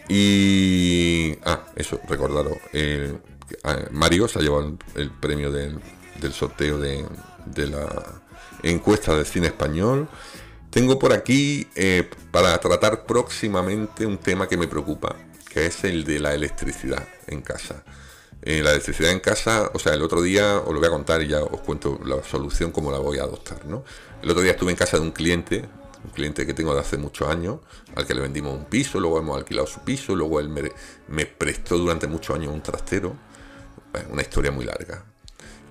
Y. 0.09 1.20
Ah, 1.51 1.65
eso, 1.75 2.01
recordaros. 2.09 2.59
Mario 3.91 4.29
se 4.29 4.39
ha 4.39 4.43
llevado 4.43 4.79
el, 4.95 5.11
premio 5.11 5.51
del, 5.51 5.81
sorteo 6.33 6.79
de, 6.79 7.05
la 7.57 8.23
encuesta 8.63 9.17
de 9.17 9.25
cine 9.25 9.49
español. 9.49 10.09
Tengo 10.71 10.97
por 10.99 11.13
aquí 11.13 11.67
eh, 11.75 12.09
para 12.31 12.57
tratar 12.59 13.05
próximamente 13.05 14.07
un 14.07 14.19
tema 14.19 14.47
que 14.47 14.57
me 14.57 14.69
preocupa, 14.69 15.17
que 15.49 15.67
es 15.67 15.83
el 15.83 16.05
de 16.05 16.21
la 16.21 16.35
electricidad 16.35 17.09
en 17.27 17.43
casa. 17.43 17.83
Eh, 18.43 18.63
la 18.63 18.71
electricidad 18.71 19.11
en 19.11 19.19
casa, 19.19 19.71
o 19.75 19.81
sea, 19.81 19.95
el 19.95 20.03
otro 20.03 20.23
día 20.23 20.59
os 20.59 20.73
lo 20.73 20.79
voy 20.79 20.87
a 20.87 20.91
contar 20.91 21.21
y 21.23 21.27
ya 21.27 21.43
os 21.43 21.61
cuento 21.63 21.99
la 22.05 22.23
solución, 22.23 22.71
cómo 22.71 22.93
la 22.93 22.99
voy 22.99 23.19
a 23.19 23.25
adoptar, 23.25 23.67
¿no? 23.67 23.85
El 24.23 24.31
otro 24.31 24.43
día 24.43 24.53
estuve 24.53 24.71
en 24.71 24.77
casa 24.77 24.97
de 24.99 25.03
un 25.03 25.11
cliente, 25.11 25.69
un 26.05 26.11
cliente 26.11 26.47
que 26.47 26.55
tengo 26.55 26.75
de 26.75 26.81
hace 26.81 26.97
muchos 26.97 27.29
años, 27.29 27.59
al 27.95 28.07
que 28.07 28.15
le 28.15 28.21
vendimos 28.21 28.57
un 28.57 28.65
piso, 28.65 29.01
luego 29.01 29.19
hemos 29.19 29.37
alquilado 29.37 29.67
su 29.67 29.81
piso, 29.81 30.15
luego 30.15 30.41
él 30.41 30.49
me, 30.49 31.27
prestó 31.27 31.79
durante 31.79 32.07
muchos 32.07 32.37
años 32.37 32.53
un 32.53 32.63
trastero, 32.63 33.17
una 34.11 34.23
historia 34.23 34.51
muy 34.51 34.65
larga. 34.65 35.05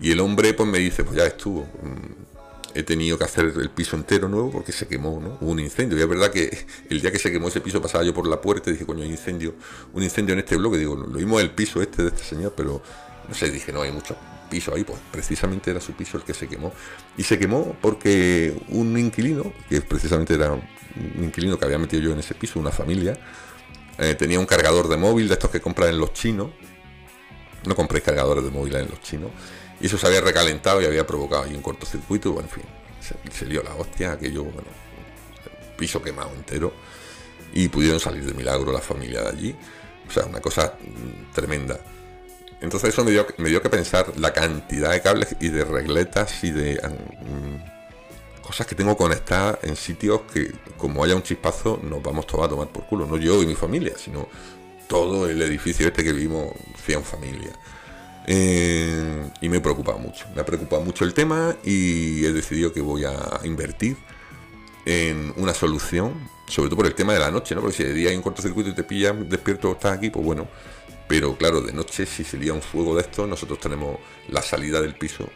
Y 0.02 0.12
el 0.12 0.20
hombre 0.20 0.54
pues 0.54 0.70
me 0.70 0.78
dice, 0.78 1.04
pues 1.04 1.18
ya 1.18 1.26
estuvo, 1.26 1.64
mm, 1.64 2.76
he 2.76 2.84
tenido 2.84 3.18
que 3.18 3.24
hacer 3.24 3.46
el 3.46 3.70
piso 3.70 3.96
entero 3.96 4.30
nuevo 4.30 4.52
porque 4.52 4.72
se 4.72 4.88
quemó, 4.88 5.20
¿no? 5.20 5.38
Hubo 5.42 5.52
un 5.52 5.60
incendio. 5.60 5.98
Y 5.98 6.02
es 6.02 6.08
verdad 6.08 6.32
que 6.32 6.66
el 6.90 7.02
día 7.02 7.12
que 7.12 7.20
se 7.20 7.32
quemó 7.32 7.48
ese 7.48 7.62
piso 7.62 7.82
pasaba 7.82 8.04
yo 8.04 8.14
por 8.14 8.28
la 8.28 8.40
puerta 8.40 8.70
y 8.70 8.74
dije, 8.74 8.86
coño, 8.86 9.04
hay 9.04 9.10
incendio, 9.10 9.56
un 9.94 10.04
incendio 10.04 10.34
en 10.34 10.40
este 10.40 10.56
bloque. 10.56 10.78
Digo, 10.78 10.96
lo 10.96 11.08
mismo 11.08 11.40
el 11.40 11.52
piso 11.52 11.82
este 11.82 12.04
de 12.04 12.10
este 12.10 12.24
señor, 12.24 12.54
pero 12.56 12.82
no 13.28 13.36
sé, 13.36 13.52
dije, 13.52 13.74
no, 13.74 13.82
hay 13.82 13.92
mucho 13.92 14.16
piso 14.50 14.74
ahí, 14.74 14.84
pues 14.84 15.00
precisamente 15.12 15.72
era 15.72 15.80
su 15.80 15.94
piso 15.94 16.18
el 16.18 16.24
que 16.24 16.34
se 16.34 16.48
quemó. 16.48 16.74
Y 17.18 17.24
se 17.24 17.38
quemó 17.38 17.76
porque 17.82 18.54
un 18.70 18.98
inquilino, 18.98 19.54
que 19.70 19.82
precisamente 19.82 20.34
era 20.34 20.52
un 20.52 21.24
inquilino 21.24 21.58
que 21.58 21.66
había 21.66 21.78
metido 21.78 22.02
yo 22.02 22.14
en 22.14 22.20
ese 22.20 22.34
piso, 22.36 22.60
una 22.60 22.72
familia, 22.72 23.18
eh, 24.00 24.16
tenía 24.16 24.40
un 24.40 24.46
cargador 24.46 24.88
de 24.88 24.96
móvil 24.96 25.28
de 25.28 25.34
estos 25.34 25.50
que 25.52 25.60
compran 25.60 25.90
en 25.90 26.00
los 26.00 26.14
chinos. 26.14 26.50
No 27.66 27.76
compréis 27.76 28.04
cargadores 28.06 28.44
de 28.44 28.50
móvil 28.50 28.76
en 28.76 28.90
los 28.90 29.02
chinos. 29.02 29.30
Y 29.82 29.88
eso 29.88 29.98
se 29.98 30.08
había 30.08 30.22
recalentado 30.22 30.82
y 30.82 30.86
había 30.86 31.06
provocado 31.06 31.44
ahí 31.44 31.54
un 31.54 31.62
cortocircuito. 31.62 32.32
Bueno, 32.32 32.48
en 32.48 32.62
fin, 32.62 32.64
se, 33.00 33.46
se 33.46 33.46
la 33.46 33.76
hostia, 33.76 34.14
aquello, 34.14 34.44
bueno, 34.44 34.70
piso 35.78 36.02
quemado 36.02 36.32
entero. 36.34 36.74
Y 37.54 37.68
pudieron 37.68 38.00
salir 38.00 38.24
de 38.26 38.34
milagro 38.34 38.72
la 38.72 38.80
familia 38.80 39.22
de 39.24 39.30
allí. 39.30 39.56
O 40.08 40.12
sea, 40.12 40.26
una 40.26 40.40
cosa 40.40 40.76
mm, 40.80 41.34
tremenda. 41.34 41.80
Entonces 42.62 42.90
eso 42.90 43.04
me 43.06 43.12
dio, 43.12 43.62
que 43.62 43.70
pensar 43.70 44.12
la 44.18 44.34
cantidad 44.34 44.92
de 44.92 45.02
cables 45.02 45.36
y 45.40 45.50
de 45.50 45.64
regletas 45.64 46.44
y 46.44 46.52
de 46.52 46.80
cosas 48.42 48.68
que 48.68 48.76
tengo 48.76 48.98
conectadas 48.98 49.60
en 49.62 49.76
sitios 49.76 50.22
que 50.34 50.52
como 50.78 51.04
haya 51.04 51.16
un 51.16 51.22
chispazo 51.22 51.80
nos 51.84 52.02
vamos 52.02 52.26
todos 52.26 52.46
a 52.46 52.50
tomar 52.50 52.68
por 52.68 52.86
culo. 52.86 53.06
No 53.06 53.18
yo 53.18 53.42
y 53.42 53.46
mi 53.46 53.56
familia, 53.56 53.94
sino 53.98 54.28
todo 54.88 55.30
el 55.30 55.42
edificio 55.42 55.88
este 55.88 56.04
que 56.04 56.12
vivimos 56.12 56.52
100 56.84 57.04
familias. 57.04 57.54
Eh, 58.26 59.30
y 59.42 59.50
me 59.50 59.58
he 59.58 59.62
preocupado 59.62 60.00
mucho. 60.00 60.26
Me 60.36 60.42
ha 60.42 60.46
preocupado 60.46 60.82
mucho 60.84 61.06
el 61.06 61.14
tema 61.14 61.56
y 61.64 62.26
he 62.26 62.34
decidido 62.34 62.74
que 62.74 62.82
voy 62.82 63.06
a 63.06 63.40
invertir 63.44 63.98
en 64.86 65.34
una 65.38 65.54
solución, 65.54 66.14
sobre 66.48 66.70
todo 66.70 66.78
por 66.78 66.86
el 66.88 66.96
tema 66.96 67.14
de 67.14 67.20
la 67.20 67.32
noche, 67.32 67.54
¿no? 67.54 67.62
Porque 67.62 67.78
si 67.78 67.84
de 67.84 67.94
día 67.94 68.10
hay 68.10 68.16
un 68.16 68.24
cortocircuito 68.24 68.72
y 68.72 68.74
te 68.74 68.84
pillas 68.84 69.14
despierto, 69.30 69.72
estás 69.72 69.98
aquí, 69.98 70.10
pues 70.10 70.26
bueno. 70.26 70.48
Pero 71.10 71.36
claro, 71.36 71.62
de 71.62 71.74
noche, 71.74 72.06
si 72.06 72.24
sería 72.24 72.54
un 72.54 72.62
fuego 72.62 72.94
de 72.94 73.02
esto, 73.02 73.26
nosotros 73.26 73.60
tenemos 73.60 73.98
la 74.28 74.44
salida 74.44 74.80
del 74.80 74.94
piso. 74.94 75.28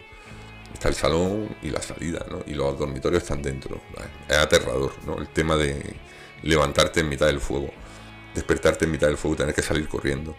Está 0.71 0.87
el 0.87 0.93
salón 0.93 1.57
y 1.63 1.71
la 1.71 1.81
salida, 1.81 2.23
¿no? 2.29 2.43
Y 2.45 2.53
los 2.53 2.77
dormitorios 2.77 3.23
están 3.23 3.41
dentro. 3.41 3.81
Es 4.29 4.37
aterrador, 4.37 4.93
¿no? 5.07 5.17
El 5.17 5.29
tema 5.29 5.55
de 5.55 5.95
levantarte 6.43 6.99
en 6.99 7.09
mitad 7.09 7.25
del 7.25 7.39
fuego, 7.39 7.71
despertarte 8.35 8.85
en 8.85 8.91
mitad 8.91 9.07
del 9.07 9.17
fuego 9.17 9.35
tener 9.35 9.55
que 9.55 9.63
salir 9.63 9.87
corriendo. 9.87 10.35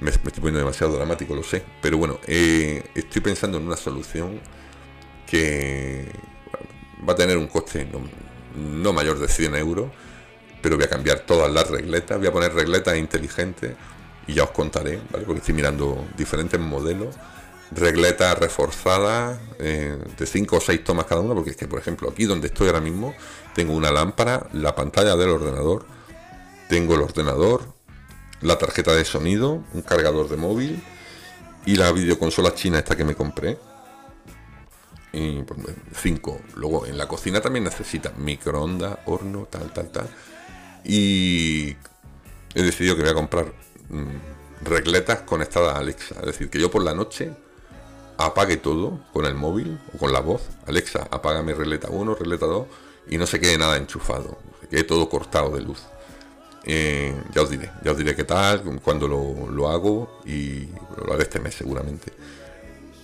Me, 0.00 0.10
estoy 0.10 0.32
poniendo 0.32 0.58
demasiado 0.58 0.96
dramático, 0.96 1.32
lo 1.32 1.44
sé. 1.44 1.62
Pero 1.80 1.98
bueno, 1.98 2.18
eh, 2.26 2.82
estoy 2.96 3.22
pensando 3.22 3.58
en 3.58 3.66
una 3.68 3.76
solución 3.76 4.40
que 5.28 6.08
va 7.08 7.12
a 7.12 7.16
tener 7.16 7.36
un 7.36 7.46
coste 7.46 7.86
no, 8.56 8.92
mayor 8.92 9.20
de 9.20 9.28
100 9.28 9.54
euros, 9.54 9.92
pero 10.60 10.74
voy 10.74 10.86
a 10.86 10.88
cambiar 10.88 11.20
todas 11.20 11.52
las 11.52 11.70
regletas, 11.70 12.18
voy 12.18 12.26
a 12.26 12.32
poner 12.32 12.52
regletas 12.52 12.96
inteligentes 12.96 13.76
y 14.26 14.34
ya 14.34 14.44
os 14.44 14.50
contaré, 14.50 15.00
¿vale? 15.10 15.24
Porque 15.24 15.40
estoy 15.40 15.54
mirando 15.54 16.04
diferentes 16.16 16.58
modelos, 16.60 17.16
regletas 17.70 18.38
reforzadas 18.38 19.38
eh, 19.58 19.98
de 20.16 20.26
5 20.26 20.56
o 20.56 20.60
6 20.60 20.84
tomas 20.84 21.06
cada 21.06 21.20
una, 21.20 21.34
porque 21.34 21.50
es 21.50 21.56
que, 21.56 21.66
por 21.66 21.78
ejemplo, 21.78 22.10
aquí 22.10 22.24
donde 22.24 22.48
estoy 22.48 22.68
ahora 22.68 22.80
mismo, 22.80 23.14
tengo 23.54 23.74
una 23.74 23.90
lámpara, 23.90 24.46
la 24.52 24.74
pantalla 24.74 25.16
del 25.16 25.30
ordenador, 25.30 25.86
tengo 26.68 26.94
el 26.94 27.02
ordenador, 27.02 27.64
la 28.40 28.58
tarjeta 28.58 28.94
de 28.94 29.04
sonido, 29.04 29.64
un 29.72 29.82
cargador 29.82 30.28
de 30.28 30.36
móvil 30.36 30.82
y 31.64 31.76
la 31.76 31.92
videoconsola 31.92 32.54
china 32.54 32.78
esta 32.78 32.96
que 32.96 33.04
me 33.04 33.14
compré. 33.14 33.58
Y 35.12 35.42
pues, 35.42 35.60
cinco. 35.94 36.40
Luego 36.56 36.86
en 36.86 36.96
la 36.96 37.06
cocina 37.06 37.40
también 37.40 37.64
necesita 37.64 38.12
microondas, 38.16 38.98
horno, 39.04 39.46
tal, 39.50 39.72
tal, 39.72 39.90
tal. 39.90 40.08
Y 40.84 41.76
he 42.54 42.62
decidido 42.62 42.96
que 42.96 43.02
voy 43.02 43.10
a 43.10 43.14
comprar 43.14 43.52
regletas 44.62 45.20
conectadas 45.22 45.74
a 45.74 45.78
Alexa. 45.78 46.16
Es 46.20 46.26
decir, 46.26 46.50
que 46.50 46.60
yo 46.60 46.70
por 46.70 46.82
la 46.82 46.94
noche 46.94 47.32
apague 48.18 48.56
todo 48.56 49.00
con 49.12 49.26
el 49.26 49.34
móvil 49.34 49.78
o 49.94 49.98
con 49.98 50.12
la 50.12 50.20
voz. 50.20 50.42
Alexa, 50.66 51.08
apaga 51.10 51.42
mi 51.42 51.52
regleta 51.52 51.88
1, 51.90 52.14
regleta 52.14 52.46
2 52.46 52.66
y 53.08 53.18
no 53.18 53.26
se 53.26 53.40
quede 53.40 53.58
nada 53.58 53.76
enchufado. 53.76 54.38
Se 54.60 54.68
quede 54.68 54.84
todo 54.84 55.08
cortado 55.08 55.50
de 55.50 55.62
luz. 55.62 55.80
Eh, 56.64 57.12
ya 57.34 57.42
os 57.42 57.50
diré, 57.50 57.70
ya 57.84 57.90
os 57.90 57.96
diré 57.96 58.14
qué 58.14 58.24
tal, 58.24 58.62
cuando 58.82 59.08
lo, 59.08 59.68
hago 59.68 60.20
y 60.24 60.68
lo 61.04 61.12
haré 61.12 61.24
este 61.24 61.40
mes 61.40 61.54
seguramente. 61.54 62.12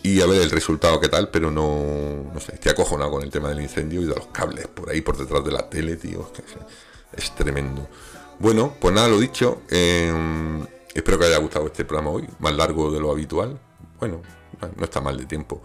Y 0.02 0.20
a 0.20 0.26
ver 0.26 0.40
el 0.40 0.50
resultado 0.50 1.00
qué 1.00 1.08
tal, 1.08 1.28
pero 1.30 1.50
no, 1.50 2.30
no 2.32 2.40
sé, 2.40 2.54
estoy 2.54 2.70
acojonado 2.70 3.10
con 3.10 3.22
el 3.22 3.30
tema 3.30 3.48
del 3.48 3.60
incendio 3.60 4.00
y 4.02 4.04
de 4.04 4.14
los 4.14 4.26
cables 4.28 4.68
por 4.68 4.90
ahí, 4.90 5.00
por 5.00 5.16
detrás 5.16 5.44
de 5.44 5.50
la 5.50 5.68
tele, 5.68 5.96
tío. 5.96 6.30
Es, 7.12 7.34
tremendo. 7.34 7.88
Bueno, 8.40 8.72
pues 8.80 8.94
nada, 8.94 9.08
lo 9.08 9.18
dicho. 9.18 9.62
Em, 9.68 10.64
espero 10.94 11.18
que 11.18 11.24
haya 11.24 11.38
gustado 11.38 11.66
este 11.66 11.84
programa 11.84 12.10
hoy, 12.10 12.28
más 12.38 12.54
largo 12.54 12.90
de 12.92 13.00
lo 13.00 13.10
habitual. 13.10 13.58
Bueno, 13.98 14.22
no 14.76 14.84
está 14.84 15.00
mal 15.00 15.16
de 15.16 15.26
tiempo. 15.26 15.60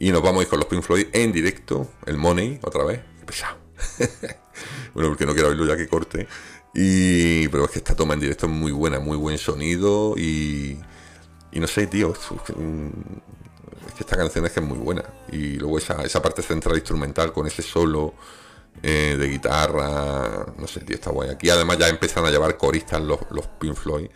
Y 0.00 0.10
nos 0.10 0.20
vamos 0.20 0.40
a 0.40 0.42
ir 0.42 0.48
con 0.48 0.58
los 0.58 0.66
Pink 0.66 0.82
Floyd 0.82 1.06
en 1.12 1.30
directo, 1.30 1.88
el 2.06 2.16
Money, 2.16 2.58
otra 2.62 2.84
vez. 2.84 3.00
pesado. 3.24 3.56
bueno, 4.94 5.10
porque 5.10 5.26
no 5.26 5.32
quiero 5.32 5.50
verlo 5.50 5.64
ya 5.64 5.76
que 5.76 5.86
corte. 5.86 6.26
Y, 6.74 7.46
pero 7.48 7.64
es 7.66 7.70
que 7.70 7.78
esta 7.78 7.94
toma 7.94 8.14
en 8.14 8.20
directo 8.20 8.46
es 8.46 8.52
muy 8.52 8.72
buena, 8.72 8.98
muy 8.98 9.16
buen 9.16 9.38
sonido 9.38 10.14
y, 10.16 10.78
y 11.52 11.60
no 11.60 11.66
sé, 11.68 11.86
tío, 11.86 12.12
es, 12.12 12.18
que 13.94 14.00
esta 14.00 14.16
canción 14.16 14.44
es 14.44 14.52
que 14.52 14.60
es 14.60 14.66
muy 14.66 14.78
buena. 14.78 15.04
Y 15.30 15.54
luego 15.54 15.78
esa 15.78 16.20
parte 16.20 16.42
central 16.42 16.74
instrumental 16.76 17.32
con 17.32 17.46
ese 17.46 17.62
solo 17.62 18.14
eh, 18.82 19.16
de 19.18 19.28
guitarra, 19.28 20.46
no 20.56 20.66
sé, 20.66 20.80
tío, 20.80 20.96
está 20.96 21.10
guay. 21.10 21.30
Aquí 21.30 21.50
además 21.50 21.78
ya 21.78 21.88
empiezan 21.88 22.24
a 22.24 22.30
llevar 22.30 22.56
coristas 22.56 23.00
los, 23.00 23.20
los 23.30 23.46
Pink 23.46 23.74
Floyd 23.74 24.08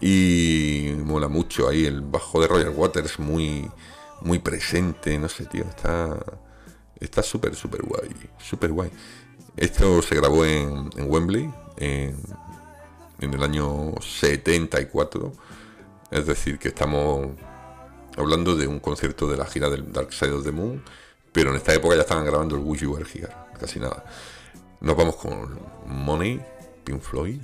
y 0.00 0.94
mola 1.04 1.28
mucho 1.28 1.68
ahí 1.68 1.86
el 1.86 2.00
bajo 2.00 2.40
de 2.40 2.48
Roger 2.48 2.70
Waters 2.70 3.18
muy, 3.18 3.70
muy 4.20 4.38
presente, 4.38 5.18
no 5.18 5.28
sé, 5.28 5.46
tío, 5.46 5.64
está... 5.64 6.18
Está 7.02 7.20
súper, 7.20 7.56
súper 7.56 7.82
guay, 7.82 8.10
súper 8.38 8.70
guay. 8.70 8.88
Esto 9.56 10.00
se 10.02 10.14
grabó 10.14 10.44
en, 10.46 10.88
Wembley 10.96 11.52
en, 11.76 12.16
el 13.18 13.42
año 13.42 13.92
74. 14.00 15.32
Es 16.12 16.26
decir, 16.26 16.60
que 16.60 16.68
estamos 16.68 17.26
hablando 18.16 18.54
de 18.54 18.68
un 18.68 18.78
concierto 18.78 19.28
de 19.28 19.36
la 19.36 19.46
gira 19.46 19.68
del 19.68 19.92
Dark 19.92 20.12
Side 20.12 20.30
of 20.30 20.44
the 20.44 20.52
Moon, 20.52 20.80
pero 21.32 21.50
en 21.50 21.56
esta 21.56 21.74
época 21.74 21.96
ya 21.96 22.02
estaban 22.02 22.24
grabando 22.24 22.54
el 22.54 22.62
Wish 22.62 22.82
You 22.82 22.92
Were 22.92 23.04
Here, 23.12 23.32
casi 23.62 23.78
nada. 23.78 24.04
Nos 24.80 24.96
vamos 24.96 25.16
con 25.16 25.58
Money, 25.86 26.40
Pink 26.84 27.00
Floyd. 27.00 27.40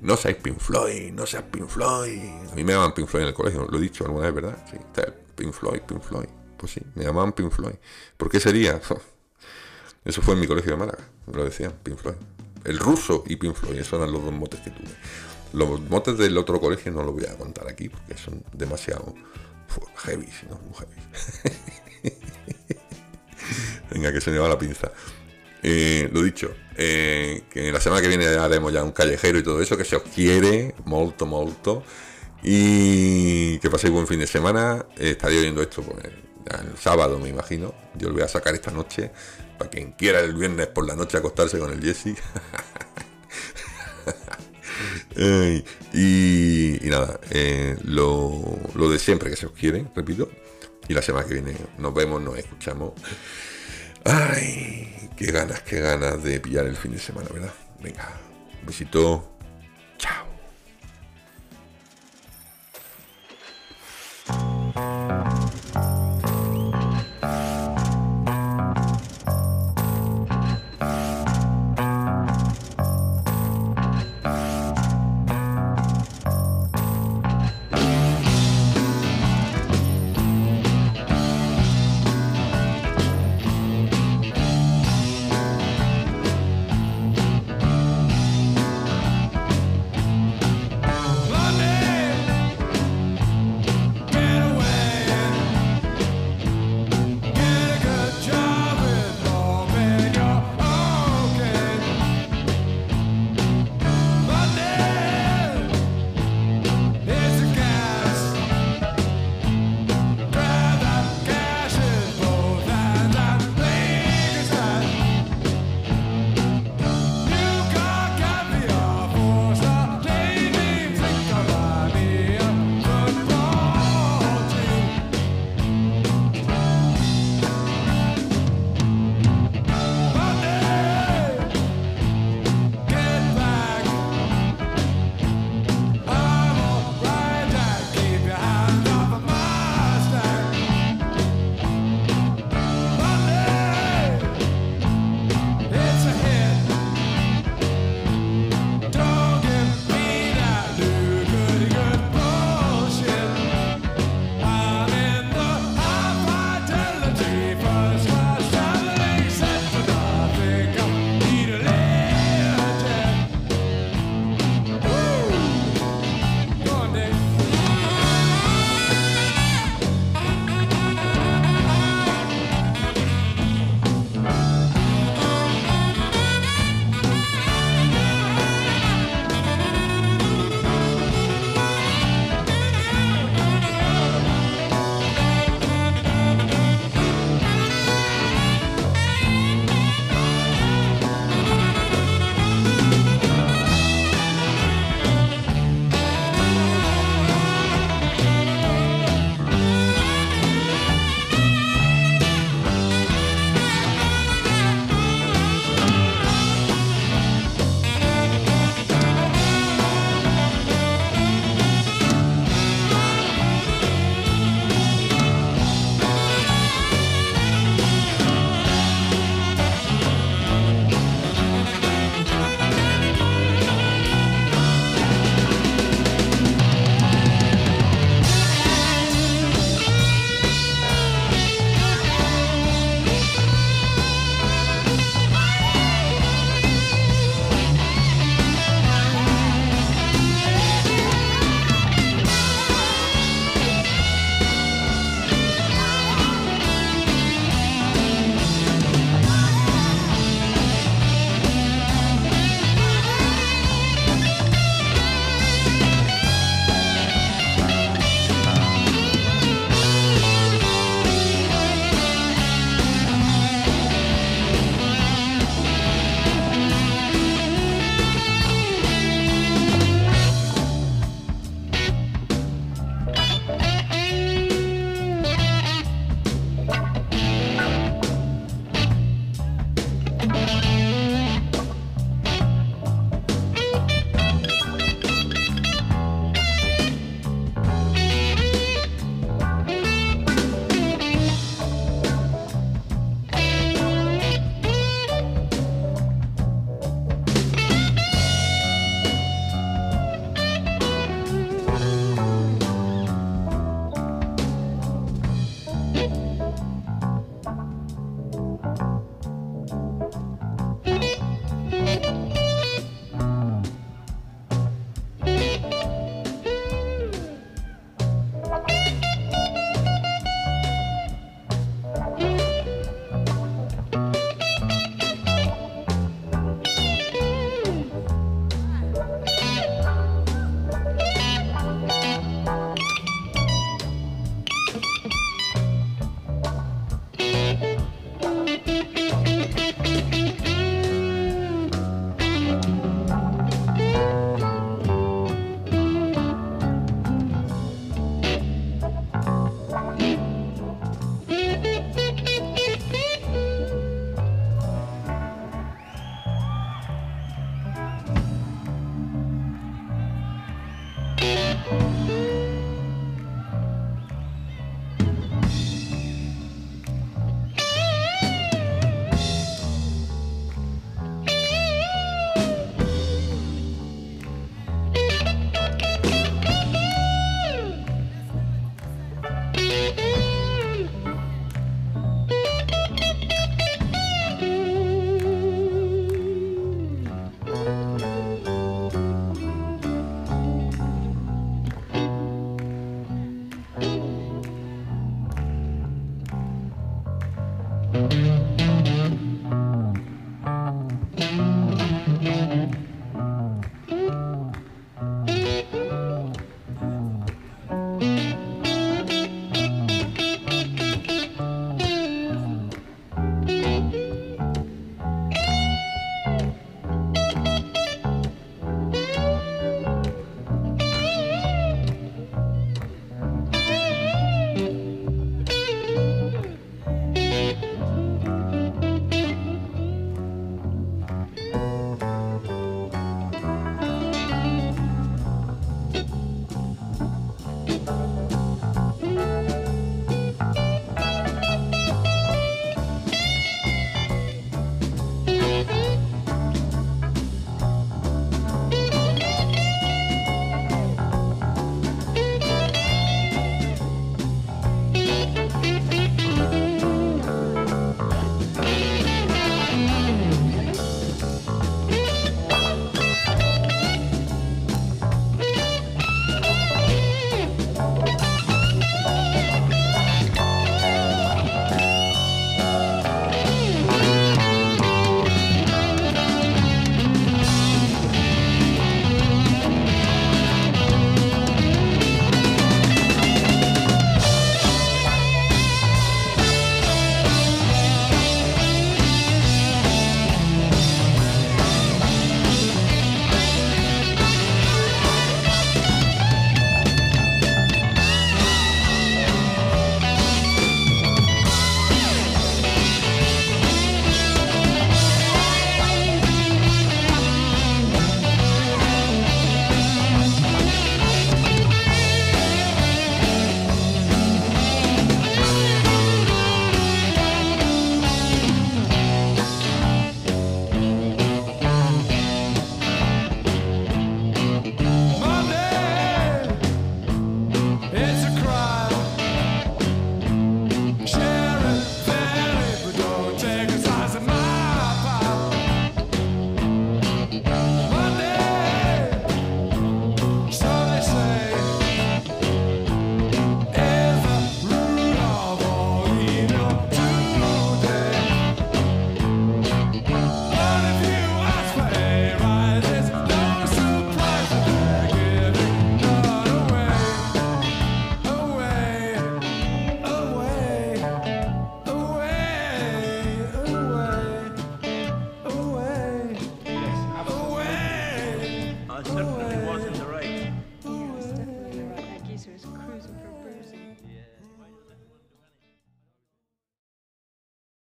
No 0.00 0.16
seáis 0.16 0.36
Pink 0.36 0.58
Floyd, 0.58 1.12
no 1.12 1.26
seas 1.26 1.44
Pink 1.44 1.68
Floyd. 1.68 2.20
A 2.50 2.54
mí 2.54 2.64
me 2.64 2.72
llaman 2.72 2.94
Pink 2.94 3.08
Floyd 3.08 3.22
en 3.22 3.28
el 3.28 3.34
colegio, 3.34 3.66
lo 3.70 3.78
he 3.78 3.80
dicho 3.80 4.04
alguna 4.04 4.26
vez, 4.26 4.34
¿verdad? 4.34 4.64
Sí, 4.70 4.76
Pink 5.34 5.52
Floyd, 5.52 5.80
Pink 5.82 6.00
Floyd. 6.02 6.28
Pues 6.56 6.72
sí, 6.72 6.80
me 6.94 7.04
llamaban 7.04 7.32
Pink 7.32 7.50
Floyd. 7.50 7.74
¿Por 8.16 8.30
qué 8.30 8.40
sería? 8.40 8.80
Eso 10.04 10.22
fue 10.22 10.34
en 10.34 10.40
mi 10.40 10.46
colegio 10.46 10.72
de 10.72 10.78
Málaga, 10.78 11.04
me 11.26 11.34
lo 11.34 11.44
decían, 11.44 11.72
Pink 11.82 11.98
Floyd. 11.98 12.16
El 12.64 12.78
ruso 12.78 13.24
y 13.26 13.36
Pink 13.36 13.54
Floyd, 13.54 13.78
esos 13.78 13.94
eran 13.94 14.12
los 14.12 14.22
dos 14.22 14.32
motes 14.32 14.60
que 14.60 14.70
tuve. 14.70 14.90
Los 15.52 15.80
motes 15.82 16.16
del 16.18 16.38
otro 16.38 16.60
colegio 16.60 16.92
no 16.92 17.02
los 17.02 17.14
voy 17.14 17.26
a 17.26 17.36
contar 17.36 17.68
aquí 17.68 17.88
porque 17.88 18.16
son 18.16 18.42
demasiado 18.52 19.14
heavy, 20.04 20.28
¿no? 20.48 20.58
Muy 20.58 20.74
heavy. 20.74 22.16
Venga, 23.90 24.12
que 24.12 24.20
se 24.20 24.30
me 24.30 24.38
va 24.38 24.48
la 24.48 24.58
pinza. 24.58 24.90
Eh, 25.62 26.08
lo 26.12 26.22
dicho, 26.22 26.54
eh, 26.76 27.42
que 27.50 27.70
la 27.70 27.80
semana 27.80 28.02
que 28.02 28.08
viene 28.08 28.26
haremos 28.26 28.72
ya 28.72 28.82
un 28.82 28.92
callejero 28.92 29.38
y 29.38 29.42
todo 29.42 29.60
eso, 29.60 29.76
que 29.76 29.84
se 29.84 29.96
os 29.96 30.02
quiere, 30.02 30.74
molto, 30.84 31.26
molto. 31.26 31.82
Y 32.42 33.58
que 33.58 33.70
paséis 33.70 33.92
buen 33.92 34.06
fin 34.06 34.18
de 34.18 34.26
semana. 34.26 34.86
Eh, 34.96 35.10
estaría 35.10 35.40
oyendo 35.40 35.62
esto 35.62 35.82
pues, 35.82 36.04
el 36.04 36.76
sábado, 36.78 37.18
me 37.18 37.28
imagino. 37.28 37.74
Yo 37.94 38.08
lo 38.08 38.14
voy 38.14 38.22
a 38.22 38.28
sacar 38.28 38.54
esta 38.54 38.70
noche 38.70 39.12
para 39.58 39.70
quien 39.70 39.92
quiera 39.92 40.20
el 40.20 40.34
viernes 40.34 40.66
por 40.68 40.86
la 40.86 40.96
noche 40.96 41.18
acostarse 41.18 41.58
con 41.58 41.72
el 41.72 41.80
Jesse. 41.80 42.16
y, 45.94 46.78
nada, 46.82 47.20
eh, 47.30 47.76
lo, 47.84 48.58
lo, 48.74 48.90
de 48.90 48.98
siempre 48.98 49.30
que 49.30 49.36
se 49.36 49.46
os 49.46 49.52
quiere, 49.52 49.86
repito. 49.94 50.28
Y 50.88 50.94
la 50.94 51.02
semana 51.02 51.26
que 51.26 51.34
viene 51.34 51.54
nos 51.78 51.94
vemos, 51.94 52.20
nos 52.20 52.36
escuchamos. 52.36 52.94
Ay, 54.04 55.01
qué 55.24 55.30
ganas, 55.30 55.62
qué 55.62 55.80
ganas 55.80 56.22
de 56.24 56.40
pillar 56.40 56.66
el 56.66 56.76
fin 56.76 56.92
de 56.92 56.98
semana, 56.98 57.28
¿verdad? 57.32 57.52
Venga, 57.80 58.10
un 58.60 58.66
besito. 58.66 59.36
Chao. 59.96 60.31